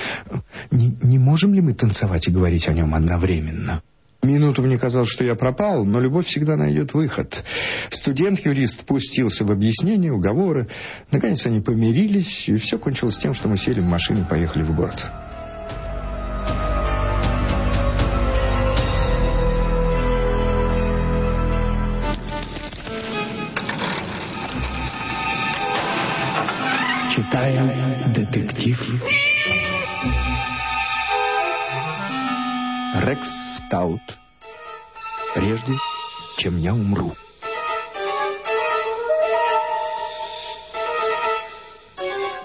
Не, 0.71 0.97
не 1.03 1.19
можем 1.19 1.53
ли 1.53 1.61
мы 1.61 1.75
танцевать 1.75 2.27
и 2.27 2.31
говорить 2.31 2.69
о 2.69 2.73
нем 2.73 2.95
одновременно?» 2.95 3.83
Минуту 4.27 4.63
мне 4.63 4.79
казалось, 4.79 5.09
что 5.09 5.25
я 5.25 5.35
пропал, 5.35 5.85
но 5.85 6.01
любовь 6.01 6.27
всегда 6.27 6.57
найдет 6.57 6.95
выход. 6.95 7.45
Студент-юрист 7.91 8.85
пустился 8.85 9.45
в 9.45 9.53
объяснения, 9.53 10.13
уговоры. 10.13 10.69
Наконец 11.13 11.47
они 11.47 11.61
помирились, 11.61 12.49
и 12.49 12.57
все 12.57 12.79
кончилось 12.79 13.17
тем, 13.19 13.35
что 13.35 13.49
мы 13.49 13.57
сели 13.57 13.81
в 13.81 13.87
машину 13.87 14.23
и 14.23 14.29
поехали 14.29 14.65
в 14.65 14.75
город. 14.75 15.05
Читаем 27.15 28.13
детектив 28.13 28.79
Рекс 33.05 33.56
Стаут. 33.67 34.01
Прежде, 35.35 35.73
чем 36.39 36.57
я 36.57 36.73
умру. 36.73 37.13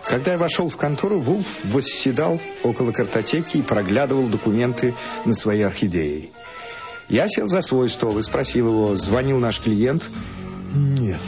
Когда 0.08 0.32
я 0.34 0.38
вошел 0.38 0.68
в 0.68 0.76
контору, 0.78 1.20
Вулф 1.20 1.46
восседал 1.66 2.42
около 2.64 2.92
картотеки 2.92 3.58
и 3.58 3.62
проглядывал 3.62 4.28
документы 4.28 4.96
на 5.26 5.34
своей 5.34 5.62
орхидеи. 5.62 6.32
Я 7.08 7.28
сел 7.28 7.48
за 7.48 7.62
свой 7.62 7.90
стол 7.90 8.18
и 8.18 8.24
спросил 8.24 8.70
его, 8.70 8.98
звонил 8.98 9.38
наш 9.38 9.62
клиент? 9.62 10.04
Нет. 10.74 11.22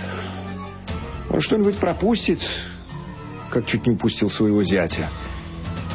Он 1.29 1.39
что-нибудь 1.39 1.77
пропустит, 1.77 2.39
как 3.51 3.67
чуть 3.67 3.85
не 3.85 3.93
упустил 3.93 4.29
своего 4.29 4.63
зятя. 4.63 5.09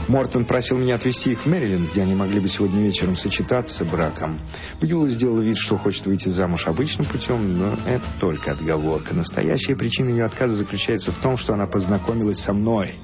Мортон 0.09 0.47
просил 0.47 0.79
меня 0.79 0.95
отвезти 0.95 1.33
их 1.33 1.43
в 1.43 1.47
Мэриленд, 1.47 1.91
где 1.93 2.01
они 2.03 2.15
могли 2.15 2.41
бы 2.41 2.49
сегодня 2.49 2.83
вечером 2.83 3.17
сочетаться 3.17 3.85
браком. 3.85 4.41
Бьюла 4.81 5.09
сделала 5.11 5.43
вид, 5.43 5.59
что 5.59 5.77
хочет 5.77 6.07
выйти 6.07 6.29
замуж 6.29 6.67
обычным 6.67 7.07
путем, 7.07 7.59
но 7.59 7.79
это 7.87 8.07
только 8.19 8.53
отговорка. 8.53 9.15
Настоящая 9.15 9.77
причина 9.77 10.09
ее 10.09 10.25
отказа 10.25 10.57
заключается 10.57 11.13
в 11.13 11.19
том, 11.19 11.37
что 11.37 11.53
она 11.53 11.67
познакомилась 11.67 12.41
со 12.41 12.55
мной. 12.55 12.95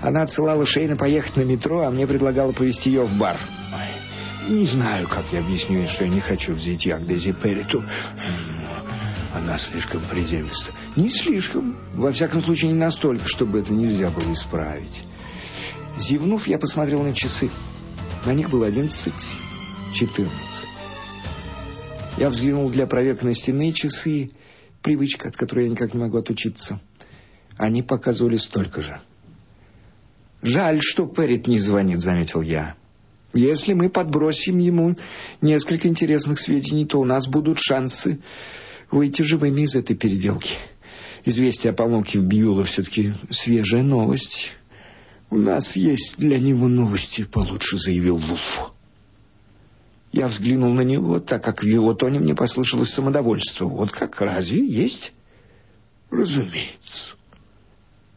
Она 0.00 0.22
отсылала 0.22 0.64
Шейна 0.64 0.94
поехать 0.94 1.36
на 1.36 1.42
метро, 1.42 1.80
а 1.80 1.90
мне 1.90 2.06
предлагала 2.06 2.52
повезти 2.52 2.90
ее 2.90 3.02
в 3.02 3.18
бар. 3.18 3.38
Не 4.48 4.66
знаю, 4.66 5.08
как 5.08 5.24
я 5.32 5.40
объясню 5.40 5.80
ей, 5.80 5.88
что 5.88 6.04
я 6.04 6.10
не 6.10 6.20
хочу 6.20 6.52
взять 6.52 6.84
я 6.84 6.98
к 6.98 7.06
Дези 7.06 7.32
Перриту. 7.32 7.82
Она 9.34 9.58
слишком 9.58 10.02
приземиста. 10.08 10.70
Не 10.94 11.08
слишком. 11.08 11.76
Во 11.94 12.12
всяком 12.12 12.40
случае, 12.42 12.70
не 12.70 12.78
настолько, 12.78 13.26
чтобы 13.26 13.58
это 13.58 13.72
нельзя 13.72 14.08
было 14.10 14.32
исправить. 14.32 15.02
Зевнув, 15.98 16.46
я 16.46 16.58
посмотрел 16.58 17.02
на 17.02 17.14
часы. 17.14 17.50
На 18.26 18.34
них 18.34 18.50
было 18.50 18.66
одиннадцать, 18.66 19.14
четырнадцать. 19.94 20.68
Я 22.18 22.28
взглянул 22.28 22.70
для 22.70 22.86
проверки 22.86 23.24
на 23.24 23.34
стенные 23.34 23.72
часы, 23.72 24.30
привычка, 24.82 25.28
от 25.28 25.36
которой 25.36 25.64
я 25.64 25.70
никак 25.70 25.94
не 25.94 26.00
могу 26.00 26.18
отучиться. 26.18 26.80
Они 27.56 27.82
показывали 27.82 28.36
столько 28.36 28.82
же. 28.82 29.00
«Жаль, 30.42 30.80
что 30.82 31.06
Перрит 31.06 31.46
не 31.46 31.58
звонит»,— 31.58 32.00
заметил 32.00 32.42
я. 32.42 32.74
«Если 33.32 33.72
мы 33.72 33.88
подбросим 33.88 34.58
ему 34.58 34.96
несколько 35.40 35.88
интересных 35.88 36.38
сведений, 36.38 36.84
то 36.84 37.00
у 37.00 37.04
нас 37.04 37.26
будут 37.26 37.58
шансы 37.58 38.20
выйти 38.90 39.22
живыми 39.22 39.62
из 39.62 39.74
этой 39.74 39.96
переделки. 39.96 40.54
Известие 41.24 41.72
о 41.72 41.74
поломке 41.74 42.18
в 42.18 42.24
Бьюла 42.24 42.64
все-таки 42.64 43.14
свежая 43.30 43.82
новость». 43.82 44.52
«У 45.30 45.38
нас 45.38 45.74
есть 45.74 46.18
для 46.18 46.38
него 46.38 46.68
новости 46.68 47.24
получше»,— 47.24 47.78
заявил 47.78 48.18
Вулф. 48.18 48.72
Я 50.12 50.28
взглянул 50.28 50.72
на 50.72 50.82
него, 50.82 51.18
так 51.20 51.42
как 51.42 51.62
в 51.62 51.66
его 51.66 51.92
тоне 51.94 52.18
мне 52.20 52.34
послышалось 52.34 52.90
самодовольство. 52.90 53.66
«Вот 53.66 53.90
как, 53.90 54.20
разве 54.20 54.64
есть?» 54.64 55.12
«Разумеется». 56.10 57.10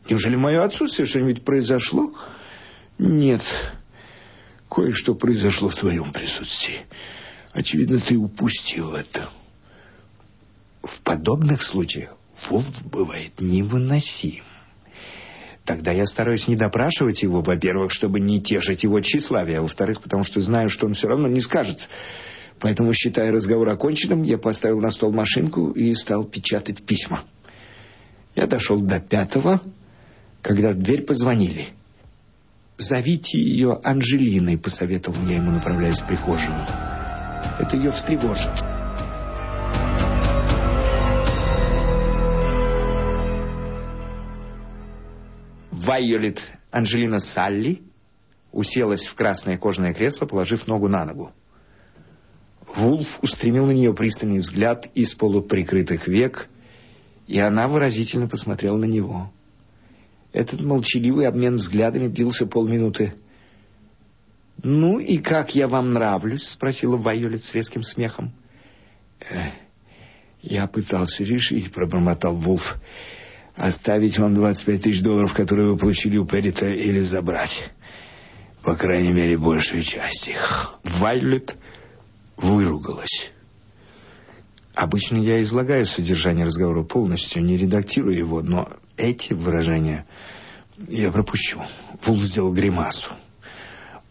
«Неужели 0.08 0.36
в 0.36 0.40
мое 0.40 0.64
отсутствие 0.64 1.08
что-нибудь 1.08 1.44
произошло?» 1.44 2.14
«Нет, 3.00 3.42
кое-что 4.70 5.16
произошло 5.16 5.70
в 5.70 5.76
твоем 5.76 6.12
присутствии. 6.12 6.82
Очевидно, 7.54 8.00
ты 8.00 8.18
упустил 8.18 8.94
это». 8.94 9.30
В 10.84 11.02
подобных 11.02 11.62
случаях 11.62 12.12
Вулф 12.50 12.66
бывает 12.86 13.34
невыносим. 13.40 14.44
Тогда 15.70 15.92
я 15.92 16.08
стараюсь 16.08 16.48
не 16.48 16.56
допрашивать 16.56 17.22
его, 17.22 17.42
во-первых, 17.42 17.92
чтобы 17.92 18.20
не 18.20 18.42
тешить 18.42 18.82
его 18.82 19.02
тщеславие, 19.02 19.60
а 19.60 19.62
во-вторых, 19.62 20.02
потому 20.02 20.24
что 20.24 20.42
знаю, 20.42 20.68
что 20.68 20.88
он 20.88 20.96
все 20.96 21.08
равно 21.08 21.28
не 21.28 21.42
скажет. 21.42 21.88
Поэтому, 22.60 22.92
считая 22.96 23.32
разговор 23.32 23.70
оконченным, 23.70 24.24
я 24.24 24.40
поставил 24.40 24.80
на 24.80 24.90
стол 24.90 25.12
машинку 25.12 25.70
и 25.70 25.94
стал 25.94 26.24
печатать 26.24 26.82
письма. 26.82 27.22
Я 28.36 28.48
дошел 28.48 28.82
до 28.82 29.00
пятого, 29.00 29.62
когда 30.42 30.72
в 30.72 30.80
дверь 30.80 31.04
позвонили. 31.04 31.68
«Зовите 32.80 33.38
ее 33.40 33.80
Анжелиной»,— 33.84 34.58
посоветовал 34.58 35.24
я 35.28 35.36
ему, 35.36 35.52
направляясь 35.52 36.00
в 36.00 36.08
прихожую. 36.08 36.66
«Это 37.60 37.78
ее 37.78 37.92
встревожит». 37.92 38.79
Вайолет 45.86 46.42
Анжелина 46.72 47.20
Салли 47.20 47.82
уселась 48.52 49.06
в 49.08 49.16
красное 49.16 49.58
кожаное 49.58 49.94
кресло, 49.94 50.26
положив 50.26 50.68
ногу 50.68 50.90
на 50.90 51.06
ногу. 51.06 51.32
Вулф 52.76 53.08
устремил 53.22 53.66
на 53.66 53.72
нее 53.72 53.94
пристальный 53.94 54.40
взгляд 54.40 54.88
из 54.94 55.14
полуприкрытых 55.16 56.08
век 56.08 56.48
И 57.28 57.40
она 57.40 57.68
выразительно 57.68 58.28
посмотрела 58.28 58.78
на 58.78 58.86
него. 58.86 59.32
Этот 60.34 60.62
молчаливый 60.62 61.28
обмен 61.28 61.56
взглядами 61.56 62.08
длился 62.08 62.46
полминуты. 62.46 63.14
«Ну 64.62 65.00
и 65.00 65.18
как 65.18 65.56
я 65.56 65.68
вам 65.68 65.94
нравлюсь?»— 65.94 66.44
спросила 66.50 66.98
Вайолет 66.98 67.44
с 67.44 67.54
резким 67.54 67.84
смехом. 67.84 68.34
«Я 70.42 70.68
пытался 70.68 71.24
решить»,— 71.24 71.72
пробормотал 71.74 72.36
Вулф,— 72.36 72.78
«оставить 73.60 74.18
вам 74.18 74.34
25 74.36 74.82
тысяч 74.82 75.02
долларов, 75.02 75.34
которые 75.34 75.72
вы 75.72 75.78
получили 75.78 76.18
у 76.18 76.26
Перрита, 76.26 76.68
или 76.68 77.00
забрать. 77.00 77.72
По 78.64 78.76
крайней 78.76 79.12
мере, 79.12 79.38
большую 79.38 79.84
часть 79.84 80.28
их». 80.28 80.80
Вайолет 80.84 81.56
выругалась. 82.38 83.32
Обычно 84.74 85.18
я 85.18 85.42
излагаю 85.42 85.86
содержание 85.86 86.46
разговора 86.46 86.84
полностью, 86.84 87.44
не 87.44 87.58
редактирую 87.58 88.18
его, 88.18 88.42
но 88.42 88.70
эти 88.96 89.34
выражения 89.34 90.06
я 90.88 91.12
пропущу. 91.12 91.62
Вулф 92.06 92.22
сделал 92.22 92.54
гримасу. 92.54 93.12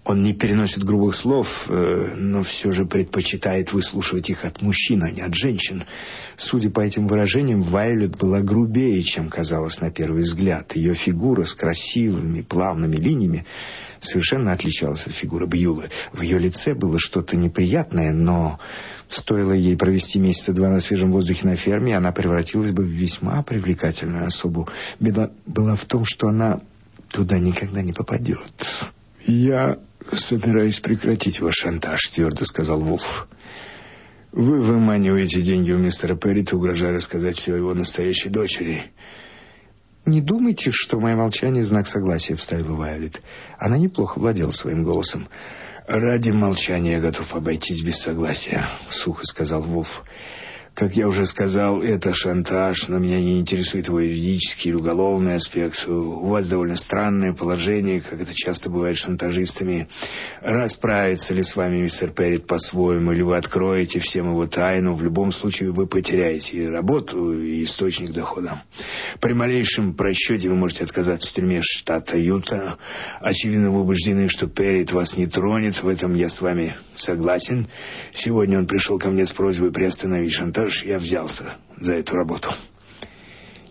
Он 0.09 0.23
не 0.23 0.33
переносит 0.33 0.85
грубых 0.85 1.15
слов, 1.15 1.47
э, 1.69 2.15
но 2.17 2.43
все 2.43 2.73
же 2.73 2.87
предпочитает 2.87 3.75
выслушивать 3.75 4.31
их 4.31 4.47
от 4.47 4.63
мужчин, 4.63 5.05
а 5.05 5.11
не 5.11 5.21
от 5.21 5.35
женщин. 5.35 5.85
Судя 6.39 6.71
по 6.71 6.81
этим 6.81 7.07
выражениям, 7.07 7.61
Вайлет 7.61 8.17
была 8.17 8.41
грубее, 8.41 9.03
чем 9.03 9.29
казалось 9.29 9.83
на 9.83 9.91
первый 9.91 10.23
взгляд. 10.23 10.75
Ее 10.75 10.95
фигура 10.95 11.45
с 11.45 11.53
красивыми 11.53 12.41
плавными 12.41 12.97
линиями 12.97 13.45
совершенно 14.01 14.53
отличалась 14.53 15.07
от 15.07 15.13
фигуры 15.13 15.47
Бьюлы. 15.47 15.91
В 16.15 16.23
ее 16.23 16.39
лице 16.39 16.75
было 16.75 16.99
что-то 16.99 17.37
неприятное, 17.37 18.11
но 18.11 18.59
стоило 19.11 19.53
ей 19.53 19.77
провести 19.77 20.19
месяца 20.19 20.55
два 20.55 20.71
на 20.71 20.81
свежем 20.81 21.13
воздухе 21.13 21.47
на 21.47 21.57
ферме, 21.57 21.95
она 21.95 22.13
превратилась 22.13 22.71
бы 22.71 22.83
в 22.83 22.89
весьма 22.89 23.43
привлекательную 23.43 24.27
особу. 24.27 24.71
Беда 25.01 25.33
была 25.45 25.77
в 25.77 25.85
том, 25.85 26.07
что 26.07 26.29
она 26.29 26.61
туда 27.11 27.39
никогда 27.39 27.83
не 27.83 27.93
попадет. 27.93 28.39
«Я 29.27 29.79
собираюсь 30.13 30.81
прекратить 30.81 31.41
ваш 31.41 31.55
шантаж»,— 31.55 32.01
твердо 32.15 32.45
сказал 32.45 32.81
Вулф. 32.81 33.29
«Вы 34.33 34.61
выманиваете 34.61 35.43
деньги 35.43 35.73
у 35.73 35.79
мистера 35.79 36.17
Перрита, 36.17 36.57
угрожая 36.57 36.93
рассказать 36.93 37.39
все 37.39 37.57
его 37.57 37.75
настоящей 37.75 38.29
дочери». 38.29 38.93
«Не 40.07 40.23
думайте, 40.23 40.71
что 40.73 40.99
мое 40.99 41.17
молчание— 41.17 41.63
знак 41.65 41.87
согласия»,— 41.87 42.35
вставила 42.37 42.77
Вайолет. 42.77 43.21
Она 43.59 43.77
неплохо 43.77 44.19
владела 44.19 44.53
своим 44.53 44.83
голосом. 44.83 45.29
«Ради 45.87 46.31
молчания 46.31 46.93
я 46.93 47.01
готов 47.01 47.35
обойтись 47.35 47.83
без 47.83 48.01
согласия»,— 48.01 48.67
сухо 48.91 49.27
сказал 49.27 49.63
Вулф. 49.63 49.89
Как 50.79 50.95
я 50.95 51.09
уже 51.09 51.27
сказал, 51.27 51.83
это 51.83 52.15
шантаж, 52.15 52.87
но 52.87 52.99
меня 52.99 53.19
не 53.19 53.41
интересует 53.41 53.89
его 53.89 53.99
юридический 53.99 54.71
или 54.71 54.77
уголовный 54.77 55.35
аспект. 55.35 55.89
У 55.89 56.27
вас 56.27 56.47
довольно 56.47 56.77
странное 56.77 57.33
положение, 57.33 58.01
как 58.01 58.21
это 58.21 58.33
часто 58.33 58.71
бывает 58.71 58.97
с 58.97 59.01
шантажистами. 59.01 59.89
Расправится 60.41 61.35
ли 61.35 61.43
с 61.43 61.57
вами 61.57 61.83
мистер 61.83 62.11
Перрит 62.11 62.47
по-своему, 62.47 63.11
или 63.11 63.23
вы 63.23 63.37
откроете 63.37 63.99
всем 63.99 64.31
его 64.31 64.47
тайну, 64.47 64.95
в 64.95 65.03
любом 65.03 65.33
случае 65.33 65.73
вы 65.73 65.89
потеряете 65.89 66.57
и 66.59 66.67
работу, 66.69 67.33
и 67.33 67.65
источник 67.65 68.13
дохода. 68.13 68.63
При 69.21 69.33
малейшем 69.33 69.95
просчете 69.95 70.49
вы 70.49 70.55
можете 70.55 70.85
отказаться 70.85 71.29
в 71.29 71.33
тюрьме 71.33 71.59
штата 71.61 72.17
Юта. 72.17 72.79
Очевидно, 73.21 73.73
вы 73.73 73.81
убеждены, 73.81 74.29
что 74.29 74.47
Перрит 74.47 74.93
вас 74.93 75.17
не 75.17 75.27
тронет, 75.27 75.83
в 75.83 75.89
этом 75.89 76.15
я 76.15 76.29
с 76.29 76.41
вами 76.41 76.77
согласен. 76.95 77.67
Сегодня 78.15 78.59
он 78.59 78.69
пришел 78.69 79.01
ко 79.01 79.11
мне 79.11 79.27
с 79.27 79.33
просьбой 79.33 79.73
приостановить 79.73 80.35
шантаж, 80.35 80.68
ж 80.71 80.85
я 80.85 80.99
взялся 80.99 81.57
за 81.77 81.93
эту 81.93 82.15
работу. 82.15 82.51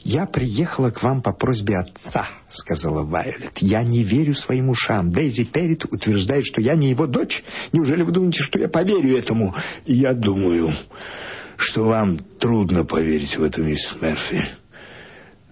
«Я 0.09 0.25
приехала 0.25 0.89
к 0.89 1.03
вам 1.03 1.21
по 1.21 1.33
просьбе 1.33 1.79
отца»,— 1.79 2.29
сказала 2.49 3.03
Вайолет. 3.03 3.57
«Я 3.57 3.83
не 3.83 4.03
верю 4.05 4.33
своим 4.35 4.69
ушам. 4.69 5.11
Дейзи 5.11 5.43
Перрит 5.43 5.83
утверждает, 5.83 6.45
что 6.45 6.61
я 6.61 6.75
не 6.75 6.91
его 6.91 7.07
дочь. 7.07 7.43
Неужели 7.73 8.03
вы 8.03 8.13
думаете, 8.13 8.41
что 8.41 8.57
я 8.57 8.69
поверю 8.69 9.17
этому?» 9.17 9.53
«Я 9.85 10.13
думаю, 10.13 10.71
что 11.57 11.87
вам 11.87 12.19
трудно 12.39 12.85
поверить 12.85 13.35
в 13.35 13.43
это, 13.43 13.61
мисс 13.61 13.93
Мерфи. 13.99 14.45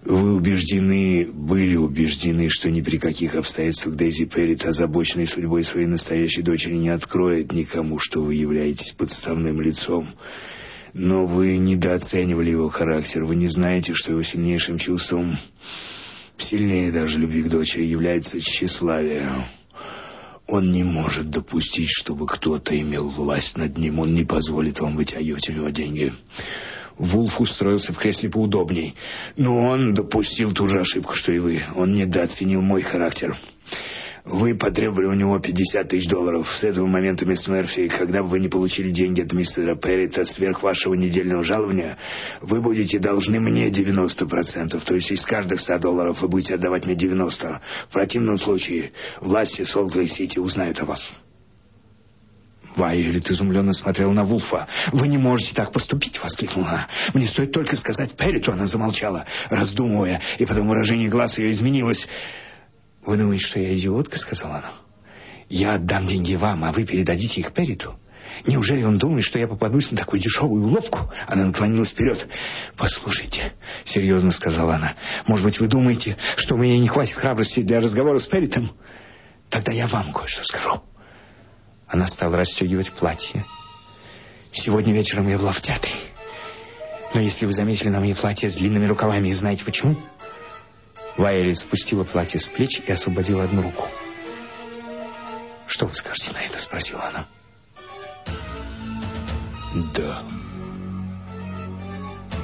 Вы 0.06 0.36
убеждены, 0.36 1.28
были 1.30 1.76
убеждены, 1.76 2.48
что 2.48 2.70
ни 2.70 2.80
при 2.80 2.96
каких 2.96 3.34
обстоятельствах 3.34 3.96
Дейзи 3.96 4.24
Перрит, 4.24 4.64
озабоченной 4.64 5.26
судьбой 5.26 5.64
своей 5.64 5.86
настоящей 5.86 6.40
дочери, 6.40 6.76
не 6.76 6.88
откроет 6.88 7.52
никому, 7.52 7.98
что 7.98 8.22
вы 8.22 8.36
являетесь 8.36 8.92
подставным 8.92 9.60
лицом». 9.60 10.08
Но 10.98 11.26
вы 11.26 11.58
недооценивали 11.58 12.52
его 12.52 12.70
характер. 12.70 13.24
Вы 13.24 13.36
не 13.36 13.48
знаете, 13.48 13.92
что 13.92 14.12
его 14.12 14.22
сильнейшим 14.22 14.78
чувством, 14.78 15.36
сильнее 16.38 16.90
даже 16.90 17.18
любви 17.18 17.42
к 17.42 17.50
дочери, 17.50 17.84
является 17.84 18.40
тщеславие. 18.40 19.30
Он 20.46 20.72
не 20.72 20.84
может 20.84 21.28
допустить, 21.28 21.90
чтобы 21.90 22.26
кто-то 22.26 22.74
имел 22.80 23.10
власть 23.10 23.58
над 23.58 23.76
ним. 23.76 23.98
Он 23.98 24.14
не 24.14 24.24
позволит 24.24 24.80
вам 24.80 24.96
вытягивать 24.96 25.50
у 25.50 25.52
него 25.52 25.68
деньги. 25.68 26.14
Вулф 26.96 27.42
устроился 27.42 27.92
в 27.92 27.98
кресле 27.98 28.30
поудобней. 28.30 28.94
Но 29.36 29.66
он 29.66 29.92
допустил 29.92 30.54
ту 30.54 30.66
же 30.66 30.80
ошибку, 30.80 31.14
что 31.14 31.30
и 31.30 31.38
вы. 31.38 31.62
Он 31.74 31.92
недооценил 31.92 32.62
мой 32.62 32.80
характер. 32.80 33.36
Вы 34.26 34.56
потребовали 34.56 35.06
у 35.06 35.12
него 35.12 35.38
50 35.38 35.88
тысяч 35.88 36.08
долларов. 36.08 36.48
С 36.48 36.64
этого 36.64 36.84
момента, 36.86 37.24
мисс 37.24 37.46
Мерфи, 37.46 37.86
когда 37.86 38.24
бы 38.24 38.30
вы 38.30 38.40
не 38.40 38.48
получили 38.48 38.90
деньги 38.90 39.22
от 39.22 39.32
мистера 39.32 39.76
Перрита 39.76 40.24
сверх 40.24 40.64
вашего 40.64 40.94
недельного 40.94 41.44
жалования, 41.44 41.96
вы 42.40 42.60
будете 42.60 42.98
должны 42.98 43.38
мне 43.38 43.70
90%. 43.70 44.84
То 44.84 44.94
есть 44.96 45.12
из 45.12 45.24
каждых 45.24 45.60
100 45.60 45.78
долларов 45.78 46.20
вы 46.22 46.28
будете 46.28 46.56
отдавать 46.56 46.86
мне 46.86 46.96
90. 46.96 47.60
В 47.88 47.92
противном 47.92 48.38
случае 48.38 48.90
власти 49.20 49.62
Солт-Лей-Сити 49.62 50.40
узнают 50.40 50.80
о 50.80 50.86
вас. 50.86 51.12
Вайолет 52.74 53.30
изумленно 53.30 53.74
смотрел 53.74 54.10
на 54.10 54.24
Вулфа. 54.24 54.66
«Вы 54.92 55.06
не 55.06 55.18
можете 55.18 55.54
так 55.54 55.72
поступить!»— 55.72 56.20
воскликнула 56.22 56.68
она. 56.68 56.88
«Мне 57.14 57.26
стоит 57.26 57.52
только 57.52 57.76
сказать 57.76 58.16
Перриту!»— 58.16 58.50
она 58.52 58.66
замолчала, 58.66 59.24
раздумывая, 59.50 60.20
и 60.38 60.44
потом 60.44 60.66
выражение 60.66 61.08
глаз 61.08 61.38
ее 61.38 61.52
изменилось. 61.52 62.08
«Вы 63.06 63.16
думаете, 63.16 63.46
что 63.46 63.60
я 63.60 63.74
идиотка?»— 63.74 64.18
сказала 64.18 64.56
она. 64.56 64.72
«Я 65.48 65.74
отдам 65.74 66.08
деньги 66.08 66.34
вам, 66.34 66.64
а 66.64 66.72
вы 66.72 66.84
передадите 66.84 67.40
их 67.40 67.52
Перриту?» 67.52 67.98
Неужели 68.44 68.82
он 68.82 68.98
думает, 68.98 69.24
что 69.24 69.38
я 69.38 69.46
попадусь 69.46 69.92
на 69.92 69.96
такую 69.96 70.20
дешевую 70.20 70.66
уловку? 70.66 71.10
Она 71.28 71.46
наклонилась 71.46 71.90
вперед. 71.90 72.26
«Послушайте»,— 72.76 73.54
серьезно 73.84 74.32
сказала 74.32 74.74
она, 74.74 74.96
«может 75.26 75.44
быть, 75.44 75.60
вы 75.60 75.68
думаете, 75.68 76.18
что 76.36 76.56
у 76.56 76.58
меня 76.58 76.76
не 76.78 76.88
хватит 76.88 77.14
храбрости 77.14 77.62
для 77.62 77.80
разговора 77.80 78.18
с 78.18 78.26
Перритом? 78.26 78.72
Тогда 79.48 79.72
я 79.72 79.86
вам 79.86 80.12
кое-что 80.12 80.44
скажу». 80.44 80.82
Она 81.86 82.08
стала 82.08 82.36
расстегивать 82.36 82.90
платье. 82.90 83.44
«Сегодня 84.52 84.92
вечером 84.92 85.28
я 85.28 85.38
была 85.38 85.52
в 85.52 85.60
театре. 85.60 85.94
Но 87.14 87.20
если 87.20 87.46
вы 87.46 87.52
заметили 87.52 87.88
на 87.88 88.00
мне 88.00 88.16
платье 88.16 88.50
с 88.50 88.56
длинными 88.56 88.86
рукавами, 88.86 89.30
знаете 89.30 89.64
почему?» 89.64 89.96
Вайли 91.16 91.54
спустила 91.54 92.04
платье 92.04 92.38
с 92.38 92.46
плеч 92.46 92.80
и 92.86 92.92
освободила 92.92 93.44
одну 93.44 93.62
руку. 93.62 93.88
«Что 95.66 95.86
вы 95.86 95.94
скажете 95.94 96.32
на 96.32 96.38
это?»— 96.38 96.58
спросила 96.60 97.04
она. 97.04 97.26
«Да». 99.94 100.22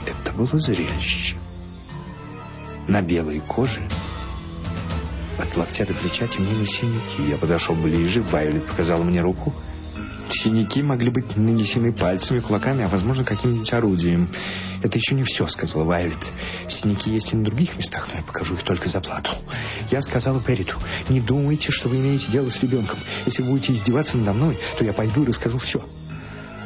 Это 0.06 0.32
было 0.32 0.58
зрелище. 0.58 1.36
На 2.88 3.02
белой 3.02 3.40
коже 3.40 3.88
от 5.38 5.56
локтя 5.56 5.86
до 5.86 5.94
плеча 5.94 6.26
темнели 6.26 6.64
синяки. 6.64 7.30
Я 7.30 7.36
подошел 7.36 7.74
ближе, 7.74 8.22
Вайолет 8.22 8.66
показала 8.66 9.02
мне 9.02 9.20
руку— 9.20 9.52
Синяки 10.32 10.82
могли 10.82 11.10
быть 11.10 11.36
нанесены 11.36 11.92
пальцами, 11.92 12.40
кулаками, 12.40 12.84
а, 12.84 12.88
возможно, 12.88 13.22
каким-нибудь 13.22 13.72
орудием. 13.72 14.30
«Это 14.82 14.98
еще 14.98 15.14
не 15.14 15.24
все»,— 15.24 15.46
сказала 15.48 15.84
Вайлет. 15.84 16.18
«Синяки 16.68 17.10
есть 17.10 17.32
и 17.32 17.36
на 17.36 17.44
других 17.44 17.76
местах, 17.76 18.08
но 18.10 18.18
я 18.18 18.24
покажу 18.24 18.54
их 18.54 18.62
только 18.64 18.88
за 18.88 19.00
плату». 19.00 19.30
Я 19.90 20.00
сказала 20.00 20.40
Перриту, 20.40 20.76
«Не 21.08 21.20
думайте, 21.20 21.70
что 21.70 21.88
вы 21.88 21.96
имеете 21.96 22.32
дело 22.32 22.48
с 22.48 22.60
ребенком. 22.62 22.98
Если 23.26 23.42
будете 23.42 23.74
издеваться 23.74 24.16
надо 24.16 24.32
мной, 24.32 24.58
то 24.78 24.84
я 24.84 24.92
пойду 24.92 25.22
и 25.22 25.26
расскажу 25.26 25.58
все. 25.58 25.84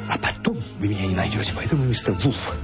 А 0.09 0.17
потом 0.17 0.59
вы 0.79 0.89
меня 0.89 1.07
не 1.07 1.17
найдете, 1.17 1.53
поэтому, 1.55 1.85
мистер 1.85 2.13
Вулф, 2.13 2.55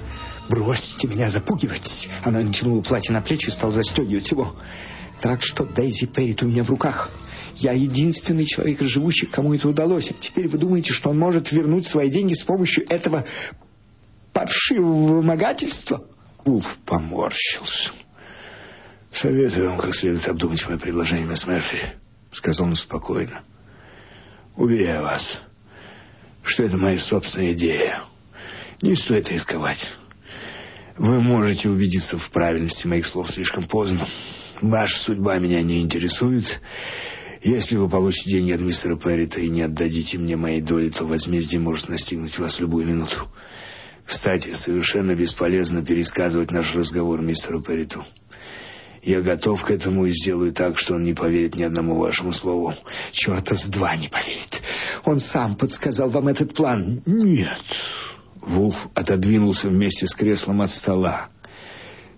бросьте 0.49 1.09
меня 1.09 1.29
запугивать». 1.29 2.09
Она 2.23 2.41
натянула 2.41 2.81
платье 2.81 3.13
на 3.13 3.23
плечи 3.23 3.49
и 3.49 3.51
стала 3.51 3.73
застегивать 3.73 4.31
его. 4.31 4.55
«Так 5.21 5.43
что 5.43 5.65
Дейзи 5.65 6.07
Перрит 6.07 6.43
у 6.43 6.47
меня 6.47 6.63
в 6.63 6.71
руках». 6.71 7.11
Я 7.57 7.73
единственный 7.73 8.47
человек 8.47 8.83
из 8.83 8.89
живущих, 8.89 9.31
кому 9.31 9.55
это 9.55 9.69
удалось. 9.69 10.11
Теперь 10.21 10.49
вы 10.49 10.59
думаете, 10.59 10.93
что 10.93 11.11
он 11.11 11.19
может 11.19 11.53
вернуть 11.53 11.87
свои 11.87 12.11
деньги 12.11 12.35
с 12.35 12.43
помощью 12.43 12.89
этого 12.89 13.25
паршивого 14.33 15.17
вымогательства? 15.17 16.05
Вулф 16.45 16.79
поморщился. 16.85 17.91
«Советую 19.13 19.71
вам 19.71 19.79
как 19.79 19.95
следует 19.95 20.27
обдумать 20.27 20.67
мое 20.67 20.79
предложение, 20.79 21.27
мисс 21.27 21.47
Мерфи»,— 21.47 21.81
сказал 22.33 22.67
он 22.67 22.77
спокойно. 22.77 23.43
«Уверяю 24.57 25.03
вас, 25.03 25.43
что 26.43 26.63
это 26.63 26.79
моя 26.79 26.99
собственная 26.99 27.53
идея. 27.53 28.03
Не 28.81 28.97
стоит 28.97 29.29
рисковать. 29.29 29.87
Вы 30.97 31.21
можете 31.21 31.69
убедиться 31.69 32.19
в 32.19 32.31
правильности 32.31 32.87
моих 32.87 33.07
слов 33.07 33.31
слишком 33.31 33.65
поздно. 33.65 34.07
Ваша 34.63 35.03
судьба 35.03 35.39
меня 35.39 35.63
не 35.63 35.83
интересует. 35.83 36.61
Если 37.43 37.77
вы 37.77 37.89
получите 37.89 38.31
деньги 38.31 38.53
от 38.53 38.61
мистера 38.61 38.97
Перрита 38.97 39.41
и 39.41 39.49
не 39.49 39.63
отдадите 39.63 40.17
мне 40.17 40.37
моей 40.37 40.61
доли, 40.61 40.91
то 40.91 41.05
возмездие 41.05 41.61
может 41.61 41.89
настигнуть 41.89 42.39
вас 42.39 42.55
в 42.55 42.61
любую 42.61 42.87
минуту. 42.87 43.29
Кстати, 44.07 44.53
совершенно 44.53 45.15
бесполезно 45.17 45.85
пересказывать 45.85 46.53
наш 46.53 46.75
разговор 46.75 47.21
мистеру 47.21 47.61
Перриту. 47.61 48.05
Я 49.03 49.21
готов 49.21 49.61
к 49.63 49.71
этому 49.73 50.07
и 50.07 50.13
сделаю 50.13 50.53
так, 50.53 50.79
что 50.79 50.95
он 50.95 51.03
не 51.03 51.15
поверит 51.15 51.57
ни 51.57 51.65
одному 51.65 51.97
вашему 51.97 52.33
слову. 52.33 52.75
Черта 53.11 53.57
с 53.57 53.67
два 53.67 53.97
не 53.97 54.09
поверит. 54.09 54.63
Он 55.05 55.19
сам 55.19 55.57
подсказал 55.57 56.11
вам 56.11 56.29
этот 56.29 56.55
план. 56.55 57.03
Нет. 57.07 57.59
Вулф 58.41 58.77
отодвинулся 58.95 59.69
вместе 59.69 60.07
с 60.07 60.15
креслом 60.15 60.61
от 60.61 60.71
стола. 60.71 61.29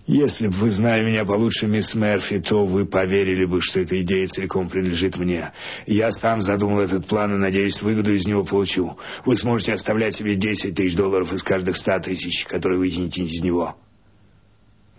Если 0.07 0.49
бы 0.49 0.55
вы 0.55 0.71
знали 0.71 1.03
меня 1.03 1.25
получше, 1.25 1.67
мисс 1.67 1.95
Мерфи, 1.95 2.39
то 2.39 2.67
вы 2.67 2.85
поверили 2.85 3.47
бы, 3.47 3.63
что 3.63 3.81
эта 3.81 4.01
идея 4.03 4.27
целиком 4.27 4.69
принадлежит 4.69 5.17
мне. 5.17 5.53
Я 5.87 6.13
сам 6.13 6.43
задумал 6.43 6.81
этот 6.81 7.07
план 7.07 7.35
и, 7.35 7.39
надеюсь, 7.39 7.81
выгоду 7.81 8.13
из 8.13 8.27
него 8.27 8.45
получу. 8.45 8.99
Вы 9.25 9.37
сможете 9.37 9.73
оставлять 9.73 10.15
себе 10.15 10.37
10 10.37 10.75
тысяч 10.75 10.95
долларов 10.95 11.33
из 11.33 11.43
каждых 11.43 11.77
100 11.77 12.01
тысяч, 12.01 12.45
которые 12.45 12.79
вытянете 12.81 13.23
из 13.23 13.43
него. 13.43 13.77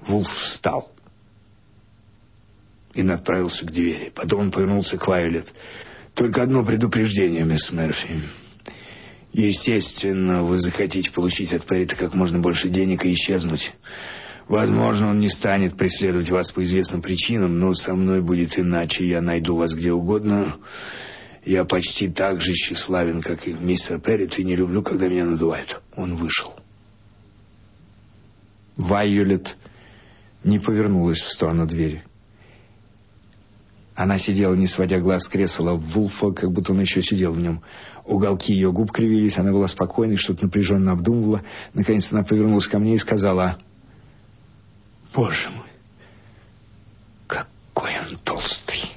Вулф 0.08 0.28
встал 0.28 0.92
и 2.96 3.04
направился 3.04 3.64
к 3.66 3.72
двери. 3.72 4.12
Потом 4.16 4.42
он 4.42 4.52
повернулся 4.52 4.98
к 4.98 5.08
Вайолет. 5.08 5.54
«Только 6.16 6.42
одно 6.42 6.66
предупреждение, 6.66 7.44
мисс 7.44 7.72
Мерфи. 7.72 8.24
Естественно, 9.34 10.44
вы 10.44 10.58
захотите 10.58 11.12
получить 11.12 11.54
от 11.54 11.66
Перрита 11.66 11.96
как 11.96 12.14
можно 12.14 12.40
больше 12.40 12.70
денег 12.70 13.06
и 13.06 13.12
исчезнуть. 13.12 13.74
Возможно, 14.48 15.10
он 15.10 15.20
не 15.20 15.30
станет 15.30 15.76
преследовать 15.76 16.30
вас 16.30 16.52
по 16.52 16.64
известным 16.64 17.02
причинам, 17.02 17.60
но 17.60 17.74
со 17.74 17.96
мной 17.96 18.22
будет 18.22 18.60
иначе. 18.60 19.08
Я 19.08 19.22
найду 19.22 19.56
вас 19.56 19.74
где 19.74 19.92
угодно. 19.92 20.58
Я 21.44 21.66
почти 21.66 22.10
так 22.10 22.42
же 22.42 22.54
тщеславен, 22.54 23.22
как 23.22 23.48
и 23.48 23.54
мистер 23.54 24.00
Перрит, 24.00 24.38
и 24.38 24.44
не 24.44 24.56
люблю, 24.56 24.84
когда 24.84 25.08
меня 25.08 25.26
надувают». 25.26 25.82
Он 25.96 26.16
вышел. 26.16 26.54
Вайолет 28.78 29.56
не 30.44 30.60
повернулась 30.60 31.22
в 31.22 31.32
сторону 31.32 31.66
двери. 31.66 32.04
Она 33.96 34.20
сидела, 34.20 34.54
не 34.54 34.68
сводя 34.68 35.00
глаз 35.00 35.24
с 35.24 35.28
кресла 35.30 35.74
Вулфа, 35.74 36.32
как 36.32 36.52
будто 36.52 36.74
он 36.74 36.82
еще 36.82 37.02
сидел 37.02 37.32
в 37.32 37.40
нем. 37.40 37.62
Уголки 38.04 38.54
ее 38.54 38.72
губ 38.72 38.92
кривились, 38.92 39.38
она 39.38 39.52
была 39.52 39.68
спокойной, 39.68 40.18
что-то 40.18 40.44
напряженно 40.44 40.92
обдумывала. 40.92 41.44
Наконец 41.74 42.12
она 42.12 42.24
повернулась 42.24 42.68
ко 42.68 42.78
мне 42.78 42.96
и 42.96 43.00
сказала, 43.00 43.58
«Боже 45.16 45.50
мой, 45.50 45.68
какой 47.26 47.98
он 48.00 48.18
толстый!» 48.24 48.92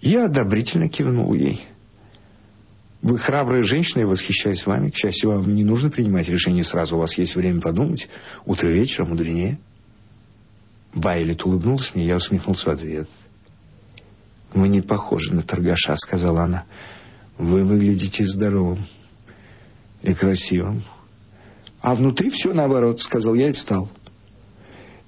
Я 0.00 0.24
одобрительно 0.24 0.88
кивнул 0.88 1.32
ей. 1.34 1.64
«Вы 3.00 3.18
храбрая 3.18 3.62
женщина, 3.62 4.00
я 4.00 4.06
восхищаюсь 4.08 4.66
вами. 4.66 4.90
К 4.90 4.96
счастью, 4.96 5.30
вам 5.30 5.54
не 5.54 5.62
нужно 5.62 5.90
принимать 5.90 6.28
решение 6.28 6.64
сразу, 6.64 6.96
у 6.96 6.98
вас 6.98 7.16
есть 7.16 7.36
время 7.36 7.60
подумать. 7.60 8.08
Утро 8.44 8.68
вечера 8.68 9.04
мудренее». 9.04 9.60
Вайлет 10.92 11.44
улыбнулась 11.44 11.94
мне, 11.94 12.06
я 12.06 12.16
усмехнулся 12.16 12.68
в 12.68 12.72
ответ. 12.72 13.08
«Вы 14.52 14.66
не 14.66 14.80
похожи 14.80 15.32
на 15.32 15.42
торгаша»,— 15.42 15.94
сказала 15.96 16.42
она. 16.42 16.64
«Вы 17.38 17.62
выглядите 17.62 18.26
здоровым 18.26 18.84
и 20.02 20.12
красивым». 20.12 20.82
«А 21.80 21.94
внутри 21.94 22.30
все 22.30 22.52
наоборот»,— 22.52 23.00
сказал 23.00 23.34
я 23.34 23.48
и 23.48 23.52
встал. 23.52 23.88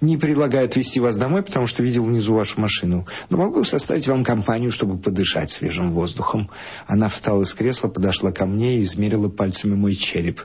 «Не 0.05 0.19
предлагаю 0.19 0.67
отвезти 0.67 1.01
вас 1.01 1.17
домой, 1.17 1.43
потому 1.43 1.67
что 1.67 1.83
видел 1.83 2.05
внизу 2.05 2.35
вашу 2.35 2.61
машину. 2.61 3.07
Но 3.31 3.39
могу 3.39 3.65
составить 3.65 4.07
вам 4.07 4.23
компанию, 4.23 4.71
чтобы 4.71 4.99
подышать 4.99 5.51
свежим 5.51 5.93
воздухом». 5.93 6.51
Она 6.87 7.09
встала 7.09 7.43
из 7.43 7.55
кресла, 7.55 7.89
подошла 7.89 8.31
ко 8.31 8.45
мне 8.45 8.77
и 8.77 8.83
измерила 8.83 9.31
пальцами 9.31 9.75
мой 9.75 9.95
череп. 9.95 10.43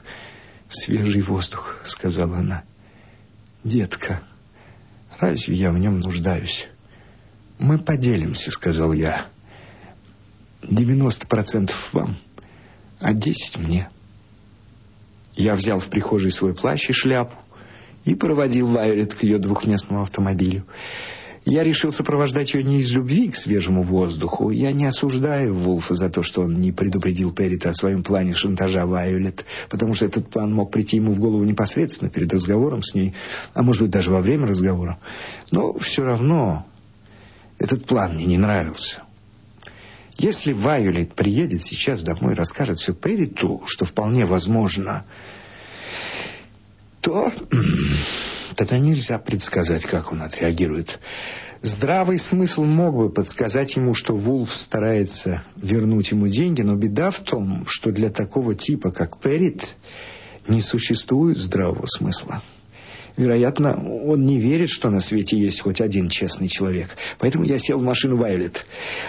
«Свежий 0.70 1.20
воздух»,— 1.20 1.78
сказала 1.84 2.38
она. 2.38 2.62
«Детка, 3.62 4.22
разве 5.18 5.56
я 5.56 5.72
в 5.72 5.78
нем 5.78 6.00
нуждаюсь?» 6.00 6.66
«Мы 7.58 7.76
поделимся»,— 7.76 8.50
сказал 8.52 8.94
я. 8.94 9.26
«Девяносто 10.62 11.26
процентов 11.26 11.76
вам, 11.92 12.16
а 12.98 13.12
десять 13.12 13.58
мне». 13.58 13.90
Я 15.34 15.54
взял 15.54 15.80
в 15.80 15.90
прихожей 15.90 16.30
свой 16.30 16.54
плащ 16.54 16.88
и 16.88 16.94
шляпу 16.94 17.36
и 18.04 18.14
проводил 18.14 18.68
Вайолет 18.68 19.14
к 19.14 19.22
ее 19.22 19.38
двухместному 19.38 20.02
автомобилю. 20.02 20.64
Я 21.46 21.64
решил 21.64 21.90
сопровождать 21.90 22.52
ее 22.52 22.62
не 22.62 22.80
из 22.80 22.92
любви 22.92 23.30
к 23.30 23.36
свежему 23.36 23.82
воздуху. 23.82 24.50
Я 24.50 24.72
не 24.72 24.84
осуждаю 24.84 25.54
Вулфа 25.54 25.94
за 25.94 26.10
то, 26.10 26.22
что 26.22 26.42
он 26.42 26.60
не 26.60 26.70
предупредил 26.70 27.32
Перрита 27.32 27.70
о 27.70 27.74
своем 27.74 28.02
плане 28.02 28.34
шантажа 28.34 28.84
Вайолет, 28.84 29.44
потому 29.70 29.94
что 29.94 30.04
этот 30.04 30.28
план 30.28 30.52
мог 30.52 30.70
прийти 30.70 30.96
ему 30.96 31.12
в 31.12 31.18
голову 31.18 31.42
непосредственно 31.44 32.10
перед 32.10 32.32
разговором 32.32 32.82
с 32.82 32.94
ней, 32.94 33.14
а 33.54 33.62
может 33.62 33.82
быть 33.82 33.90
даже 33.90 34.10
во 34.10 34.20
время 34.20 34.48
разговора. 34.48 34.98
Но 35.50 35.78
все 35.78 36.04
равно 36.04 36.66
этот 37.58 37.86
план 37.86 38.16
мне 38.16 38.26
не 38.26 38.38
нравился. 38.38 39.02
Если 40.18 40.52
Вайолет 40.52 41.14
приедет 41.14 41.64
сейчас 41.64 42.02
домой 42.02 42.34
и 42.34 42.36
расскажет 42.36 42.76
все 42.76 42.92
Прериту, 42.92 43.62
что 43.64 43.86
вполне 43.86 44.26
возможно, 44.26 45.06
то 47.00 47.32
тогда 48.56 48.78
нельзя 48.78 49.18
предсказать, 49.18 49.84
как 49.84 50.12
он 50.12 50.22
отреагирует. 50.22 50.98
Здравый 51.62 52.18
смысл 52.18 52.64
мог 52.64 52.96
бы 52.96 53.10
подсказать 53.10 53.76
ему, 53.76 53.92
что 53.92 54.16
Вулф 54.16 54.50
старается 54.52 55.42
вернуть 55.56 56.10
ему 56.10 56.26
деньги, 56.28 56.62
но 56.62 56.74
беда 56.74 57.10
в 57.10 57.20
том, 57.20 57.66
что 57.66 57.92
для 57.92 58.08
такого 58.08 58.54
типа, 58.54 58.90
как 58.92 59.20
Перрит, 59.20 59.76
не 60.48 60.62
существует 60.62 61.36
здравого 61.36 61.84
смысла. 61.86 62.42
Вероятно, 63.16 63.76
он 64.04 64.24
не 64.24 64.38
верит, 64.38 64.70
что 64.70 64.88
на 64.88 65.02
свете 65.02 65.36
есть 65.38 65.60
хоть 65.60 65.82
один 65.82 66.08
честный 66.08 66.48
человек. 66.48 66.88
Поэтому 67.18 67.44
я 67.44 67.58
сел 67.58 67.78
в 67.78 67.82
машину 67.82 68.16
Вайолет. 68.16 68.64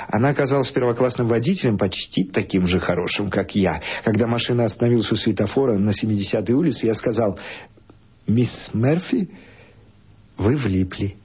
Она 0.09 0.29
оказалась 0.29 0.69
первоклассным 0.71 1.27
водителем, 1.27 1.77
почти 1.77 2.25
таким 2.25 2.67
же 2.67 2.81
хорошим, 2.81 3.29
как 3.29 3.55
я. 3.55 3.81
Когда 4.03 4.27
машина 4.27 4.65
остановилась 4.65 5.11
у 5.13 5.15
светофора 5.15 5.77
на 5.77 5.91
70-й 5.91 6.51
улице, 6.51 6.87
я 6.87 6.93
сказал, 6.93 7.39
«Мисс 8.27 8.71
Мерфи, 8.73 9.29
вы 10.37 10.55
влипли». 10.55 11.20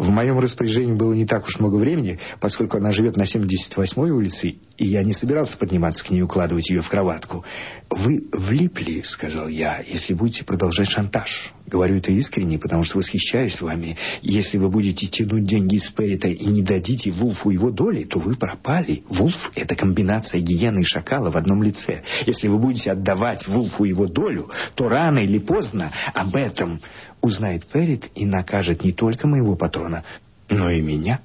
В 0.00 0.08
моем 0.08 0.38
распоряжении 0.38 0.94
было 0.94 1.12
не 1.12 1.26
так 1.26 1.44
уж 1.44 1.58
много 1.58 1.76
времени, 1.76 2.18
поскольку 2.40 2.78
она 2.78 2.90
живет 2.90 3.18
на 3.18 3.24
78-й 3.24 4.10
улице, 4.10 4.54
и 4.78 4.86
я 4.86 5.02
не 5.02 5.12
собирался 5.12 5.58
подниматься 5.58 6.02
к 6.02 6.08
ней 6.08 6.20
и 6.20 6.22
укладывать 6.22 6.70
ее 6.70 6.80
в 6.80 6.88
кроватку. 6.88 7.44
«Вы 7.90 8.24
влипли»,— 8.32 9.02
сказал 9.04 9.48
я,— 9.48 9.84
«если 9.86 10.14
будете 10.14 10.42
продолжать 10.46 10.88
шантаж. 10.88 11.52
Говорю 11.66 11.98
это 11.98 12.12
искренне, 12.12 12.58
потому 12.58 12.82
что 12.82 12.96
восхищаюсь 12.96 13.60
вами. 13.60 13.98
Если 14.22 14.56
вы 14.56 14.70
будете 14.70 15.06
тянуть 15.06 15.44
деньги 15.44 15.76
из 15.76 15.90
Перрита 15.90 16.28
и 16.28 16.46
не 16.46 16.62
дадите 16.62 17.10
Вулфу 17.10 17.50
его 17.50 17.70
доли, 17.70 18.04
то 18.04 18.18
вы 18.18 18.36
пропали. 18.36 19.04
Вулф— 19.10 19.50
это 19.54 19.76
комбинация 19.76 20.40
гиены 20.40 20.80
и 20.80 20.84
шакала 20.84 21.30
в 21.30 21.36
одном 21.36 21.62
лице. 21.62 22.02
Если 22.24 22.48
вы 22.48 22.58
будете 22.58 22.90
отдавать 22.90 23.46
Вулфу 23.46 23.84
его 23.84 24.06
долю, 24.06 24.50
то 24.74 24.88
рано 24.88 25.18
или 25.18 25.38
поздно 25.38 25.92
об 26.14 26.34
этом 26.34 26.80
узнает 27.20 27.66
Перрит 27.66 28.10
и 28.14 28.24
накажет 28.26 28.84
не 28.84 28.92
только 28.92 29.26
моего 29.26 29.56
патрона, 29.56 30.04
но 30.48 30.70
и 30.70 30.80
меня. 30.80 31.20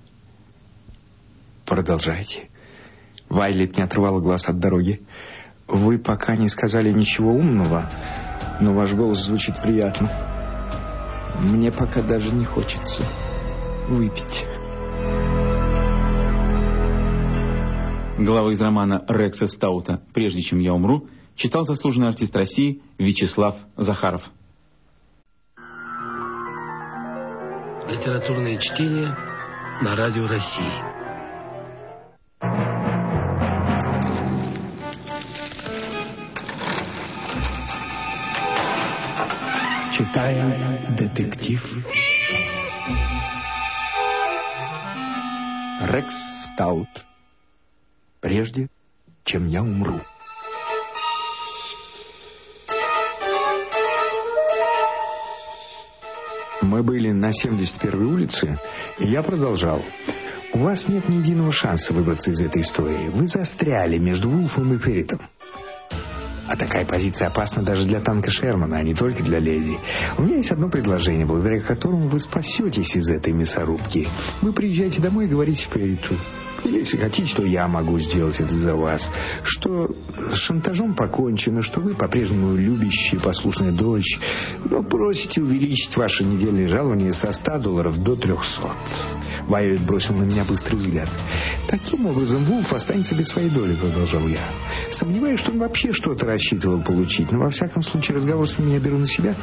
Продолжайте. 1.65 2.49
Вайлет 3.29 3.75
не 3.77 3.83
отрывала 3.83 4.19
глаз 4.21 4.47
от 4.47 4.59
дороги. 4.59 5.01
Вы 5.67 5.97
пока 5.97 6.35
не 6.35 6.47
сказали 6.47 6.91
ничего 6.91 7.31
умного, 7.33 7.89
но 8.61 8.73
ваш 8.73 8.93
голос 8.93 9.25
звучит 9.25 9.59
приятно. 9.61 10.11
Мне 11.39 11.71
пока 11.71 12.01
даже 12.01 12.31
не 12.31 12.45
хочется 12.45 13.03
выпить. 13.89 14.45
Глава 18.17 18.51
из 18.51 18.61
романа 18.61 19.03
Рекса 19.09 19.47
Стаута 19.47 20.01
«Прежде 20.13 20.41
чем 20.41 20.59
я 20.59 20.73
умру» 20.73 21.09
читал 21.35 21.65
заслуженный 21.65 22.07
артист 22.07 22.33
России 22.35 22.81
Вячеслав 22.97 23.55
Захаров. 23.75 24.21
Литературное 27.87 28.57
чтение 28.57 29.15
на 29.81 29.95
Радио 29.95 30.27
России. 30.27 30.65
Читаем 39.95 40.95
детектив. 40.95 41.63
Рекс 45.81 46.15
Стаут. 46.45 46.89
Прежде, 48.19 48.67
чем 49.23 49.47
я 49.47 49.61
умру. 49.61 50.01
Мы 56.65 56.81
были 56.81 57.11
на 57.11 57.29
71-й 57.29 58.03
улице, 58.03 58.57
и 58.99 59.07
я 59.07 59.21
продолжал. 59.21 59.81
У 60.53 60.59
вас 60.59 60.87
нет 60.87 61.07
ни 61.09 61.17
единого 61.17 61.51
шанса 61.51 61.93
выбраться 61.93 62.31
из 62.31 62.39
этой 62.39 62.61
истории. 62.61 63.09
Вы 63.09 63.27
застряли 63.27 63.97
между 63.97 64.29
Вулфом 64.29 64.73
и 64.73 64.77
Перритом. 64.77 65.19
А 66.47 66.55
такая 66.55 66.85
позиция 66.85 67.27
опасна 67.27 67.63
даже 67.63 67.85
для 67.85 67.99
танка 67.99 68.29
Шермана, 68.29 68.77
а 68.77 68.83
не 68.83 68.93
только 68.93 69.23
для 69.23 69.39
леди. 69.39 69.77
У 70.17 70.23
меня 70.23 70.37
есть 70.37 70.51
одно 70.51 70.69
предложение, 70.69 71.25
благодаря 71.25 71.59
которому 71.61 72.07
вы 72.07 72.19
спасетесь 72.19 72.95
из 72.95 73.09
этой 73.09 73.33
мясорубки. 73.33 74.07
Вы 74.41 74.53
приезжаете 74.53 75.01
домой 75.01 75.25
и 75.25 75.29
говорите 75.29 75.67
Перриту. 75.71 76.15
Если 76.65 76.97
хотите, 76.97 77.33
то 77.35 77.43
я 77.45 77.67
могу 77.67 77.99
сделать 77.99 78.39
это 78.39 78.53
за 78.55 78.75
вас. 78.75 79.07
Что 79.43 79.89
с 80.33 80.37
шантажом 80.37 80.95
покончено, 80.95 81.61
что 81.61 81.79
вы 81.79 81.93
по-прежнему 81.93 82.55
любящая, 82.55 83.19
послушная 83.19 83.71
дочь, 83.71 84.19
но 84.69 84.81
просите 84.83 85.41
увеличить 85.41 85.95
ваше 85.95 86.23
недельное 86.23 86.67
жалование 86.67 87.13
со 87.13 87.31
100 87.31 87.59
долларов 87.59 88.01
до 88.01 88.15
300. 88.15 88.41
Вайолет 89.47 89.81
бросил 89.81 90.15
на 90.15 90.23
меня 90.23 90.43
быстрый 90.43 90.75
взгляд. 90.75 91.09
Таким 91.67 92.07
образом, 92.07 92.45
Вулф 92.45 92.73
останется 92.73 93.15
без 93.15 93.27
своей 93.27 93.49
доли, 93.49 93.75
продолжал 93.75 94.27
я. 94.27 94.49
Сомневаюсь, 94.91 95.39
что 95.39 95.51
он 95.51 95.59
вообще 95.59 95.93
что-то 95.93 96.25
рассчитывал 96.25 96.81
получить, 96.81 97.31
но 97.31 97.39
во 97.39 97.51
всяком 97.51 97.83
случае 97.83 98.17
разговор 98.17 98.49
с 98.49 98.57
ним 98.57 98.71
я 98.71 98.79
беру 98.79 98.97
на 98.97 99.07
себя 99.07 99.35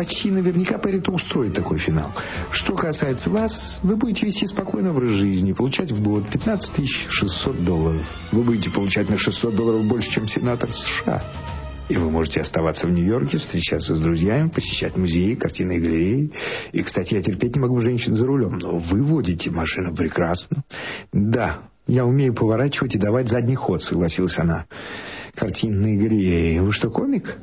почти 0.00 0.30
наверняка 0.30 0.78
Перриту 0.78 1.12
устроит 1.12 1.52
такой 1.52 1.78
финал. 1.78 2.10
Что 2.52 2.74
касается 2.74 3.28
вас, 3.28 3.80
вы 3.82 3.96
будете 3.96 4.24
вести 4.24 4.46
спокойный 4.46 4.92
образ 4.92 5.10
жизни, 5.10 5.52
получать 5.52 5.92
в 5.92 6.02
год 6.02 6.26
15 6.26 6.88
600 6.88 7.62
долларов. 7.62 8.02
Вы 8.32 8.42
будете 8.42 8.70
получать 8.70 9.10
на 9.10 9.18
600 9.18 9.54
долларов 9.54 9.84
больше, 9.84 10.10
чем 10.10 10.26
сенатор 10.26 10.72
США. 10.72 11.22
И 11.90 11.96
вы 11.98 12.10
можете 12.10 12.40
оставаться 12.40 12.86
в 12.86 12.92
Нью-Йорке, 12.92 13.36
встречаться 13.36 13.94
с 13.94 13.98
друзьями, 13.98 14.48
посещать 14.48 14.96
музеи, 14.96 15.34
картинные 15.34 15.80
галереи. 15.80 16.32
И, 16.72 16.80
кстати, 16.82 17.12
я 17.12 17.22
терпеть 17.22 17.56
не 17.56 17.60
могу 17.60 17.78
женщин 17.80 18.14
за 18.14 18.24
рулем, 18.24 18.58
но 18.58 18.78
вы 18.78 19.02
водите 19.02 19.50
машину 19.50 19.94
прекрасно. 19.94 20.64
Да, 21.12 21.64
я 21.86 22.06
умею 22.06 22.32
поворачивать 22.32 22.94
и 22.94 22.98
давать 22.98 23.28
задний 23.28 23.56
ход, 23.56 23.82
согласилась 23.82 24.38
она. 24.38 24.64
Картинные 25.34 25.98
галереи. 25.98 26.58
Вы 26.60 26.72
что, 26.72 26.88
комик? 26.88 27.36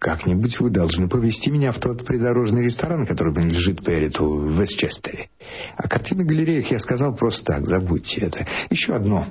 Как-нибудь 0.00 0.58
вы 0.60 0.70
должны 0.70 1.10
повести 1.10 1.50
меня 1.50 1.72
в 1.72 1.78
тот 1.78 2.06
придорожный 2.06 2.64
ресторан, 2.64 3.04
который 3.04 3.34
принадлежит 3.34 3.84
Перриту 3.84 4.24
в 4.24 4.58
Вестчестере. 4.58 5.28
О 5.76 5.86
картинных 5.88 6.26
галереях 6.26 6.70
я 6.70 6.78
сказал 6.78 7.14
просто 7.14 7.44
так, 7.44 7.66
забудьте 7.66 8.22
это. 8.22 8.46
Еще 8.70 8.94
одно. 8.94 9.26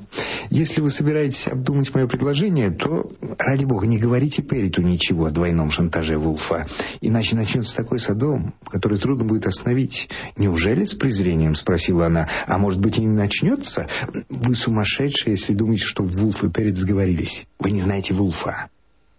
Если 0.52 0.80
вы 0.80 0.92
собираетесь 0.92 1.48
обдумать 1.48 1.92
мое 1.96 2.06
предложение, 2.06 2.70
то, 2.70 3.12
ради 3.40 3.66
бога, 3.66 3.88
не 3.88 3.98
говорите 3.98 4.44
Перриту 4.44 4.84
ничего 4.84 5.26
о 5.26 5.32
двойном 5.32 5.72
шантаже 5.72 6.20
Вулфа. 6.20 6.68
Иначе 7.02 7.36
начнется 7.36 7.76
такой 7.76 8.00
садом, 8.00 8.54
который 8.66 9.00
трудно 9.00 9.26
будет 9.26 9.48
остановить. 9.48 10.08
Неужели 10.38 10.86
с 10.86 10.94
презрением, 10.94 11.56
спросила 11.56 12.06
она. 12.06 12.30
А 12.46 12.60
может 12.60 12.80
быть 12.80 13.00
и 13.00 13.02
не 13.02 13.08
начнется? 13.08 13.88
Вы 14.30 14.54
сумасшедшие, 14.54 15.32
если 15.32 15.56
думаете, 15.56 15.86
что 15.86 16.04
Вулф 16.04 16.44
и 16.44 16.52
Перрит 16.52 16.78
сговорились. 16.78 17.48
Вы 17.58 17.72
не 17.72 17.82
знаете 17.82 18.14
Вулфа. 18.14 18.70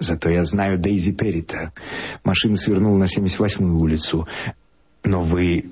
Зато 0.00 0.30
я 0.30 0.44
знаю 0.44 0.78
Дейзи 0.78 1.12
Перрита. 1.12 1.72
Машина 2.24 2.56
свернула 2.56 2.98
на 2.98 3.04
78-ю 3.04 3.78
улицу. 3.78 4.26
Но 5.04 5.22
вы 5.22 5.64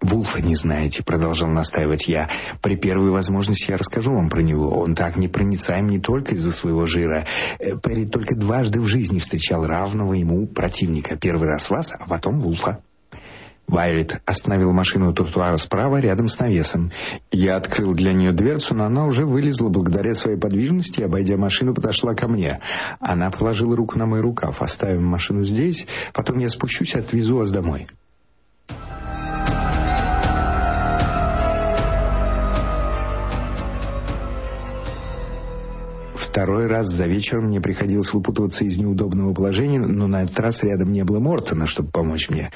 Вулфа 0.00 0.40
не 0.40 0.54
знаете, 0.54 1.02
продолжал 1.02 1.48
настаивать 1.48 2.06
я. 2.06 2.28
При 2.60 2.76
первой 2.76 3.10
возможности 3.10 3.70
я 3.70 3.78
расскажу 3.78 4.12
вам 4.12 4.28
про 4.28 4.42
него. 4.42 4.78
Он 4.78 4.94
так 4.94 5.16
непроницаем 5.16 5.88
не 5.88 5.98
только 5.98 6.34
из-за 6.34 6.52
своего 6.52 6.84
жира. 6.86 7.26
Э, 7.58 7.78
Перри 7.82 8.06
только 8.06 8.34
дважды 8.34 8.80
в 8.80 8.86
жизни 8.86 9.20
встречал 9.20 9.66
равного 9.66 10.12
ему 10.12 10.46
противника. 10.46 11.16
Первый 11.16 11.48
раз 11.48 11.70
вас, 11.70 11.92
а 11.98 12.06
потом 12.06 12.40
Вулфа. 12.40 12.82
Вайолет 13.68 14.20
остановила 14.24 14.72
машину 14.72 15.10
у 15.10 15.12
тротуара 15.12 15.56
справа, 15.56 15.98
рядом 15.98 16.28
с 16.28 16.38
навесом. 16.38 16.92
Я 17.32 17.56
открыл 17.56 17.94
для 17.94 18.12
нее 18.12 18.32
дверцу, 18.32 18.74
но 18.74 18.84
она 18.84 19.06
уже 19.06 19.26
вылезла 19.26 19.68
благодаря 19.68 20.14
своей 20.14 20.38
подвижности 20.38 21.00
и, 21.00 21.04
обойдя 21.04 21.36
машину, 21.36 21.74
подошла 21.74 22.14
ко 22.14 22.28
мне. 22.28 22.60
Она 23.00 23.30
положила 23.30 23.74
руку 23.74 23.98
на 23.98 24.06
мой 24.06 24.20
рукав. 24.20 24.62
Оставим 24.62 25.04
машину 25.04 25.44
здесь, 25.44 25.86
потом 26.14 26.38
я 26.38 26.48
спущусь 26.48 26.94
и 26.94 26.98
отвезу 26.98 27.36
вас 27.36 27.50
домой. 27.50 27.88
Второй 36.36 36.66
раз 36.66 36.88
за 36.88 37.06
вечер 37.06 37.40
мне 37.40 37.62
приходилось 37.62 38.12
выпутываться 38.12 38.62
из 38.62 38.76
неудобного 38.76 39.32
положения, 39.32 39.78
но 39.78 40.06
на 40.06 40.24
этот 40.24 40.38
раз 40.38 40.62
рядом 40.62 40.92
не 40.92 41.02
было 41.02 41.18
Мортона, 41.18 41.66
чтобы 41.66 41.90
помочь 41.90 42.28
мне. 42.28 42.50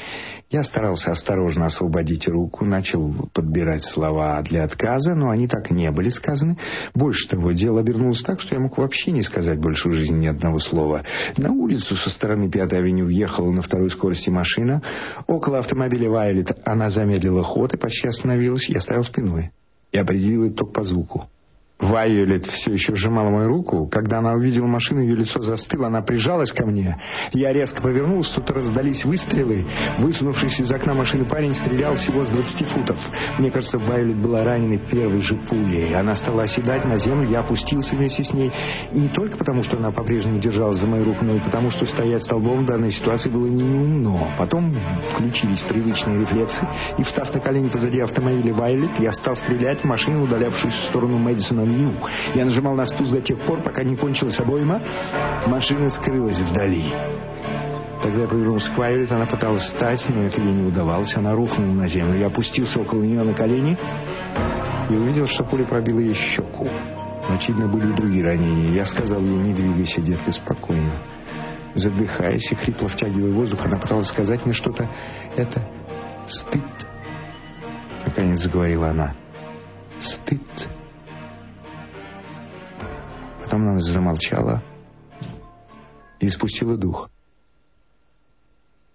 Я 0.50 0.64
старался 0.64 1.12
осторожно 1.12 1.64
освободить 1.64 2.28
руку, 2.28 2.66
начал 2.66 3.30
подбирать 3.32 3.82
слова 3.82 4.42
для 4.42 4.64
отказа, 4.64 5.14
но 5.14 5.30
они 5.30 5.48
так 5.48 5.70
не 5.70 5.90
были 5.92 6.10
сказаны. 6.10 6.58
Больше 6.94 7.26
того, 7.26 7.52
дело 7.52 7.80
обернулось 7.80 8.20
так, 8.20 8.40
что 8.40 8.54
я 8.54 8.60
мог 8.60 8.76
вообще 8.76 9.12
не 9.12 9.22
сказать 9.22 9.58
больше 9.58 9.88
в 9.88 9.92
жизни 9.92 10.24
ни 10.24 10.26
одного 10.26 10.58
слова. 10.58 11.04
На 11.38 11.50
улицу 11.50 11.96
со 11.96 12.10
стороны 12.10 12.50
Пятой 12.50 12.80
авеню 12.80 13.06
въехала 13.06 13.50
на 13.50 13.62
второй 13.62 13.88
скорости 13.88 14.28
машина. 14.28 14.82
Около 15.26 15.58
автомобиля 15.58 16.10
Вайолет 16.10 16.54
она 16.66 16.90
замедлила 16.90 17.42
ход 17.42 17.72
и 17.72 17.78
почти 17.78 18.08
остановилась. 18.08 18.68
Я 18.68 18.80
стоял 18.80 19.04
спиной. 19.04 19.52
Я 19.90 20.02
определил 20.02 20.44
это 20.44 20.56
только 20.56 20.72
по 20.74 20.84
звуку. 20.84 21.30
Вайолет 21.80 22.46
все 22.46 22.72
еще 22.72 22.94
сжимала 22.94 23.30
мою 23.30 23.48
руку. 23.48 23.88
Когда 23.90 24.18
она 24.18 24.34
увидела 24.34 24.66
машину, 24.66 25.00
ее 25.00 25.16
лицо 25.16 25.40
застыло, 25.40 25.86
она 25.86 26.02
прижалась 26.02 26.52
ко 26.52 26.66
мне. 26.66 26.98
Я 27.32 27.52
резко 27.52 27.80
повернулся, 27.80 28.34
тут 28.36 28.50
раздались 28.50 29.04
выстрелы. 29.04 29.66
Высунувшись 29.98 30.60
из 30.60 30.70
окна 30.70 30.94
машины 30.94 31.24
парень 31.24 31.54
стрелял 31.54 31.94
всего 31.94 32.26
с 32.26 32.28
20 32.30 32.68
футов. 32.68 32.98
Мне 33.38 33.50
кажется, 33.50 33.78
Вайолет 33.78 34.18
была 34.18 34.44
ранена 34.44 34.78
первой 34.78 35.20
же 35.20 35.36
пулей. 35.36 35.94
Она 35.94 36.16
стала 36.16 36.42
оседать 36.42 36.84
на 36.84 36.98
землю, 36.98 37.28
я 37.28 37.40
опустился 37.40 37.96
вместе 37.96 38.24
с 38.24 38.32
ней. 38.32 38.52
Не 38.92 39.08
только 39.08 39.36
потому, 39.38 39.62
что 39.62 39.78
она 39.78 39.90
по-прежнему 39.90 40.38
держалась 40.38 40.78
за 40.78 40.86
мою 40.86 41.04
руку, 41.04 41.24
но 41.24 41.36
и 41.36 41.40
потому, 41.40 41.70
что 41.70 41.86
стоять 41.86 42.24
столбом 42.24 42.64
в 42.64 42.66
данной 42.66 42.90
ситуации 42.90 43.30
было 43.30 43.46
неумно. 43.46 44.34
Потом 44.38 44.76
включились 45.14 45.62
привычные 45.62 46.20
рефлексы, 46.20 46.66
и, 46.98 47.02
встав 47.02 47.32
на 47.34 47.40
колени 47.40 47.68
позади 47.68 48.00
автомобиля 48.00 48.52
Вайолет, 48.52 48.98
я 48.98 49.12
стал 49.12 49.34
стрелять 49.36 49.80
в 49.80 49.84
машину, 49.84 50.24
удалявшуюся 50.24 50.78
в 50.78 50.84
сторону 50.84 51.18
Мэдисона 51.18 51.69
меню. 51.70 51.92
Я 52.34 52.44
нажимал 52.44 52.74
на 52.74 52.86
спуск 52.86 53.12
до 53.12 53.20
тех 53.20 53.38
пор, 53.40 53.62
пока 53.62 53.82
не 53.82 53.96
кончилась 53.96 54.38
обойма. 54.40 54.80
Машина 55.46 55.90
скрылась 55.90 56.40
вдали. 56.40 56.92
Тогда 58.02 58.22
я 58.22 58.28
повернулся 58.28 58.72
к 58.72 58.78
Вайолет, 58.78 59.12
она 59.12 59.26
пыталась 59.26 59.62
встать, 59.62 60.06
но 60.08 60.22
это 60.22 60.40
ей 60.40 60.52
не 60.52 60.66
удавалось. 60.66 61.14
Она 61.16 61.34
рухнула 61.34 61.72
на 61.72 61.88
землю. 61.88 62.18
Я 62.18 62.28
опустился 62.28 62.80
около 62.80 63.02
нее 63.02 63.22
на 63.22 63.34
колени 63.34 63.76
и 64.88 64.94
увидел, 64.94 65.26
что 65.26 65.44
пуля 65.44 65.64
пробила 65.66 66.00
ей 66.00 66.14
щеку. 66.14 66.68
Очевидно, 67.28 67.68
были 67.68 67.92
и 67.92 67.96
другие 67.96 68.24
ранения. 68.24 68.72
Я 68.72 68.86
сказал 68.86 69.20
ей, 69.20 69.36
не 69.36 69.54
двигайся, 69.54 70.00
детка, 70.00 70.32
спокойно. 70.32 70.92
Задыхаясь 71.74 72.50
и 72.50 72.54
хрипло 72.54 72.88
втягивая 72.88 73.32
воздух, 73.32 73.64
она 73.64 73.78
пыталась 73.78 74.08
сказать 74.08 74.44
мне 74.44 74.54
что-то. 74.54 74.88
Это 75.36 75.62
стыд. 76.26 76.62
Наконец 78.04 78.40
заговорила 78.40 78.88
она. 78.88 79.14
Стыд. 80.00 80.40
Потом 83.50 83.68
она 83.68 83.80
замолчала 83.80 84.62
и 86.20 86.28
спустила 86.28 86.76
дух. 86.76 87.10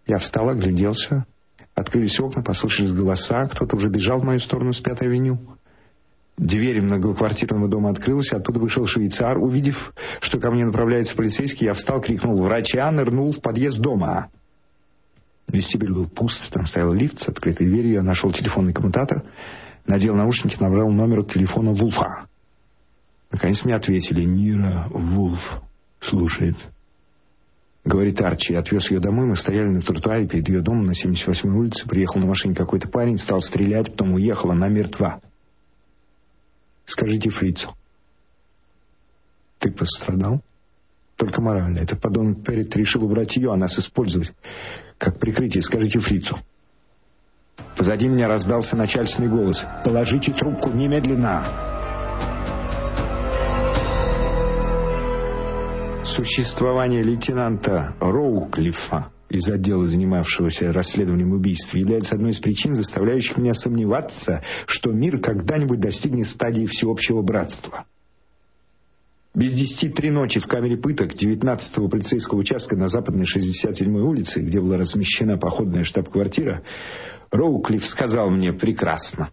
Я 0.05 0.17
встал, 0.17 0.47
огляделся. 0.47 1.25
Открылись 1.73 2.17
окна, 2.21 2.41
послышались 2.41 2.93
голоса. 2.93 3.47
Кто-то 3.47 3.75
уже 3.75 3.89
бежал 3.89 4.21
в 4.21 4.23
мою 4.23 4.39
сторону 4.39 4.71
с 4.71 4.79
Пятой 4.79 5.09
авеню. 5.09 5.39
Дверь 6.37 6.81
многоквартирного 6.81 7.67
дома 7.67 7.89
открылась, 7.89 8.31
оттуда 8.31 8.61
вышел 8.61 8.87
швейцар. 8.87 9.37
Увидев, 9.39 9.93
что 10.21 10.39
ко 10.39 10.49
мне 10.51 10.63
направляется 10.63 11.17
полицейский, 11.17 11.65
я 11.65 11.73
встал, 11.73 11.99
крикнул 11.99 12.41
«Врача!», 12.41 12.89
нырнул 12.91 13.33
в 13.33 13.41
подъезд 13.41 13.79
дома. 13.79 14.29
Вестибюль 15.49 15.93
был 15.93 16.07
пуст, 16.07 16.49
там 16.53 16.65
стоял 16.65 16.93
лифт 16.93 17.19
с 17.19 17.27
открытой 17.27 17.67
дверью. 17.67 17.95
Я 17.95 18.03
нашел 18.03 18.31
телефонный 18.31 18.71
коммутатор, 18.71 19.25
надел 19.85 20.15
наушники, 20.15 20.55
набрал 20.63 20.89
номер 20.91 21.25
телефона 21.25 21.73
Вулфа. 21.73 22.29
Наконец 23.35 23.65
мне 23.65 23.75
ответили. 23.75 24.23
Нира 24.23 24.87
Вулф 24.91 25.61
слушает. 25.99 26.55
Говорит 27.83 28.21
Арчи. 28.21 28.53
Я 28.53 28.59
отвез 28.59 28.89
ее 28.89 29.01
домой. 29.01 29.25
Мы 29.25 29.35
стояли 29.35 29.67
на 29.67 29.81
тротуаре 29.81 30.25
перед 30.25 30.47
ее 30.47 30.61
домом 30.61 30.85
на 30.85 30.91
78-й 30.91 31.49
улице. 31.49 31.85
Приехал 31.85 32.21
на 32.21 32.27
машине 32.27 32.55
какой-то 32.55 32.87
парень, 32.87 33.17
стал 33.17 33.41
стрелять, 33.41 33.91
потом 33.91 34.13
уехал. 34.13 34.51
Она 34.51 34.69
мертва. 34.69 35.19
Скажите 36.85 37.29
фрицу. 37.29 37.75
Ты 39.59 39.69
пострадал? 39.69 40.41
Только 41.17 41.41
морально. 41.41 41.79
Этот 41.79 41.99
подонок 41.99 42.41
Перрит 42.41 42.73
решил 42.77 43.03
убрать 43.03 43.35
ее, 43.35 43.51
а 43.51 43.57
нас 43.57 43.77
использовать. 43.77 44.31
Как 44.97 45.19
прикрытие. 45.19 45.61
Скажите 45.61 45.99
фрицу. 45.99 46.37
Позади 47.75 48.07
меня 48.07 48.29
раздался 48.29 48.77
начальственный 48.77 49.27
голос. 49.27 49.65
«Положите 49.83 50.31
трубку 50.31 50.69
немедленно!» 50.69 51.64
Существование 56.05 57.01
лейтенанта 57.01 57.95
Роуклифа 57.99 59.11
из 59.27 59.49
отдела, 59.49 59.87
занимавшегося 59.87 60.71
расследованием 60.71 61.33
убийств, 61.33 61.73
является 61.73 62.13
одной 62.13 62.29
из 62.31 62.39
причин, 62.39 62.75
заставляющих 62.75 63.37
меня 63.37 63.55
сомневаться, 63.55 64.43
что 64.67 64.91
мир 64.91 65.19
когда-нибудь 65.19 65.79
достигнет 65.79 66.27
стадии 66.27 66.67
всеобщего 66.67 67.23
братства. 67.23 67.85
Без 69.33 69.53
десяти 69.53 69.89
три 69.89 70.11
ночи 70.11 70.39
в 70.39 70.45
камере 70.45 70.77
пыток 70.77 71.13
19-го 71.13 71.89
полицейского 71.89 72.37
участка 72.37 72.77
на 72.77 72.87
западной 72.87 73.25
67-й 73.25 74.01
улице, 74.01 74.41
где 74.41 74.61
была 74.61 74.77
размещена 74.77 75.37
походная 75.37 75.83
штаб-квартира, 75.83 76.61
Роуклифф 77.31 77.85
сказал 77.85 78.29
мне 78.29 78.53
«прекрасно». 78.53 79.31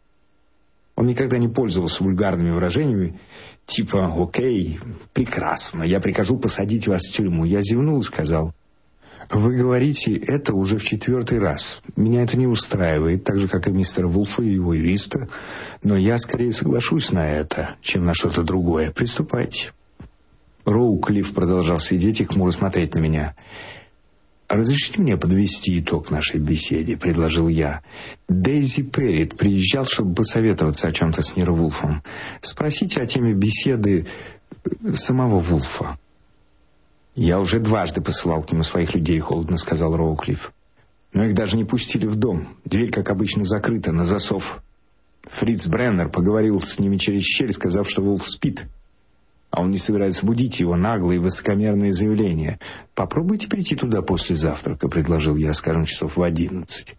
Он 0.96 1.06
никогда 1.06 1.38
не 1.38 1.48
пользовался 1.48 2.02
вульгарными 2.02 2.50
выражениями, 2.50 3.20
типа 3.66 4.12
«Окей, 4.16 4.78
прекрасно, 5.12 5.82
я 5.82 6.00
прикажу 6.00 6.38
посадить 6.38 6.86
вас 6.86 7.02
в 7.02 7.12
тюрьму». 7.12 7.44
Я 7.44 7.62
зевнул 7.62 8.00
и 8.00 8.04
сказал 8.04 8.52
«Вы 9.30 9.56
говорите 9.56 10.14
это 10.14 10.54
уже 10.54 10.78
в 10.78 10.84
четвертый 10.84 11.38
раз. 11.38 11.80
Меня 11.96 12.22
это 12.22 12.36
не 12.36 12.46
устраивает, 12.46 13.24
так 13.24 13.38
же, 13.38 13.48
как 13.48 13.66
и 13.66 13.70
мистера 13.70 14.06
Вулфа 14.06 14.42
и 14.42 14.52
его 14.52 14.74
юриста, 14.74 15.28
но 15.82 15.96
я 15.96 16.18
скорее 16.18 16.52
соглашусь 16.52 17.10
на 17.12 17.30
это, 17.30 17.76
чем 17.80 18.04
на 18.04 18.14
что-то 18.14 18.42
другое. 18.42 18.90
Приступайте». 18.90 19.72
Роу 20.64 21.00
Клифф 21.00 21.34
продолжал 21.34 21.80
сидеть 21.80 22.20
и 22.20 22.24
хмуро 22.24 22.52
смотреть 22.52 22.94
на 22.94 23.00
меня. 23.00 23.34
«Разрешите 24.52 25.00
мне 25.00 25.16
подвести 25.16 25.80
итог 25.80 26.10
нашей 26.10 26.38
беседе»,— 26.38 26.94
предложил 26.98 27.48
я. 27.48 27.80
«Дейзи 28.28 28.82
Перрит 28.82 29.38
приезжал, 29.38 29.86
чтобы 29.86 30.14
посоветоваться 30.14 30.88
о 30.88 30.92
чем-то 30.92 31.22
с 31.22 31.34
Ниро 31.36 31.54
Вулфом. 31.54 32.02
Спросите 32.42 33.00
о 33.00 33.06
теме 33.06 33.32
беседы 33.32 34.06
э, 34.64 34.92
самого 34.92 35.38
Вулфа». 35.38 35.98
«Я 37.14 37.40
уже 37.40 37.60
дважды 37.60 38.02
посылал 38.02 38.44
к 38.44 38.52
нему 38.52 38.62
своих 38.62 38.94
людей»,— 38.94 39.18
холодно 39.20 39.56
сказал 39.56 39.96
Роуклифф. 39.96 40.52
«Но 41.14 41.24
их 41.24 41.34
даже 41.34 41.56
не 41.56 41.64
пустили 41.64 42.06
в 42.06 42.16
дом. 42.16 42.58
Дверь, 42.66 42.90
как 42.90 43.08
обычно, 43.08 43.44
закрыта, 43.44 43.90
на 43.90 44.04
засов. 44.04 44.62
Фриц 45.22 45.66
Бреннер 45.66 46.10
поговорил 46.10 46.60
с 46.60 46.78
ними 46.78 46.98
через 46.98 47.22
щель, 47.22 47.54
сказав, 47.54 47.88
что 47.88 48.02
Вулф 48.02 48.28
спит» 48.28 48.66
а 49.52 49.60
он 49.60 49.70
не 49.70 49.78
собирается 49.78 50.24
будить 50.24 50.58
его 50.60 50.76
наглые 50.76 51.18
и 51.18 51.22
высокомерные 51.22 51.92
заявления. 51.92 52.58
«Попробуйте 52.94 53.48
прийти 53.48 53.76
туда 53.76 54.00
после 54.00 54.34
завтрака»,— 54.34 54.88
предложил 54.88 55.36
я, 55.36 55.52
скажем, 55.52 55.84
часов 55.84 56.16
в 56.16 56.22
одиннадцать. 56.22 56.94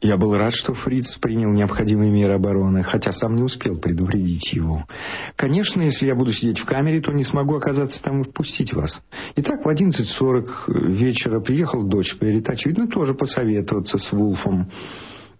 Я 0.00 0.16
был 0.16 0.36
рад, 0.36 0.54
что 0.54 0.74
Фриц 0.74 1.16
принял 1.16 1.50
необходимые 1.50 2.12
меры 2.12 2.34
обороны, 2.34 2.84
хотя 2.84 3.10
сам 3.10 3.34
не 3.34 3.42
успел 3.42 3.78
предупредить 3.80 4.52
его. 4.52 4.86
Конечно, 5.34 5.82
если 5.82 6.06
я 6.06 6.14
буду 6.14 6.32
сидеть 6.32 6.60
в 6.60 6.66
камере, 6.66 7.00
то 7.00 7.10
не 7.10 7.24
смогу 7.24 7.56
оказаться 7.56 8.00
там 8.00 8.20
и 8.20 8.24
впустить 8.24 8.72
вас. 8.72 9.02
Итак, 9.34 9.64
в 9.64 9.68
11.40 9.68 10.92
вечера 10.92 11.40
приехал 11.40 11.82
дочь 11.82 12.16
Перрита, 12.16 12.52
очевидно, 12.52 12.86
тоже 12.86 13.14
посоветоваться 13.14 13.98
с 13.98 14.12
Вулфом. 14.12 14.70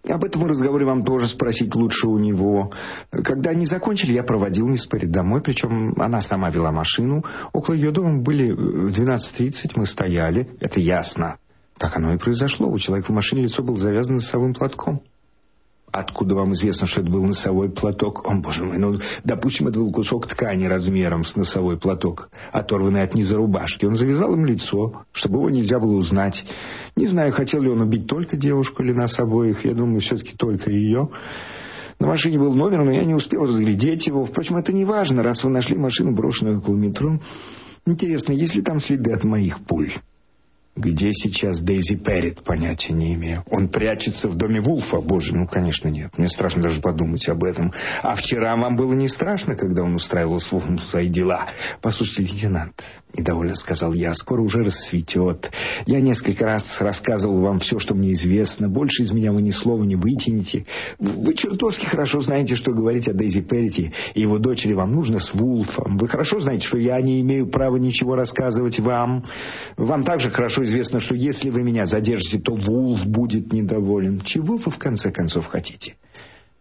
Об 0.07 0.23
этом 0.23 0.45
разговоре 0.45 0.85
вам 0.85 1.03
тоже 1.03 1.27
спросить 1.27 1.75
лучше 1.75 2.07
у 2.07 2.17
него. 2.17 2.71
Когда 3.11 3.51
они 3.51 3.65
закончили, 3.65 4.13
я 4.13 4.23
проводил 4.23 4.67
мисс 4.67 4.85
Перри 4.85 5.07
домой, 5.07 5.41
причем 5.41 5.93
она 5.97 6.21
сама 6.21 6.49
вела 6.49 6.71
машину. 6.71 7.23
Около 7.51 7.75
ее 7.75 7.91
дома 7.91 8.21
были 8.21 8.51
в 8.51 8.91
12.30, 8.91 9.73
мы 9.75 9.85
стояли. 9.85 10.49
Это 10.59 10.79
ясно. 10.79 11.37
Так 11.77 11.95
оно 11.95 12.13
и 12.13 12.17
произошло. 12.17 12.67
У 12.69 12.77
человека 12.77 13.11
в 13.11 13.15
машине 13.15 13.43
лицо 13.43 13.61
было 13.61 13.77
завязано 13.77 14.15
носовым 14.15 14.53
платком. 14.53 15.01
Откуда 15.91 16.35
вам 16.35 16.53
известно, 16.53 16.85
что 16.87 17.01
это 17.01 17.09
был 17.09 17.25
носовой 17.25 17.69
платок? 17.69 18.25
О, 18.25 18.35
боже 18.35 18.63
мой, 18.63 18.77
ну, 18.77 18.99
допустим, 19.23 19.67
это 19.67 19.79
был 19.79 19.91
кусок 19.91 20.27
ткани 20.27 20.65
размером 20.65 21.23
с 21.23 21.35
носовой 21.35 21.77
платок, 21.77 22.29
оторванный 22.51 23.01
от 23.01 23.15
низа 23.15 23.37
рубашки. 23.37 23.85
Он 23.85 23.95
завязал 23.95 24.33
им 24.33 24.45
лицо, 24.45 25.03
чтобы 25.11 25.39
его 25.39 25.49
нельзя 25.49 25.79
было 25.79 25.95
узнать. 25.95 26.45
Не 26.95 27.05
знаю, 27.05 27.31
хотел 27.31 27.61
ли 27.61 27.69
он 27.69 27.81
убить 27.81 28.07
только 28.07 28.37
девушку 28.37 28.83
или 28.83 28.91
нас 28.91 29.19
обоих. 29.19 29.65
Я 29.65 29.73
думаю, 29.73 29.99
все-таки 30.01 30.35
только 30.37 30.69
ее. 30.69 31.09
На 31.99 32.07
машине 32.07 32.39
был 32.39 32.53
номер, 32.53 32.83
но 32.83 32.91
я 32.91 33.03
не 33.03 33.13
успел 33.13 33.45
разглядеть 33.45 34.07
его. 34.07 34.25
Впрочем, 34.25 34.57
это 34.57 34.71
не 34.71 34.85
важно, 34.85 35.23
раз 35.23 35.43
вы 35.43 35.49
нашли 35.49 35.77
машину, 35.77 36.13
брошенную 36.13 36.59
около 36.59 36.75
метро. 36.75 37.19
Интересно, 37.85 38.31
есть 38.33 38.55
ли 38.55 38.61
там 38.61 38.79
следы 38.79 39.11
от 39.11 39.23
моих 39.23 39.59
пуль? 39.65 39.91
Где 40.75 41.11
сейчас 41.11 41.61
Дейзи 41.61 41.95
Перрит, 41.95 42.43
понятия 42.43 42.93
не 42.93 43.13
имею. 43.15 43.43
Он 43.49 43.67
прячется 43.67 44.29
в 44.29 44.35
доме 44.35 44.61
Вулфа? 44.61 45.01
Боже, 45.01 45.35
ну, 45.35 45.45
конечно, 45.45 45.89
нет. 45.89 46.17
Мне 46.17 46.29
страшно 46.29 46.61
даже 46.61 46.79
подумать 46.79 47.27
об 47.27 47.43
этом. 47.43 47.73
А 48.01 48.15
вчера 48.15 48.55
вам 48.55 48.77
было 48.77 48.93
не 48.93 49.09
страшно, 49.09 49.55
когда 49.55 49.83
он 49.83 49.95
устраивал 49.95 50.39
Вулфом 50.51 50.79
свои 50.79 51.09
дела? 51.09 51.47
Послушайте, 51.81 52.31
лейтенант, 52.31 52.81
недовольно 53.13 53.55
сказал 53.55 53.93
я, 53.93 54.13
скоро 54.13 54.41
уже 54.41 54.63
рассветет. 54.63 55.51
Я 55.85 55.99
несколько 55.99 56.45
раз 56.45 56.79
рассказывал 56.79 57.41
вам 57.41 57.59
все, 57.59 57.77
что 57.79 57.93
мне 57.93 58.13
известно. 58.13 58.69
Больше 58.69 59.03
из 59.03 59.11
меня 59.11 59.33
вы 59.33 59.41
ни 59.41 59.51
слова 59.51 59.83
не 59.83 59.97
вытянете. 59.97 60.65
Вы 60.97 61.33
чертовски 61.33 61.87
хорошо 61.87 62.21
знаете, 62.21 62.55
что 62.55 62.71
говорить 62.71 63.07
о 63.09 63.13
Дейзи 63.13 63.41
Перрите 63.41 63.91
и 64.13 64.21
его 64.21 64.37
дочери 64.37 64.73
вам 64.73 64.93
нужно 64.93 65.19
с 65.19 65.33
Вулфом. 65.33 65.97
Вы 65.97 66.07
хорошо 66.07 66.39
знаете, 66.39 66.65
что 66.65 66.77
я 66.77 67.01
не 67.01 67.19
имею 67.19 67.47
права 67.47 67.75
ничего 67.75 68.15
рассказывать 68.15 68.79
вам. 68.79 69.25
Вам 69.75 70.05
также 70.05 70.31
хорошо 70.31 70.63
известно, 70.69 70.99
что 70.99 71.15
если 71.15 71.49
вы 71.49 71.63
меня 71.63 71.85
задержите, 71.85 72.39
то 72.39 72.55
Вулф 72.55 73.05
будет 73.05 73.51
недоволен. 73.51 74.21
Чего 74.21 74.55
вы 74.55 74.71
в 74.71 74.77
конце 74.77 75.11
концов 75.11 75.47
хотите? 75.47 75.95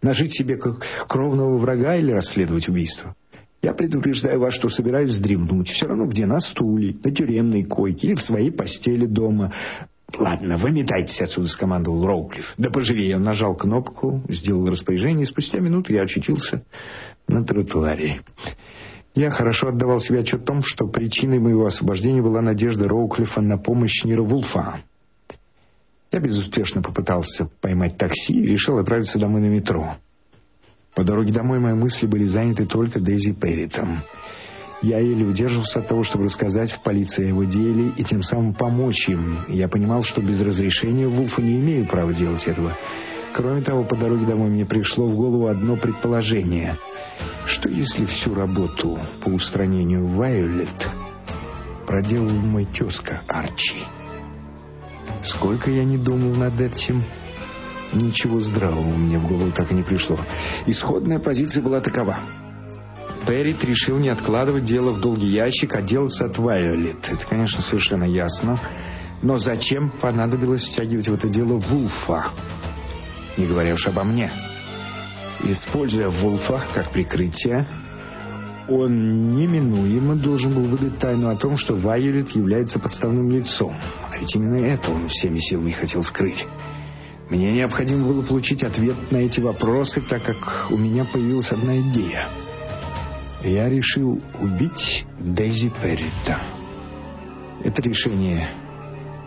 Нажить 0.03 0.33
себе 0.33 0.57
как 0.57 0.85
кровного 1.07 1.59
врага 1.59 1.97
или 1.97 2.13
расследовать 2.13 2.69
убийство? 2.69 3.15
Я 3.63 3.75
предупреждаю 3.75 4.41
вас, 4.41 4.55
что 4.55 4.69
собираюсь 4.69 5.11
вздремнуть. 5.11 5.69
Все 5.69 5.87
равно 5.87 6.07
где, 6.07 6.27
на 6.27 6.41
стуле, 6.41 6.97
на 7.03 7.11
тюремной 7.11 7.65
койке 7.65 8.09
или 8.09 8.15
в 8.15 8.21
своей 8.21 8.51
постели 8.51 9.07
дома. 9.07 9.53
«Ладно, 10.17 10.57
выметайтесь 10.57 11.21
отсюда»,— 11.21 11.49
скомандовал 11.49 12.07
Роуклифф. 12.07 12.55
«Да 12.57 12.71
поживее». 12.71 13.17
Он 13.17 13.25
нажал 13.25 13.55
кнопку, 13.55 14.23
сделал 14.29 14.67
распоряжение, 14.67 15.25
и 15.25 15.27
спустя 15.27 15.59
минуту 15.59 15.93
я 15.93 16.03
очутился 16.03 16.65
на 17.27 17.45
тротуаре. 17.45 18.21
Я 19.19 19.33
хорошо 19.33 19.71
отдавал 19.71 19.99
себе 19.99 20.21
отчет 20.21 20.43
о 20.43 20.45
том, 20.45 20.63
что 20.63 20.87
причиной 20.87 21.41
моего 21.41 21.67
освобождения 21.67 22.23
была 22.23 22.41
надежда 22.41 22.87
Роуклифа 22.87 23.41
на 23.41 23.59
помощь 23.59 24.05
Нира 24.05 24.23
Вулфа. 24.23 24.77
Я 26.13 26.21
безуспешно 26.21 26.83
попытался 26.83 27.51
поймать 27.61 27.99
такси 27.99 28.33
и 28.33 28.47
решил 28.47 28.79
отправиться 28.79 29.19
домой 29.19 29.41
на 29.41 29.47
метро. 29.47 29.97
По 30.95 31.03
дороге 31.03 31.33
домой 31.33 31.59
мои 31.59 31.75
мысли 31.75 32.07
были 32.07 32.27
заняты 32.27 32.65
только 32.65 33.01
Дейзи 33.01 33.33
Перритом. 33.33 34.03
Я 34.83 35.01
еле 35.01 35.25
удерживался 35.25 35.81
от 35.81 35.89
того, 35.89 36.05
чтобы 36.05 36.27
рассказать 36.27 36.71
в 36.71 36.85
полиции 36.85 37.25
о 37.25 37.29
его 37.31 37.43
деле 37.43 37.91
и 37.97 38.05
тем 38.05 38.23
самым 38.23 38.55
помочь 38.55 39.09
им. 39.09 39.39
Я 39.49 39.67
понимал, 39.67 40.05
что 40.05 40.23
без 40.23 40.41
разрешения 40.41 41.09
Вулфа 41.09 41.43
не 41.43 41.57
имею 41.57 41.87
права 41.87 42.15
делать 42.15 42.47
этого. 42.47 42.79
Кроме 43.35 43.63
того, 43.63 43.83
по 43.83 43.97
дороге 43.97 44.27
домой 44.27 44.49
мне 44.49 44.65
пришло 44.65 45.09
в 45.09 45.17
голову 45.17 45.49
одно 45.49 45.75
предположение— 45.75 46.77
что 47.47 47.69
если 47.69 48.05
всю 48.07 48.35
работу 48.35 48.99
по 49.23 49.29
устранению 49.29 50.07
Вайолет 50.07 50.89
проделал 51.87 52.31
мой 52.31 52.65
тезка 52.67 53.23
Арчи? 53.27 53.85
Сколько 55.23 55.71
я 55.71 55.85
не 55.85 55.99
думал 55.99 56.35
над 56.35 56.61
этим, 56.61 57.03
ничего 57.93 58.41
здравого 58.41 58.97
мне 58.97 59.19
в 59.19 59.27
голову 59.27 59.51
так 59.53 59.71
и 59.73 59.75
не 59.75 59.83
пришло. 59.83 60.19
Исходная 60.67 61.19
позиция 61.19 61.63
была 61.63 61.81
такова. 61.81 62.19
Перрит 63.27 63.63
решил 63.65 63.99
не 63.99 64.09
откладывать 64.09 64.65
дело 64.65 64.93
в 64.93 65.01
долгий 65.01 65.29
ящик, 65.29 65.75
а 65.75 65.83
делаться 65.83 66.27
от 66.27 66.39
Вайолет. 66.39 66.97
Это, 67.11 67.27
конечно, 67.27 67.61
совершенно 67.61 68.05
ясно. 68.05 68.59
Но 69.21 69.39
зачем 69.39 69.91
понадобилось 69.91 70.63
втягивать 70.63 71.09
в 71.09 71.15
это 71.15 71.29
дело 71.29 71.59
Вулфа? 71.59 72.29
Не 73.37 73.47
говоря 73.47 73.75
уж 73.75 73.87
обо 73.87 74.05
мне. 74.05 74.31
Используя 75.45 76.09
Вулфа 76.09 76.63
как 76.75 76.91
прикрытие, 76.91 77.65
он 78.69 79.35
неминуемо 79.35 80.15
должен 80.17 80.53
был 80.53 80.65
выдать 80.65 80.99
тайну 80.99 81.29
о 81.29 81.37
том, 81.37 81.57
что 81.57 81.75
Вайолет 81.75 82.31
является 82.31 82.79
подставным 82.79 83.31
лицом. 83.31 83.73
А 84.11 84.19
ведь 84.19 84.35
именно 84.35 84.57
это 84.57 84.91
он 84.91 85.09
всеми 85.09 85.41
силами 85.41 85.71
хотел 85.71 86.03
скрыть. 86.03 86.47
Мне 87.31 87.53
необходимо 87.53 88.07
было 88.07 88.23
получить 88.23 88.63
ответ 88.63 88.97
на 89.11 89.19
эти 89.19 89.41
вопросы, 89.41 90.01
так 90.01 90.23
как 90.23 90.71
у 90.71 90.77
меня 90.77 91.05
появилась 91.05 91.53
одна 91.53 91.79
идея. 91.81 92.29
Я 93.45 93.69
решил 93.69 94.21
убить 94.41 95.05
Дейзи 95.19 95.73
Перрита. 95.83 96.41
Это 97.63 97.83
решение 97.83 98.49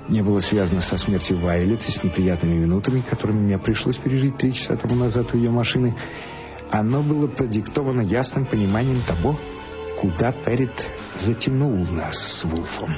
не 0.08 0.22
было 0.22 0.40
связано 0.40 0.82
со 0.82 0.98
смертью 0.98 1.40
Вайлет 1.40 1.88
и 1.88 1.92
с 1.92 2.04
неприятными 2.04 2.56
минутами, 2.56 3.02
которыми 3.02 3.40
мне 3.40 3.58
пришлось 3.58 3.98
пережить 3.98 4.38
три 4.38 4.54
часа 4.54 4.76
тому 4.76 4.96
назад 4.96 5.34
у 5.34 5.38
ее 5.38 5.52
машины. 5.52 5.96
Оно 6.70 7.04
было 7.04 7.28
продиктовано 7.28 8.02
ясным 8.02 8.46
пониманием 8.46 9.02
того, 9.02 9.38
куда 10.00 10.32
Перрит 10.32 10.74
затянул 11.16 11.86
нас 11.86 12.16
с 12.18 12.44
Вулфом. 12.44 12.96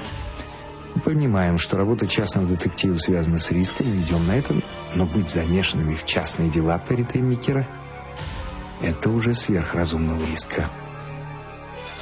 Мы 0.95 1.01
понимаем, 1.01 1.58
что 1.58 1.78
работа 1.78 2.08
частного 2.08 2.47
детектива 2.47 2.97
связана 2.97 3.39
с 3.39 3.49
риском, 3.51 3.88
идем 3.88 4.28
на 4.28 4.38
это, 4.38 4.56
но 4.93 5.06
быть 5.06 5.30
замешанными 5.30 5.95
в 5.95 6.06
частные 6.06 6.49
дела 6.49 6.78
Перрита 6.78 7.18
и 7.18 7.22
Микера— 7.22 7.68
это 8.82 9.10
уже 9.10 9.34
сверхразумного 9.34 10.24
риска. 10.26 10.70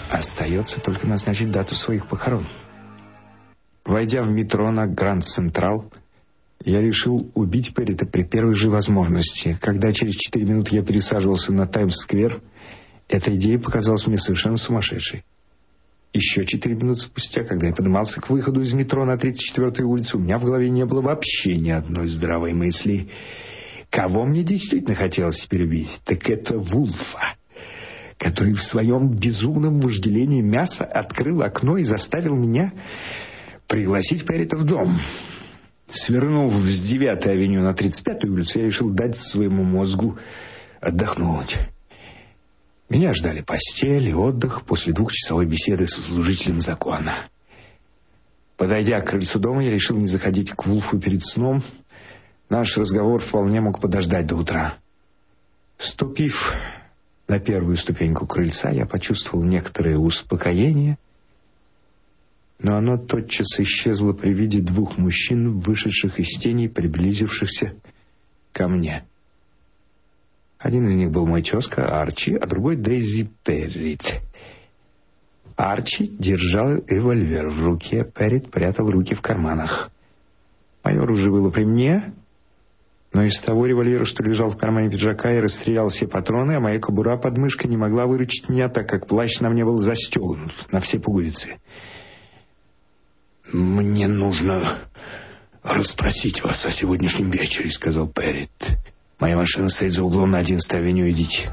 Остается 0.10 0.82
только 0.82 1.08
назначить 1.08 1.52
дату 1.52 1.76
своих 1.76 2.08
похорон. 2.08 2.46
Войдя 3.86 4.24
в 4.24 4.32
метро 4.32 4.72
на 4.72 4.88
Гранд 4.88 5.26
Централ, 5.26 5.92
Я 6.64 6.80
решил 6.80 7.32
убить 7.34 7.74
Перрита 7.74 8.06
при 8.06 8.24
первой 8.24 8.54
же 8.54 8.70
возможности. 8.70 9.58
Когда 9.60 9.92
через 9.92 10.14
четыре 10.14 10.46
минуты 10.46 10.76
я 10.76 10.84
пересаживался 10.84 11.52
на 11.52 11.66
Таймс-сквер, 11.66 12.40
эта 13.10 13.36
идея 13.36 13.58
показалась 13.58 14.06
мне 14.06 14.20
совершенно 14.20 14.58
сумасшедшей. 14.58 15.24
Еще 16.14 16.46
четыре 16.46 16.76
минуты 16.76 17.02
спустя, 17.02 17.44
когда 17.46 17.68
я 17.68 17.74
поднимался 17.74 18.22
к 18.22 18.30
выходу 18.30 18.62
из 18.62 18.74
метро 18.74 19.06
на 19.06 19.16
34-ю 19.16 19.90
улицу, 19.90 20.18
у 20.18 20.22
меня 20.22 20.38
в 20.38 20.44
голове 20.44 20.70
не 20.70 20.86
было 20.86 21.02
вообще 21.02 21.56
ни 21.56 21.72
одной 21.72 22.10
здравой 22.10 22.54
мысли. 22.54 23.10
Кого 23.90 24.26
мне 24.26 24.44
действительно 24.44 24.94
хотелось 24.94 25.42
теперь 25.42 25.64
убить? 25.64 25.90
Так 26.06 26.30
это 26.30 26.60
Вулфа, 26.60 27.36
который 28.20 28.54
в 28.54 28.62
своем 28.62 29.10
безумном 29.10 29.80
вожделении 29.80 30.42
мяса 30.42 30.84
открыл 30.84 31.42
окно 31.42 31.78
и 31.78 31.84
заставил 31.84 32.36
меня 32.36 32.74
пригласить 33.72 34.26
Перрита 34.26 34.58
в 34.58 34.66
дом. 34.66 35.00
Свернув 35.90 36.54
с 36.54 36.82
9 36.82 37.26
авеню 37.26 37.62
на 37.62 37.72
35-ю 37.72 38.34
улицу, 38.34 38.60
я 38.60 38.66
решил 38.66 38.90
дать 38.90 39.18
своему 39.18 39.64
мозгу 39.64 40.18
отдохнуть. 40.82 41.58
Меня 42.90 43.14
ждали 43.14 43.42
постель 43.42 44.10
и 44.10 44.14
отдых 44.14 44.66
после 44.66 44.92
двухчасовой 44.92 45.46
беседы 45.46 45.88
со 45.88 46.02
служителем 46.02 46.62
закона. 46.62 47.30
Подойдя 48.58 49.00
к 49.00 49.08
крыльцу 49.08 49.40
дома, 49.40 49.64
я 49.64 49.72
решил 49.72 49.98
не 49.98 50.08
заходить 50.08 50.52
к 50.52 50.66
Вулфу 50.66 51.00
перед 51.00 51.24
сном. 51.24 51.64
Наш 52.50 52.78
разговор 52.78 53.22
вполне 53.22 53.62
мог 53.62 53.80
подождать 53.80 54.28
до 54.28 54.36
утра. 54.36 54.76
Ступив 55.78 56.36
на 57.30 57.40
первую 57.40 57.78
ступеньку 57.78 58.28
крыльца, 58.28 58.70
я 58.70 58.86
почувствовал 58.86 59.46
некоторое 59.46 59.98
успокоение— 59.98 60.98
но 62.64 62.78
оно 62.78 62.98
тотчас 62.98 63.60
исчезло 63.60 64.14
при 64.14 64.34
виде 64.34 64.62
двух 64.62 64.98
мужчин, 64.98 65.60
вышедших 65.60 66.20
из 66.20 66.40
теней, 66.40 66.70
приблизившихся 66.70 67.74
ко 68.54 68.68
мне. 68.68 69.04
Один 70.60 70.88
из 70.88 70.96
них 70.96 71.12
был 71.12 71.26
мой 71.26 71.42
тезка 71.42 72.02
Арчи, 72.02 72.36
а 72.36 72.46
другой 72.46 72.76
Дейзи 72.76 73.32
Перрит. 73.44 74.22
Арчи 75.56 76.08
держал 76.08 76.76
револьвер 76.88 77.50
в 77.50 77.66
руке, 77.66 78.04
Перрит 78.04 78.52
прятал 78.52 78.92
руки 78.92 79.16
в 79.16 79.22
карманах. 79.22 79.90
Мое 80.84 81.02
оружие 81.02 81.32
было 81.32 81.50
при 81.50 81.66
мне, 81.66 82.14
но 83.12 83.24
из 83.24 83.40
того 83.42 83.66
револьвера, 83.66 84.06
что 84.06 84.24
лежал 84.24 84.52
в 84.52 84.58
кармане 84.58 84.90
пиджака, 84.90 85.32
я 85.32 85.42
расстрелял 85.42 85.90
все 85.90 86.08
патроны, 86.08 86.54
а 86.54 86.60
моя 86.60 86.80
кобура 86.80 87.18
под 87.18 87.38
мышкой 87.38 87.70
не 87.70 87.78
могла 87.78 88.06
выручить 88.06 88.50
меня, 88.50 88.70
так 88.70 88.88
как 88.88 89.08
плащ 89.08 89.40
на 89.40 89.50
мне 89.50 89.66
был 89.66 89.80
застегнут 89.80 90.54
на 90.72 90.80
все 90.80 91.00
пуговицы. 91.00 91.58
«Мне 93.54 94.08
нужно 94.08 94.80
расспросить 95.62 96.42
вас 96.42 96.66
о 96.66 96.72
сегодняшнем 96.72 97.32
вечере»,— 97.32 97.70
сказал 97.72 98.08
Перрит. 98.08 98.50
«Моя 99.20 99.36
машина 99.36 99.68
стоит 99.68 99.92
за 99.92 100.04
углом 100.04 100.32
на 100.32 100.40
11 100.40 100.72
авеню, 100.72 101.10
идите. 101.10 101.52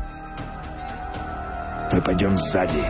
Мы 1.92 2.00
пойдем 2.00 2.38
сзади». 2.38 2.84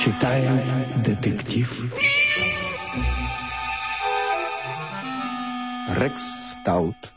Читаем 0.00 1.02
детектив 1.04 1.70
Рекс 5.96 6.24
Стаут 6.54 7.11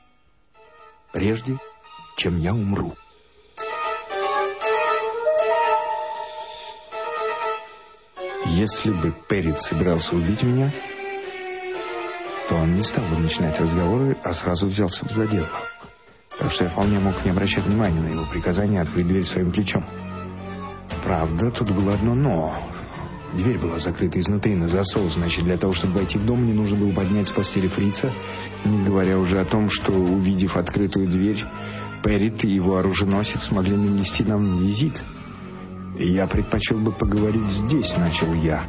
прежде, 1.16 1.58
чем 2.18 2.38
я 2.38 2.54
умру. 2.54 2.94
Если 8.48 8.92
бы 8.92 9.14
Перрит 9.30 9.62
собирался 9.62 10.14
убить 10.14 10.44
меня, 10.44 10.74
то 12.50 12.56
он 12.56 12.76
не 12.76 12.84
стал 12.84 13.06
бы 13.06 13.18
начинать 13.18 13.58
разговоры, 13.58 14.18
а 14.26 14.34
сразу 14.34 14.68
взялся 14.68 15.06
бы 15.06 15.14
за 15.14 15.26
дело. 15.28 15.48
Так 16.38 16.52
что 16.52 16.66
я 16.66 16.70
вполне 16.70 17.00
мог 17.00 17.24
не 17.24 17.32
обращать 17.32 17.64
внимания 17.64 18.02
на 18.02 18.10
его 18.10 18.26
приказание 18.26 18.82
открыть 18.82 19.08
дверь 19.08 19.24
своим 19.24 19.54
плечом. 19.54 19.86
Правда, 21.06 21.50
тут 21.50 21.72
было 21.72 21.94
одно 21.94 22.14
«но». 22.14 22.75
Дверь 23.34 23.58
была 23.58 23.80
закрыта 23.80 24.20
изнутри 24.20 24.56
на 24.56 24.68
засов, 24.68 25.12
значит, 25.12 25.44
для 25.44 25.58
того, 25.58 25.74
чтобы 25.74 25.96
войти 25.96 26.18
в 26.18 26.26
дом, 26.26 26.42
мне 26.44 26.54
нужно 26.54 26.78
было 26.78 26.92
поднять 26.92 27.28
с 27.28 27.32
постели 27.32 27.68
фрица, 27.68 28.12
не 28.64 28.86
говоря 28.86 29.20
уже 29.20 29.40
о 29.42 29.46
том, 29.46 29.70
что, 29.70 29.92
увидев 29.92 30.56
открытую 30.56 31.08
дверь, 31.08 31.44
Перрит 32.06 32.44
и 32.44 32.48
его 32.48 32.78
оруженосец 32.78 33.46
смогли 33.46 33.76
нанести 33.76 34.24
нам 34.24 34.60
визит. 34.60 34.94
«Я 35.98 36.28
предпочел 36.28 36.78
бы 36.78 36.92
поговорить 36.92 37.50
здесь»,— 37.50 37.96
начал 37.98 38.32
я. 38.36 38.64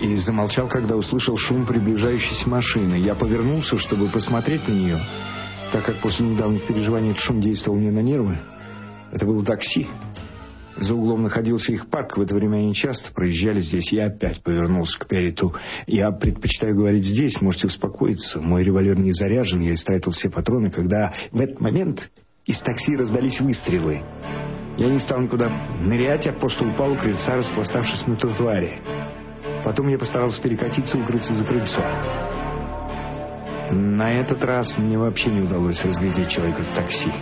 И 0.00 0.12
замолчал, 0.16 0.66
когда 0.66 0.96
услышал 0.96 1.36
шум 1.36 1.64
приближающейся 1.64 2.48
машины. 2.48 2.96
Я 2.96 3.14
повернулся, 3.14 3.78
чтобы 3.78 4.08
посмотреть 4.08 4.66
на 4.66 4.72
нее, 4.72 5.00
так 5.70 5.84
как 5.84 5.96
после 5.98 6.26
недавних 6.26 6.66
переживаний 6.66 7.10
этот 7.10 7.22
шум 7.22 7.40
действовал 7.40 7.78
мне 7.78 7.92
на 7.92 8.00
нервы. 8.00 8.36
Это 9.12 9.26
было 9.26 9.44
такси. 9.44 9.86
За 10.76 10.94
углом 10.94 11.22
находился 11.22 11.72
их 11.72 11.88
парк, 11.88 12.16
в 12.16 12.20
это 12.22 12.34
время 12.34 12.56
они 12.56 12.74
часто 12.74 13.12
проезжали 13.12 13.60
здесь. 13.60 13.92
Я 13.92 14.06
опять 14.06 14.42
повернулся 14.42 14.98
к 14.98 15.06
Перриту. 15.06 15.54
«Я 15.86 16.10
предпочитаю 16.10 16.74
говорить 16.74 17.04
здесь, 17.04 17.40
можете 17.40 17.66
успокоиться. 17.66 18.40
Мой 18.40 18.62
револьвер 18.62 18.98
не 18.98 19.12
заряжен, 19.12 19.60
я 19.60 19.74
истратил 19.74 20.12
все 20.12 20.30
патроны, 20.30 20.70
когда 20.70 21.12
в 21.30 21.40
этот 21.40 21.60
момент 21.60 22.10
из 22.46 22.58
такси 22.60 22.96
раздались 22.96 23.40
выстрелы. 23.40 24.02
Я 24.78 24.88
не 24.88 24.98
стал 24.98 25.20
никуда 25.20 25.50
нырять, 25.80 26.26
а 26.26 26.32
просто 26.32 26.64
упал 26.64 26.92
у 26.92 26.96
крыльца, 26.96 27.36
распластавшись 27.36 28.06
на 28.06 28.16
тротуаре. 28.16 28.80
Потом 29.64 29.88
я 29.88 29.98
постарался 29.98 30.42
перекатиться 30.42 30.98
и 30.98 31.02
укрыться 31.02 31.34
за 31.34 31.44
крыльцо. 31.44 31.82
На 33.70 34.12
этот 34.12 34.42
раз 34.42 34.76
мне 34.78 34.98
вообще 34.98 35.30
не 35.30 35.42
удалось 35.42 35.84
разглядеть 35.84 36.28
человека 36.28 36.62
в 36.62 36.74
такси. 36.74 37.12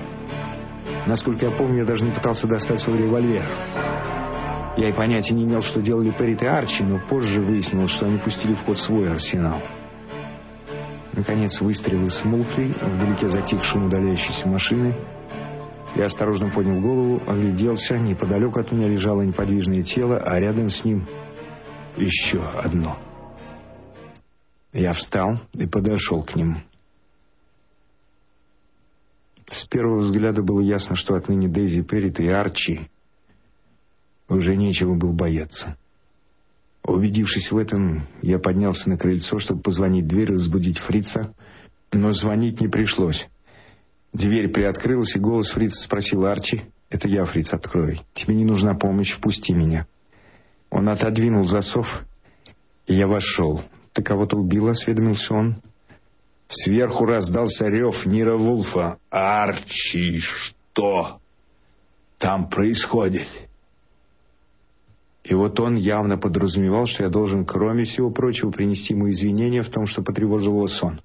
Насколько 1.07 1.47
я 1.47 1.53
помню, 1.53 1.79
я 1.79 1.85
даже 1.85 2.05
не 2.05 2.11
пытался 2.11 2.47
достать 2.47 2.81
свой 2.81 2.99
револьвер. 2.99 3.45
Я 4.77 4.89
и 4.89 4.93
понятия 4.93 5.35
не 5.35 5.45
имел, 5.45 5.63
что 5.63 5.81
делали 5.81 6.11
Перрит 6.11 6.43
и 6.43 6.47
Арчи, 6.47 6.83
но 6.83 7.01
позже 7.01 7.41
выяснилось, 7.41 7.91
что 7.91 8.07
они 8.07 8.19
пустили 8.19 8.55
в 8.55 8.65
ход 8.65 8.79
свой 8.79 9.11
арсенал. 9.11 9.61
Наконец 11.13 11.61
выстрелы 11.61 12.09
смолкли, 12.11 12.75
вдалеке 12.81 13.29
затих 13.29 13.65
шум 13.65 13.87
удаляющейся 13.87 14.49
машины. 14.49 14.97
Я 15.97 16.05
осторожно 16.05 16.51
поднял 16.51 16.81
голову, 16.81 17.21
огляделся. 17.27 17.99
Неподалеку 17.99 18.61
от 18.61 18.71
меня 18.71 18.87
лежало 18.87 19.23
неподвижное 19.23 19.83
тело, 19.83 20.19
а 20.19 20.39
рядом 20.39 20.71
с 20.71 20.85
ним 20.85 21.09
еще 21.97 22.41
одно. 22.55 22.97
Я 24.73 24.93
встал 24.93 25.41
и 25.55 25.67
подошел 25.67 26.23
к 26.23 26.37
ним. 26.37 26.59
С 29.51 29.65
первого 29.65 29.99
взгляда 29.99 30.43
было 30.43 30.61
ясно, 30.61 30.95
что 30.95 31.15
отныне 31.15 31.49
Дейзи 31.49 31.83
Перрит 31.83 32.21
и 32.21 32.29
Арчи 32.29 32.89
уже 34.29 34.57
нечего 34.57 34.95
было 34.95 35.13
бояться. 35.13 35.77
Убедившись 36.85 37.51
в 37.51 37.59
этом, 37.59 38.07
я 38.23 38.39
поднялся 38.39 38.89
на 38.89 38.97
крыльцо, 38.97 39.39
чтобы 39.39 39.61
позвонить 39.61 40.05
в 40.05 40.09
дверь 40.09 40.31
и 40.31 40.35
разбудить 40.35 40.79
фрица, 40.79 41.35
но 41.93 42.13
звонить 42.13 42.61
не 42.61 42.69
пришлось. 42.69 43.29
Дверь 44.13 44.49
приоткрылась, 44.49 45.17
и 45.17 45.21
голос 45.21 45.51
фрица 45.51 45.83
спросил 45.83 46.27
Арчи, 46.27 46.63
«Это 46.89 47.09
я, 47.09 47.25
фриц, 47.25 47.53
открой. 47.53 48.03
Тебе 48.15 48.37
не 48.37 48.45
нужна 48.45 48.75
помощь, 48.75 49.13
впусти 49.13 49.53
меня». 49.53 49.87
Он 50.71 50.89
отодвинул 50.89 51.47
засов, 51.47 52.05
и 52.87 52.95
я 52.95 53.09
вошел. 53.09 53.63
«Ты 53.93 54.03
кого-то 54.03 54.37
убил?»— 54.37 54.69
осведомился 54.69 55.35
он. 55.35 55.57
Сверху 56.51 57.05
раздался 57.05 57.69
рев 57.69 58.05
Нира 58.07 58.37
Вулфа. 58.37 58.99
«Арчи, 59.09 60.19
что 60.19 61.21
там 62.19 62.49
происходит?» 62.49 63.29
И 65.23 65.33
вот 65.33 65.61
он 65.61 65.77
явно 65.77 66.19
подразумевал, 66.19 66.87
что 66.87 67.05
я 67.05 67.09
должен, 67.09 67.47
кроме 67.47 67.85
всего 67.85 68.11
прочего, 68.11 68.51
принести 68.51 68.95
ему 68.95 69.09
извинения 69.11 69.63
в 69.63 69.69
том, 69.69 69.87
что 69.87 70.03
потревожил 70.03 70.55
его 70.55 70.67
сон. 70.67 71.01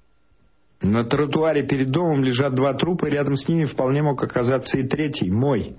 На 0.82 1.04
тротуаре 1.04 1.62
перед 1.62 1.92
домом 1.92 2.24
лежат 2.24 2.54
два 2.54 2.74
трупа, 2.74 3.06
и 3.06 3.10
рядом 3.10 3.36
с 3.36 3.46
ними 3.46 3.66
вполне 3.66 4.02
мог 4.02 4.20
оказаться 4.22 4.78
и 4.78 4.86
третий, 4.86 5.30
мой. 5.30 5.76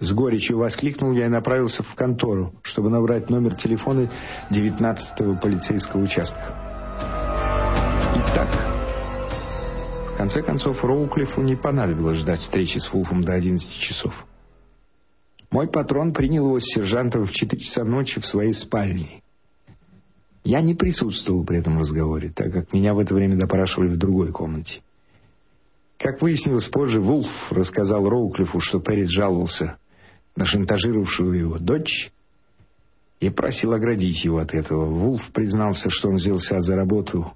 С 0.00 0.12
горечью 0.12 0.58
воскликнул 0.58 1.12
я 1.12 1.26
и 1.26 1.28
направился 1.28 1.84
в 1.84 1.94
контору, 1.94 2.52
чтобы 2.62 2.90
набрать 2.90 3.30
номер 3.30 3.54
телефона 3.54 4.10
19-го 4.50 5.38
полицейского 5.40 6.02
участка. 6.02 6.58
Итак, 8.14 8.71
конце 10.22 10.40
концов, 10.40 10.84
Роуклифу 10.84 11.42
не 11.42 11.56
понадобилось 11.56 12.18
ждать 12.18 12.38
встречи 12.38 12.78
с 12.78 12.92
Вулфом 12.92 13.24
до 13.24 13.32
11 13.32 13.68
часов. 13.72 14.24
Мой 15.50 15.66
патрон 15.66 16.12
принял 16.12 16.46
его 16.46 16.60
с 16.60 16.64
сержантом 16.64 17.26
в 17.26 17.32
4 17.32 17.60
часа 17.60 17.82
ночи 17.82 18.20
в 18.20 18.26
своей 18.26 18.52
спальне. 18.52 19.20
Я 20.44 20.60
не 20.60 20.74
присутствовал 20.74 21.44
при 21.44 21.58
этом 21.58 21.80
разговоре, 21.80 22.30
так 22.30 22.52
как 22.52 22.72
меня 22.72 22.94
в 22.94 23.00
это 23.00 23.12
время 23.14 23.36
допрашивали 23.36 23.88
в 23.88 23.96
другой 23.96 24.30
комнате. 24.30 24.82
Как 25.98 26.22
выяснилось 26.22 26.68
позже, 26.68 27.00
Вулф 27.00 27.50
рассказал 27.50 28.08
Роуклифу, 28.08 28.60
что 28.60 28.78
Перрис 28.78 29.08
жаловался 29.08 29.76
на 30.36 30.44
шантажировавшую 30.44 31.32
его 31.32 31.58
дочь 31.58 32.12
и 33.18 33.28
просил 33.28 33.72
оградить 33.72 34.24
его 34.24 34.38
от 34.38 34.54
этого. 34.54 34.84
Вулф 34.84 35.32
признался, 35.32 35.90
что 35.90 36.10
он 36.10 36.14
взялся 36.14 36.60
за 36.60 36.76
работу 36.76 37.32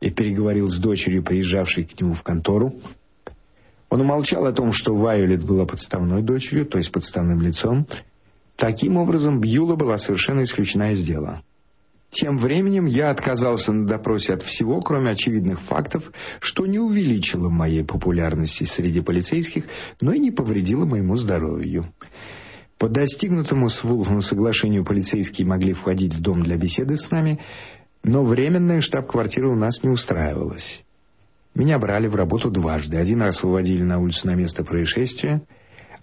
и 0.00 0.10
переговорил 0.10 0.68
с 0.68 0.78
дочерью, 0.78 1.22
приезжавшей 1.22 1.84
к 1.84 2.00
нему 2.00 2.14
в 2.14 2.22
контору. 2.22 2.74
Он 3.90 4.00
умолчал 4.00 4.46
о 4.46 4.52
том, 4.52 4.72
что 4.72 4.94
Вайолет 4.94 5.44
была 5.44 5.66
подставной 5.66 6.22
дочерью, 6.22 6.66
то 6.66 6.78
есть 6.78 6.90
подставным 6.90 7.40
лицом. 7.40 7.86
Таким 8.56 8.96
образом, 8.96 9.40
Бьюла 9.40 9.76
была 9.76 9.98
совершенно 9.98 10.42
исключена 10.42 10.92
из 10.92 11.04
дела. 11.04 11.42
Тем 12.10 12.38
временем 12.38 12.86
я 12.86 13.10
отказался 13.10 13.72
на 13.72 13.88
допросе 13.88 14.34
от 14.34 14.42
всего, 14.42 14.80
кроме 14.80 15.10
очевидных 15.10 15.60
фактов, 15.62 16.12
что 16.38 16.64
не 16.64 16.78
увеличило 16.78 17.48
моей 17.48 17.82
популярности 17.82 18.62
среди 18.64 19.00
полицейских, 19.00 19.64
но 20.00 20.12
и 20.12 20.20
не 20.20 20.30
повредило 20.30 20.84
моему 20.84 21.16
здоровью. 21.16 21.92
По 22.78 22.88
достигнутому 22.88 23.68
с 23.68 23.82
Вулфом 23.82 24.22
соглашению 24.22 24.84
полицейские 24.84 25.46
могли 25.46 25.72
входить 25.72 26.14
в 26.14 26.20
дом 26.20 26.42
для 26.42 26.56
беседы 26.56 26.96
с 26.96 27.10
нами, 27.10 27.40
но 28.04 28.24
временная 28.24 28.80
штаб-квартира 28.80 29.48
у 29.48 29.56
нас 29.56 29.82
не 29.82 29.88
устраивалась. 29.88 30.84
Меня 31.54 31.78
брали 31.78 32.06
в 32.06 32.14
работу 32.14 32.50
дважды. 32.50 32.96
Один 32.96 33.22
раз 33.22 33.42
выводили 33.42 33.82
на 33.82 33.98
улицу 33.98 34.26
на 34.26 34.34
место 34.34 34.64
происшествия— 34.64 35.42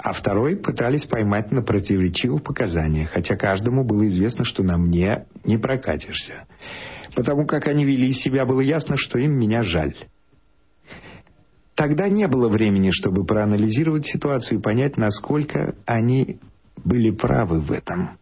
а 0.03 0.13
второй 0.13 0.55
пытались 0.55 1.05
поймать 1.05 1.51
на 1.51 1.61
противоречивых 1.61 2.43
показаниях, 2.43 3.11
хотя 3.11 3.35
каждому 3.35 3.83
было 3.83 4.07
известно, 4.07 4.45
что 4.45 4.63
на 4.63 4.77
мне 4.77 5.27
не 5.45 5.57
прокатишься. 5.57 6.47
Потому 7.13 7.45
как 7.45 7.67
они 7.67 7.85
вели 7.85 8.11
себя, 8.11 8.45
было 8.45 8.61
ясно, 8.61 8.97
что 8.97 9.19
им 9.19 9.33
меня 9.33 9.61
жаль. 9.61 9.95
Тогда 11.75 12.09
не 12.09 12.27
было 12.27 12.49
времени, 12.49 12.89
чтобы 12.91 13.25
проанализировать 13.25 14.05
ситуацию 14.05 14.59
и 14.59 14.61
понять, 14.61 14.97
насколько 14.97 15.75
они 15.85 16.39
были 16.83 17.11
правы 17.11 17.61
в 17.61 17.71
этом. 17.71 18.17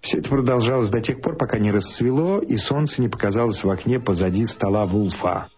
Все 0.00 0.18
это 0.18 0.30
продолжалось 0.30 0.90
до 0.90 1.00
тех 1.00 1.20
пор, 1.20 1.36
пока 1.36 1.58
не 1.58 1.70
рассвело, 1.70 2.40
и 2.40 2.56
солнце 2.56 3.02
не 3.02 3.08
показалось 3.08 3.62
в 3.62 3.68
окне 3.68 4.00
позади 4.00 4.46
стола 4.46 4.86
Вулфа. 4.86 5.48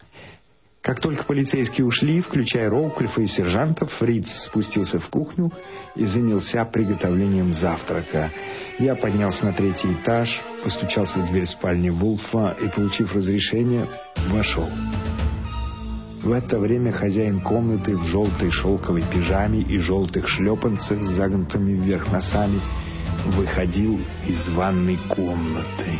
Как 0.80 0.98
только 0.98 1.22
полицейские 1.22 1.86
ушли, 1.86 2.20
включая 2.20 2.68
Роуклифа 2.68 3.20
и 3.20 3.28
сержантов, 3.28 3.92
Фриц 3.92 4.46
спустился 4.46 4.98
в 4.98 5.08
кухню 5.10 5.52
и 5.94 6.04
занялся 6.04 6.64
приготовлением 6.64 7.54
завтрака. 7.54 8.32
Я 8.80 8.96
поднялся 8.96 9.44
на 9.44 9.52
третий 9.52 9.92
этаж, 9.92 10.42
постучался 10.64 11.20
в 11.20 11.28
дверь 11.28 11.46
спальни 11.46 11.90
Вулфа 11.90 12.56
и, 12.60 12.68
получив 12.68 13.14
разрешение, 13.14 13.86
вошел. 14.30 14.68
В 16.24 16.32
это 16.32 16.58
время 16.58 16.90
хозяин 16.90 17.40
комнаты 17.40 17.96
в 17.96 18.04
желтой 18.04 18.50
шелковой 18.50 19.02
пижаме 19.02 19.60
и 19.60 19.78
желтых 19.78 20.28
шлепанцах 20.28 21.04
с 21.04 21.08
загнутыми 21.08 21.74
вверх 21.74 22.10
носами 22.10 22.60
выходил 23.26 24.00
из 24.26 24.48
ванной 24.48 24.98
комнаты. 25.08 25.90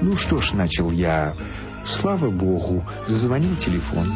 «Ну 0.00 0.16
что 0.16 0.40
ж»,— 0.40 0.52
начал 0.54 0.90
я, 0.90 1.34
Слава 1.88 2.30
богу, 2.30 2.84
зазвонил 3.06 3.56
телефон. 3.56 4.12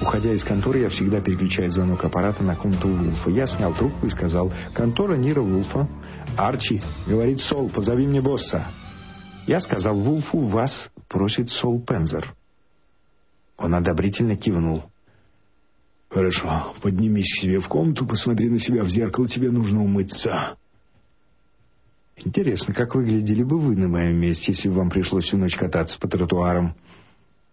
Уходя 0.00 0.32
из 0.32 0.42
конторы, 0.42 0.80
я 0.80 0.88
всегда 0.88 1.20
переключаю 1.20 1.70
звонок 1.70 2.04
аппарата 2.04 2.42
на 2.42 2.56
комнату 2.56 2.88
Вулфа. 2.88 3.30
Я 3.30 3.46
снял 3.46 3.74
трубку 3.74 4.06
и 4.06 4.10
сказал, 4.10 4.50
«Контора 4.72 5.14
Нира 5.14 5.42
Вулфа». 5.42 5.88
«Арчи»,— 6.36 6.80
говорит 7.06 7.40
Сол,— 7.40 7.68
«позови 7.74 8.06
мне 8.06 8.22
босса». 8.22 8.66
Я 9.46 9.60
сказал 9.60 9.94
Вулфу, 9.94 10.40
«Вас 10.40 10.88
просит 11.08 11.50
Сол 11.50 11.80
Пензер». 11.80 12.34
Он 13.58 13.74
одобрительно 13.74 14.36
кивнул. 14.36 14.84
«Хорошо, 16.08 16.74
поднимись 16.80 17.30
к 17.30 17.40
себе 17.42 17.60
в 17.60 17.68
комнату, 17.68 18.06
посмотри 18.06 18.48
на 18.48 18.58
себя 18.58 18.84
в 18.84 18.88
зеркало, 18.88 19.28
тебе 19.28 19.50
нужно 19.50 19.82
умыться». 19.82 20.56
«Интересно, 22.24 22.72
как 22.72 22.94
выглядели 22.94 23.42
бы 23.42 23.58
вы 23.58 23.76
на 23.76 23.88
моем 23.88 24.16
месте, 24.16 24.52
если 24.52 24.68
бы 24.68 24.76
вам 24.76 24.90
пришлось 24.90 25.24
всю 25.24 25.36
ночь 25.36 25.56
кататься 25.56 25.98
по 25.98 26.08
тротуарам?» 26.08 26.74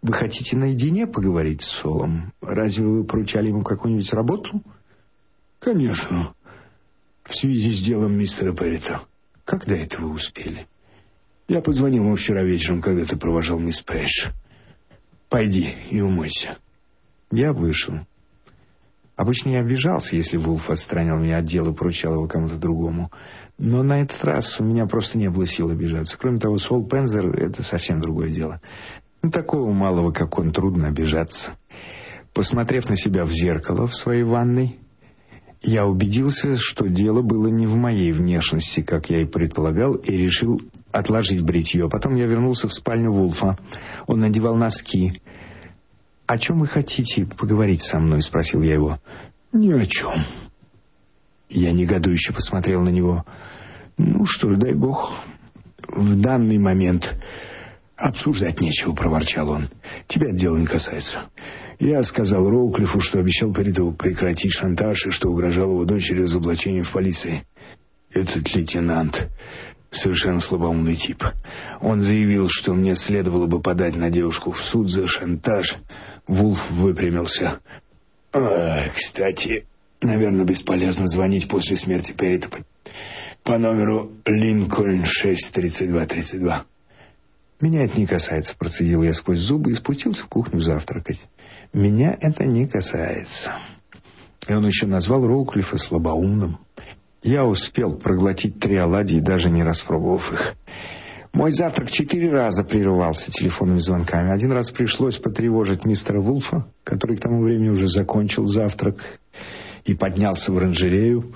Вы 0.01 0.13
хотите 0.13 0.55
наедине 0.55 1.07
поговорить 1.07 1.61
с 1.61 1.81
Солом? 1.81 2.31
Разве 2.41 2.85
вы 2.85 3.03
поручали 3.03 3.47
ему 3.49 3.63
какую-нибудь 3.63 4.13
работу? 4.13 4.61
Конечно. 5.59 6.33
В 7.23 7.35
связи 7.35 7.73
с 7.73 7.85
делом 7.85 8.17
мистера 8.17 8.53
Перрита. 8.53 9.01
Когда 9.43 9.75
это 9.75 10.01
вы 10.01 10.11
успели? 10.11 10.67
Я 11.49 11.61
позвонил 11.61 12.03
ему 12.03 12.15
вчера 12.15 12.43
вечером, 12.43 12.81
когда 12.81 13.03
ты 13.03 13.17
провожал 13.17 13.59
мисс 13.59 13.81
Пэш. 13.81 14.31
Пойди 15.27 15.75
и 15.89 15.99
умойся. 15.99 16.57
Я 17.29 17.51
вышел. 17.51 17.95
Обычно 19.17 19.49
я 19.49 19.59
обижался, 19.59 20.15
если 20.15 20.37
Вулф 20.37 20.69
отстранил 20.69 21.17
меня 21.17 21.39
от 21.39 21.45
дела 21.45 21.71
и 21.71 21.75
поручал 21.75 22.13
его 22.13 22.27
кому-то 22.27 22.55
другому. 22.55 23.11
Но 23.59 23.83
на 23.83 24.01
этот 24.01 24.23
раз 24.23 24.57
у 24.61 24.63
меня 24.63 24.87
просто 24.87 25.17
не 25.17 25.29
было 25.29 25.45
сил 25.45 25.69
обижаться. 25.69 26.17
Кроме 26.17 26.39
того, 26.39 26.57
Сол 26.57 26.87
Пензер— 26.87 27.27
это 27.37 27.61
совсем 27.61 27.99
другое 27.99 28.29
дело. 28.29 28.61
На 29.21 29.29
такого 29.29 29.69
малого, 29.73 30.13
как 30.13 30.39
он, 30.39 30.51
трудно 30.51 30.87
обижаться. 30.87 31.57
Посмотрев 32.33 32.89
на 32.89 32.95
себя 32.95 33.25
в 33.25 33.31
зеркало 33.31 33.85
в 33.87 33.95
своей 33.95 34.23
ванной, 34.23 34.79
я 35.61 35.85
убедился, 35.85 36.55
что 36.57 36.87
дело 36.87 37.21
было 37.21 37.47
не 37.47 37.67
в 37.67 37.75
моей 37.75 38.13
внешности, 38.13 38.81
как 38.81 39.09
я 39.09 39.23
и 39.23 39.25
предполагал, 39.25 39.95
и 39.95 40.15
решил 40.15 40.61
отложить 40.93 41.43
бритье. 41.43 41.89
Потом 41.89 42.15
я 42.15 42.27
вернулся 42.27 42.69
в 42.69 42.73
спальню 42.73 43.11
Вулфа. 43.11 43.57
Он 44.07 44.21
надевал 44.21 44.55
носки. 44.55 45.21
«О 46.27 46.37
чем 46.37 46.59
вы 46.59 46.67
хотите 46.67 47.25
поговорить 47.25 47.81
со 47.81 47.99
мной?»— 47.99 48.21
спросил 48.23 48.61
я 48.61 48.75
его. 48.75 48.99
«Ни 49.51 49.73
о 49.73 49.85
чем». 49.85 50.13
Я 51.49 51.73
негодующе 51.73 52.31
посмотрел 52.31 52.81
на 52.83 52.89
него. 52.89 53.25
«Ну 53.99 54.25
что 54.25 54.51
ж, 54.51 54.55
дай 54.55 54.73
бог, 54.73 55.13
в 55.89 56.21
данный 56.21 56.57
момент 56.57 57.13
«Обсуждать 57.97 58.61
нечего»,— 58.61 58.93
проворчал 58.95 59.49
он. 59.49 59.69
«Тебя 60.07 60.31
дело 60.31 60.55
не 60.55 60.65
касается». 60.65 61.23
Я 61.79 62.01
сказал 62.03 62.49
Роуклифу, 62.49 63.01
что 63.01 63.19
обещал 63.19 63.53
Перитову 63.53 63.91
прекратить 63.93 64.53
шантаж 64.53 65.05
и 65.05 65.11
что 65.11 65.29
угрожал 65.29 65.71
его 65.71 65.83
дочери 65.83 66.23
разоблачением 66.23 66.85
в 66.85 66.91
полиции. 66.91 67.43
Этот 68.13 68.53
лейтенант 68.55 69.29
совершенно 69.91 70.39
слабоумный 70.39 70.95
тип. 70.95 71.23
Он 71.81 71.99
заявил, 71.99 72.47
что 72.49 72.73
мне 72.73 72.95
следовало 72.95 73.47
бы 73.47 73.61
подать 73.61 73.95
на 73.95 74.09
девушку 74.09 74.51
в 74.51 74.61
суд 74.61 74.89
за 74.89 75.07
шантаж. 75.07 75.75
Вулф 76.25 76.59
выпрямился. 76.71 77.59
А, 78.31 78.89
«Кстати, 78.95 79.65
наверное, 80.01 80.45
бесполезно 80.45 81.07
звонить 81.07 81.49
после 81.49 81.75
смерти 81.75 82.13
Перрита 82.13 82.49
по, 83.43 83.57
номеру 83.57 84.11
Линкольн 84.25 85.03
63232». 85.03 86.61
«Меня 87.61 87.83
это 87.83 87.99
не 87.99 88.07
касается»,— 88.07 88.55
процедил 88.57 89.03
я 89.03 89.13
сквозь 89.13 89.39
зубы 89.39 89.71
и 89.71 89.73
спустился 89.73 90.23
в 90.23 90.27
кухню 90.27 90.61
завтракать. 90.61 91.19
«Меня 91.73 92.17
это 92.19 92.45
не 92.45 92.67
касается». 92.67 93.53
И 94.47 94.53
он 94.53 94.65
еще 94.65 94.87
назвал 94.87 95.27
Роуклифа 95.27 95.77
слабоумным. 95.77 96.59
Я 97.21 97.45
успел 97.45 97.97
проглотить 97.97 98.59
три 98.59 98.77
оладьи, 98.77 99.19
даже 99.19 99.49
не 99.49 99.63
распробовав 99.63 100.31
их. 100.31 100.55
Мой 101.33 101.51
завтрак 101.51 101.91
четыре 101.91 102.31
раза 102.31 102.63
прерывался 102.63 103.29
телефонными 103.31 103.79
звонками. 103.79 104.31
Один 104.31 104.51
раз 104.51 104.71
пришлось 104.71 105.17
потревожить 105.17 105.85
мистера 105.85 106.19
Вулфа, 106.19 106.65
который 106.83 107.17
к 107.17 107.21
тому 107.21 107.43
времени 107.43 107.69
уже 107.69 107.87
закончил 107.87 108.45
завтрак 108.45 109.19
и 109.91 109.95
поднялся 109.95 110.51
в 110.51 110.57
оранжерею. 110.57 111.33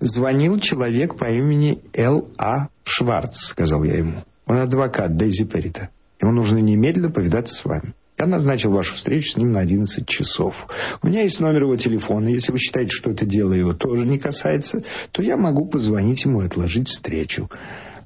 «Звонил 0.00 0.58
человек 0.60 1.16
по 1.16 1.24
имени 1.30 1.82
Л.А. 1.92 2.68
Шварц»,— 2.84 3.36
сказал 3.50 3.84
я 3.84 3.98
ему. 3.98 4.22
Он 4.46 4.58
адвокат 4.58 5.16
Дейзи 5.16 5.44
Перрита. 5.44 5.90
Ему 6.20 6.32
нужно 6.32 6.58
немедленно 6.58 7.10
повидаться 7.10 7.54
с 7.54 7.64
вами. 7.64 7.94
Я 8.18 8.26
назначил 8.26 8.70
вашу 8.70 8.94
встречу 8.94 9.32
с 9.32 9.36
ним 9.36 9.52
на 9.52 9.60
11 9.60 10.06
часов. 10.08 10.54
У 11.02 11.08
меня 11.08 11.22
есть 11.22 11.40
номер 11.40 11.64
его 11.64 11.76
телефона. 11.76 12.28
Если 12.28 12.50
вы 12.50 12.58
считаете, 12.58 12.90
что 12.90 13.10
это 13.10 13.26
дело 13.26 13.52
его 13.52 13.74
тоже 13.74 14.06
не 14.06 14.18
касается, 14.18 14.82
то 15.12 15.20
я 15.20 15.36
могу 15.36 15.66
позвонить 15.66 16.24
ему 16.24 16.42
и 16.42 16.46
отложить 16.46 16.88
встречу. 16.88 17.50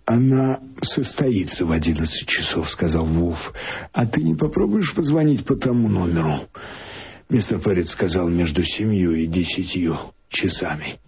«Она 0.07 0.59
состоится 0.83 1.65
в 1.65 1.71
одиннадцать 1.71 2.27
часов»,— 2.27 2.69
сказал 2.73 3.05
Вулф. 3.05 3.53
«А 3.93 4.07
ты 4.07 4.23
не 4.23 4.35
попробуешь 4.35 4.93
позвонить 4.95 5.45
по 5.45 5.55
тому 5.55 5.89
номеру?» 5.89 6.41
Мистер 7.31 7.61
Перрит 7.61 7.89
сказал 7.89 8.29
между 8.29 8.65
семью 8.65 9.15
и 9.15 9.27
десятью 9.27 9.97
часами. 10.29 10.99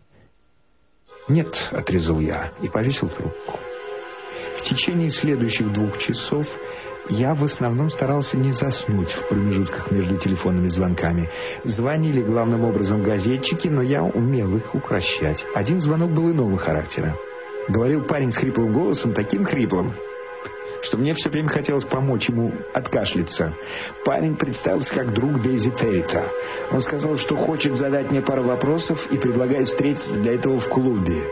«Нет»,— 1.27 1.53
отрезал 1.73 2.20
я 2.20 2.53
и 2.62 2.69
повесил 2.69 3.09
трубку. 3.09 3.59
В 4.59 4.62
течение 4.62 5.11
следующих 5.11 5.73
двух 5.73 5.99
часов 5.99 6.47
я 7.11 7.35
в 7.35 7.43
основном 7.43 7.90
старался 7.90 8.36
не 8.36 8.53
заснуть 8.53 9.11
в 9.11 9.28
промежутках 9.28 9.90
между 9.90 10.16
телефонными 10.16 10.69
звонками. 10.69 11.28
Звонили 11.65 12.23
главным 12.23 12.65
образом 12.65 13.03
газетчики, 13.03 13.66
но 13.66 13.82
я 13.82 14.05
умел 14.05 14.57
их 14.57 14.77
укращать. 14.77 15.44
Один 15.57 15.81
звонок 15.81 16.12
был 16.12 16.31
иного 16.31 16.57
характера. 16.57 17.16
Говорил 17.69 18.05
парень 18.05 18.31
с 18.31 18.36
хриплым 18.36 18.73
голосом, 18.73 19.12
таким 19.12 19.44
хриплым, 19.44 19.93
что 20.82 20.98
мне 20.98 21.14
все 21.14 21.30
время 21.30 21.48
хотелось 21.48 21.84
помочь 21.84 22.28
ему 22.28 22.52
откашляться. 22.74 23.54
Парень 24.04 24.36
представился 24.36 24.94
как 24.94 25.12
друг 25.12 25.40
Дейзи 25.40 25.70
Террита. 25.70 26.24
Он 26.70 26.82
сказал, 26.82 27.16
что 27.16 27.36
хочет 27.36 27.76
задать 27.76 28.10
мне 28.10 28.20
пару 28.20 28.42
вопросов 28.42 29.10
и 29.10 29.16
предлагает 29.16 29.68
встретиться 29.68 30.14
для 30.14 30.34
этого 30.34 30.60
в 30.60 30.68
клубе. 30.68 31.22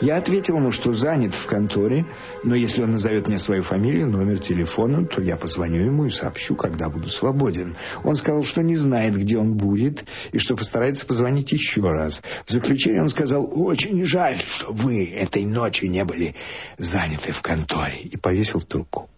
Я 0.00 0.16
ответил 0.16 0.56
ему, 0.56 0.72
что 0.72 0.92
занят 0.94 1.34
в 1.34 1.46
конторе, 1.46 2.04
но 2.42 2.54
если 2.54 2.82
он 2.82 2.92
назовет 2.92 3.28
мне 3.28 3.38
свою 3.38 3.62
фамилию, 3.62 4.08
номер 4.08 4.38
телефона, 4.38 5.06
то 5.06 5.22
я 5.22 5.36
позвоню 5.36 5.82
ему 5.84 6.06
и 6.06 6.10
сообщу, 6.10 6.56
когда 6.56 6.88
буду 6.88 7.08
свободен. 7.08 7.76
Он 8.02 8.16
сказал, 8.16 8.42
что 8.42 8.62
не 8.62 8.76
знает, 8.76 9.16
где 9.16 9.38
он 9.38 9.56
будет, 9.56 10.04
и 10.32 10.38
что 10.38 10.56
постарается 10.56 11.06
позвонить 11.06 11.52
еще 11.52 11.80
раз. 11.82 12.20
В 12.44 12.50
заключение 12.50 13.02
он 13.02 13.08
сказал, 13.08 13.48
очень 13.52 14.04
жаль, 14.04 14.38
что 14.38 14.72
вы 14.72 15.04
этой 15.04 15.44
ночью 15.44 15.88
не 15.90 16.04
были 16.04 16.34
заняты 16.76 17.32
в 17.32 17.40
конторе, 17.40 18.00
и 18.00 18.16
повесил 18.16 18.60
трубку. 18.60 19.08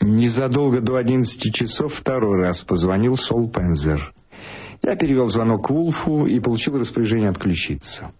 Незадолго 0.00 0.80
до 0.80 0.96
11 0.96 1.54
часов 1.54 1.94
второй 1.94 2.42
раз 2.42 2.62
позвонил 2.62 3.16
Сол 3.16 3.48
Пензер. 3.48 4.12
Я 4.82 4.94
перевел 4.94 5.28
звонок 5.28 5.66
к 5.66 5.70
Вулфу 5.70 6.26
и 6.26 6.38
получил 6.38 6.78
распоряжение 6.78 7.30
отключиться. 7.30 8.12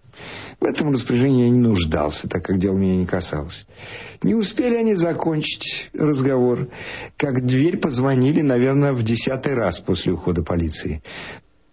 В 0.67 0.69
этом 0.69 0.91
распоряжении 0.91 1.45
я 1.45 1.51
не 1.51 1.61
нуждался, 1.61 2.27
так 2.27 2.45
как 2.45 2.59
дело 2.59 2.77
меня 2.77 2.97
не 2.97 3.07
касалось. 3.07 3.69
Не 4.25 4.35
успели 4.35 4.75
они 4.75 4.95
закончить 4.95 5.91
разговор, 5.95 6.71
как 7.17 7.47
дверь 7.47 7.79
позвонили, 7.79 8.41
наверное, 8.41 8.93
в 8.93 9.05
десятый 9.05 9.55
раз 9.55 9.79
после 9.79 10.13
ухода 10.13 10.43
полиции. 10.43 11.05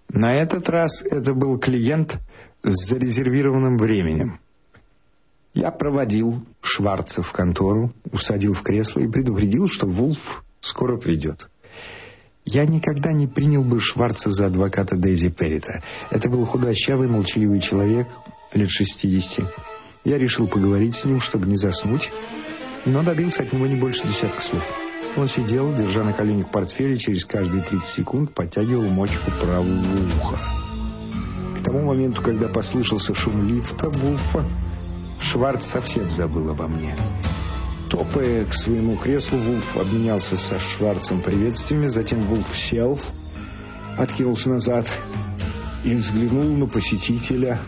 На 0.09 0.35
этот 0.35 0.69
раз 0.69 1.01
это 1.09 1.33
был 1.33 1.57
клиент 1.57 2.19
с 2.61 2.89
зарезервированным 2.89 3.77
временем. 3.77 4.39
Я 5.55 5.71
проводил 5.71 6.45
Шварца 6.61 7.23
в 7.23 7.31
контору, 7.31 7.93
усадил 8.11 8.53
в 8.53 8.61
кресло 8.61 8.99
и 8.99 9.07
предупредил, 9.07 9.67
что 9.69 9.87
Вулф 9.87 10.43
скоро 10.61 10.97
придет. 10.97 11.49
Я 12.45 12.67
никогда 12.67 13.11
не 13.11 13.25
принял 13.25 13.63
бы 13.63 13.79
Шварца 13.81 14.29
за 14.29 14.45
адвоката 14.45 14.95
Дейзи 14.95 15.31
Перрита. 15.31 15.81
Это 16.11 16.29
был 16.29 16.45
худощавый, 16.45 17.07
молчаливый 17.07 17.59
человек, 17.59 18.07
лет 18.55 18.69
60. 18.69 19.47
Я 20.05 20.17
решил 20.17 20.47
поговорить 20.47 20.95
с 20.95 21.05
ним, 21.05 21.21
чтобы 21.21 21.47
не 21.47 21.57
заснуть, 21.57 22.11
но 22.85 23.03
добился 23.03 23.43
от 23.43 23.53
него 23.53 23.67
не 23.67 23.75
больше 23.75 24.05
десятка 24.05 24.41
слов. 24.41 24.63
Он 25.15 25.29
сидел, 25.29 25.73
держа 25.75 26.03
на 26.03 26.13
коленях 26.13 26.49
портфель, 26.49 26.95
и 26.95 26.99
через 26.99 27.23
каждые 27.23 27.63
30 27.63 27.87
секунд 27.87 28.33
подтягивал 28.33 28.89
мочку 28.89 29.31
правого 29.39 30.07
уха. 30.17 30.39
К 31.59 31.63
тому 31.63 31.85
моменту, 31.85 32.21
когда 32.21 32.47
послышался 32.47 33.13
шум 33.13 33.47
лифта 33.47 33.89
Вулфа, 33.89 34.45
Шварц 35.21 35.65
совсем 35.65 36.09
забыл 36.11 36.49
обо 36.49 36.67
мне. 36.67 36.95
Топая 37.89 38.45
к 38.45 38.53
своему 38.53 38.97
креслу, 38.97 39.37
Вулф 39.37 39.77
обменялся 39.77 40.35
со 40.35 40.59
Шварцем 40.59 41.21
приветствиями, 41.21 41.87
затем 41.87 42.25
Вулф 42.25 42.57
сел, 42.57 42.99
откинулся 43.97 44.49
назад 44.49 44.87
и 45.83 45.93
взглянул 45.93 46.57
на 46.57 46.65
посетителя 46.65 47.59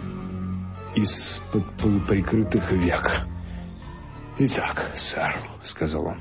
из-под 0.96 1.64
полуприкрытых 1.78 2.72
век. 2.72 3.22
«Итак, 4.40 4.92
сэр»,— 4.98 5.36
сказал 5.64 6.06
он. 6.08 6.18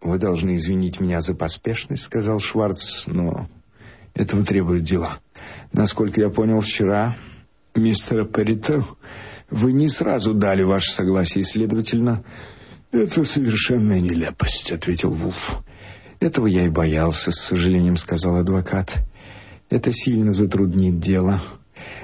«Вы 0.00 0.18
должны 0.18 0.54
извинить 0.54 1.00
меня 1.00 1.20
за 1.20 1.34
поспешность»,— 1.34 2.02
сказал 2.04 2.40
Шварц, 2.40 3.06
«но 3.06 3.48
этого 4.14 4.44
требуют 4.44 4.84
дела. 4.84 5.20
Насколько 5.72 6.20
я 6.20 6.28
понял 6.28 6.60
вчера, 6.60 7.16
мистер 7.74 8.26
Перрита, 8.26 8.84
вы 9.50 9.72
не 9.72 9.88
сразу 9.88 10.34
дали 10.34 10.62
ваше 10.62 10.92
согласие, 10.92 11.44
следовательно...» 11.44 12.22
«Это 12.92 13.24
совершенная 13.24 14.00
нелепость»,— 14.00 14.70
ответил 14.72 15.10
Вулф. 15.10 15.64
«Этого 16.20 16.46
я 16.46 16.64
и 16.64 16.68
боялся, 16.68 17.32
с 17.32 17.40
сожалением»,— 17.46 17.96
сказал 17.98 18.36
адвокат. 18.36 18.92
«Это 19.68 19.92
сильно 19.92 20.32
затруднит 20.32 21.00
дело». 21.00 21.40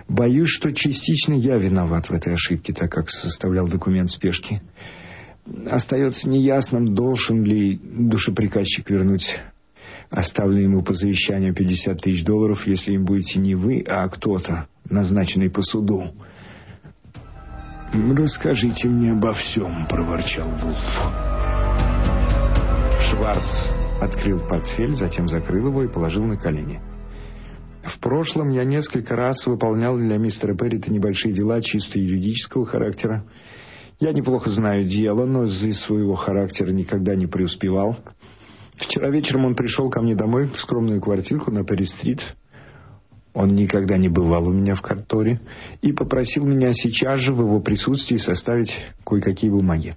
Боюсь, 0.08 0.48
что 0.48 0.72
частично 0.72 1.34
я 1.34 1.56
виноват 1.56 2.08
в 2.08 2.12
этой 2.12 2.34
ошибке, 2.34 2.72
так 2.72 2.90
как 2.90 3.10
составлял 3.10 3.68
документ 3.68 4.10
спешки. 4.10 4.60
Остается 5.70 6.28
неясным, 6.28 6.94
должен 6.94 7.44
ли 7.44 7.80
душеприказчик 7.82 8.90
вернуть 8.90 9.38
оставленные 10.10 10.64
ему 10.64 10.82
по 10.82 10.92
завещанию 10.92 11.54
50 11.54 12.00
тысяч 12.00 12.24
долларов, 12.24 12.66
если 12.66 12.92
им 12.92 13.04
будете 13.04 13.38
не 13.38 13.54
вы, 13.54 13.84
а 13.86 14.08
кто-то, 14.08 14.66
назначенный 14.88 15.48
по 15.48 15.62
суду. 15.62 16.12
«Расскажите 17.92 18.88
мне 18.88 19.12
обо 19.12 19.32
всем»,— 19.32 19.86
проворчал 19.88 20.48
Вулф. 20.50 20.76
Шварц 23.00 23.68
открыл 24.00 24.38
портфель, 24.38 24.94
затем 24.94 25.28
закрыл 25.28 25.68
его 25.68 25.82
и 25.84 25.88
положил 25.88 26.24
на 26.24 26.36
колени. 26.36 26.80
В 27.84 27.98
прошлом 27.98 28.50
я 28.50 28.64
несколько 28.64 29.16
раз 29.16 29.46
выполнял 29.46 29.96
для 29.96 30.18
мистера 30.18 30.54
Перрита 30.54 30.92
небольшие 30.92 31.32
дела 31.32 31.62
чисто 31.62 31.98
юридического 31.98 32.66
характера. 32.66 33.24
Я 33.98 34.12
неплохо 34.12 34.50
знаю 34.50 34.84
дело, 34.84 35.24
но 35.24 35.44
из-за 35.44 35.72
своего 35.72 36.14
характера 36.14 36.72
никогда 36.72 37.14
не 37.14 37.26
преуспевал. 37.26 37.96
Вчера 38.76 39.10
вечером 39.10 39.46
он 39.46 39.54
пришел 39.54 39.90
ко 39.90 40.00
мне 40.00 40.14
домой 40.14 40.46
в 40.46 40.58
скромную 40.58 41.00
квартирку 41.00 41.50
на 41.50 41.64
Перри-стрит. 41.64 42.34
Он 43.32 43.48
никогда 43.48 43.96
не 43.96 44.08
бывал 44.08 44.48
у 44.48 44.52
меня 44.52 44.74
в 44.74 44.82
конторе 44.82 45.40
и 45.82 45.92
попросил 45.92 46.44
меня 46.44 46.72
сейчас 46.72 47.20
же 47.20 47.32
в 47.32 47.40
его 47.40 47.60
присутствии 47.60 48.16
составить 48.16 48.74
кое-какие 49.06 49.50
бумаги. 49.50 49.96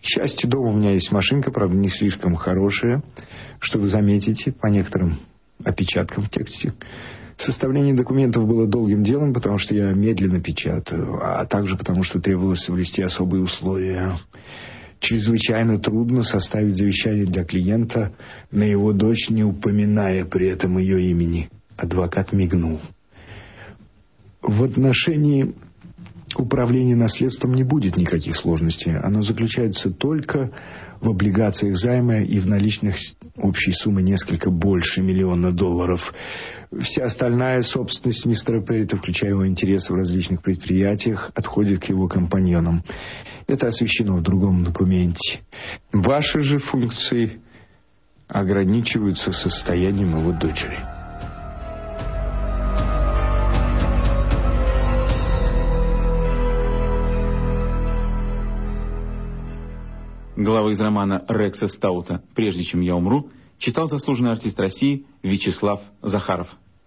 К 0.00 0.04
счастью, 0.04 0.48
дома 0.48 0.70
у 0.70 0.76
меня 0.76 0.92
есть 0.92 1.12
машинка, 1.12 1.50
правда, 1.50 1.76
не 1.76 1.88
слишком 1.88 2.34
хорошая, 2.34 3.02
что 3.58 3.78
вы 3.78 3.86
заметите 3.86 4.52
по 4.52 4.68
некоторым 4.68 5.18
опечаткам 5.64 6.24
в 6.24 6.30
тексте. 6.30 6.72
Составление 7.36 7.94
документов 7.94 8.46
было 8.46 8.66
долгим 8.66 9.02
делом, 9.02 9.32
потому 9.32 9.56
что 9.56 9.74
я 9.74 9.92
медленно 9.92 10.40
печатаю, 10.40 11.18
а 11.22 11.46
также 11.46 11.76
потому 11.76 12.02
что 12.02 12.20
требовалось 12.20 12.60
соблюсти 12.60 13.02
особые 13.02 13.42
условия. 13.42 14.18
Чрезвычайно 14.98 15.78
трудно 15.78 16.22
составить 16.22 16.76
завещание 16.76 17.24
для 17.24 17.44
клиента 17.44 18.12
на 18.50 18.64
его 18.64 18.92
дочь, 18.92 19.30
не 19.30 19.42
упоминая 19.42 20.26
при 20.26 20.48
этом 20.48 20.76
ее 20.76 21.00
имени. 21.10 21.48
Адвокат 21.78 22.34
мигнул. 22.34 22.78
В 24.42 24.62
отношении 24.62 25.54
управления 26.36 26.96
наследством 26.96 27.54
не 27.54 27.64
будет 27.64 27.96
никаких 27.96 28.36
сложностей. 28.36 28.96
Оно 28.96 29.22
заключается 29.22 29.90
только 29.90 30.50
в 31.00 31.08
облигациях 31.08 31.76
займа 31.76 32.18
и 32.18 32.38
в 32.40 32.46
наличных 32.46 32.96
общей 33.36 33.72
суммы 33.72 34.02
несколько 34.02 34.50
больше 34.50 35.02
миллиона 35.02 35.52
долларов. 35.52 36.12
Вся 36.82 37.04
остальная 37.06 37.62
собственность 37.62 38.26
мистера 38.26 38.60
Перрита, 38.60 38.96
включая 38.96 39.30
его 39.30 39.46
интересы 39.46 39.92
в 39.92 39.96
различных 39.96 40.42
предприятиях, 40.42 41.30
отходит 41.34 41.80
к 41.80 41.84
его 41.86 42.06
компаньонам. 42.06 42.84
Это 43.46 43.68
освещено 43.68 44.16
в 44.16 44.22
другом 44.22 44.62
документе. 44.62 45.40
Ваши 45.92 46.40
же 46.40 46.58
функции 46.58 47.40
ограничиваются 48.28 49.32
состоянием 49.32 50.16
его 50.16 50.32
дочери. 50.32 50.78
Глава 60.42 60.72
из 60.72 60.80
романа 60.80 61.22
Рекса 61.28 61.68
Стаута 61.68 62.22
«Прежде 62.34 62.62
чем 62.62 62.80
я 62.80 62.96
умру» 62.96 63.28
читал 63.58 63.88
заслуженный 63.88 64.30
артист 64.30 64.58
России 64.58 65.04
Вячеслав 65.22 65.82
Захаров. 66.00 66.48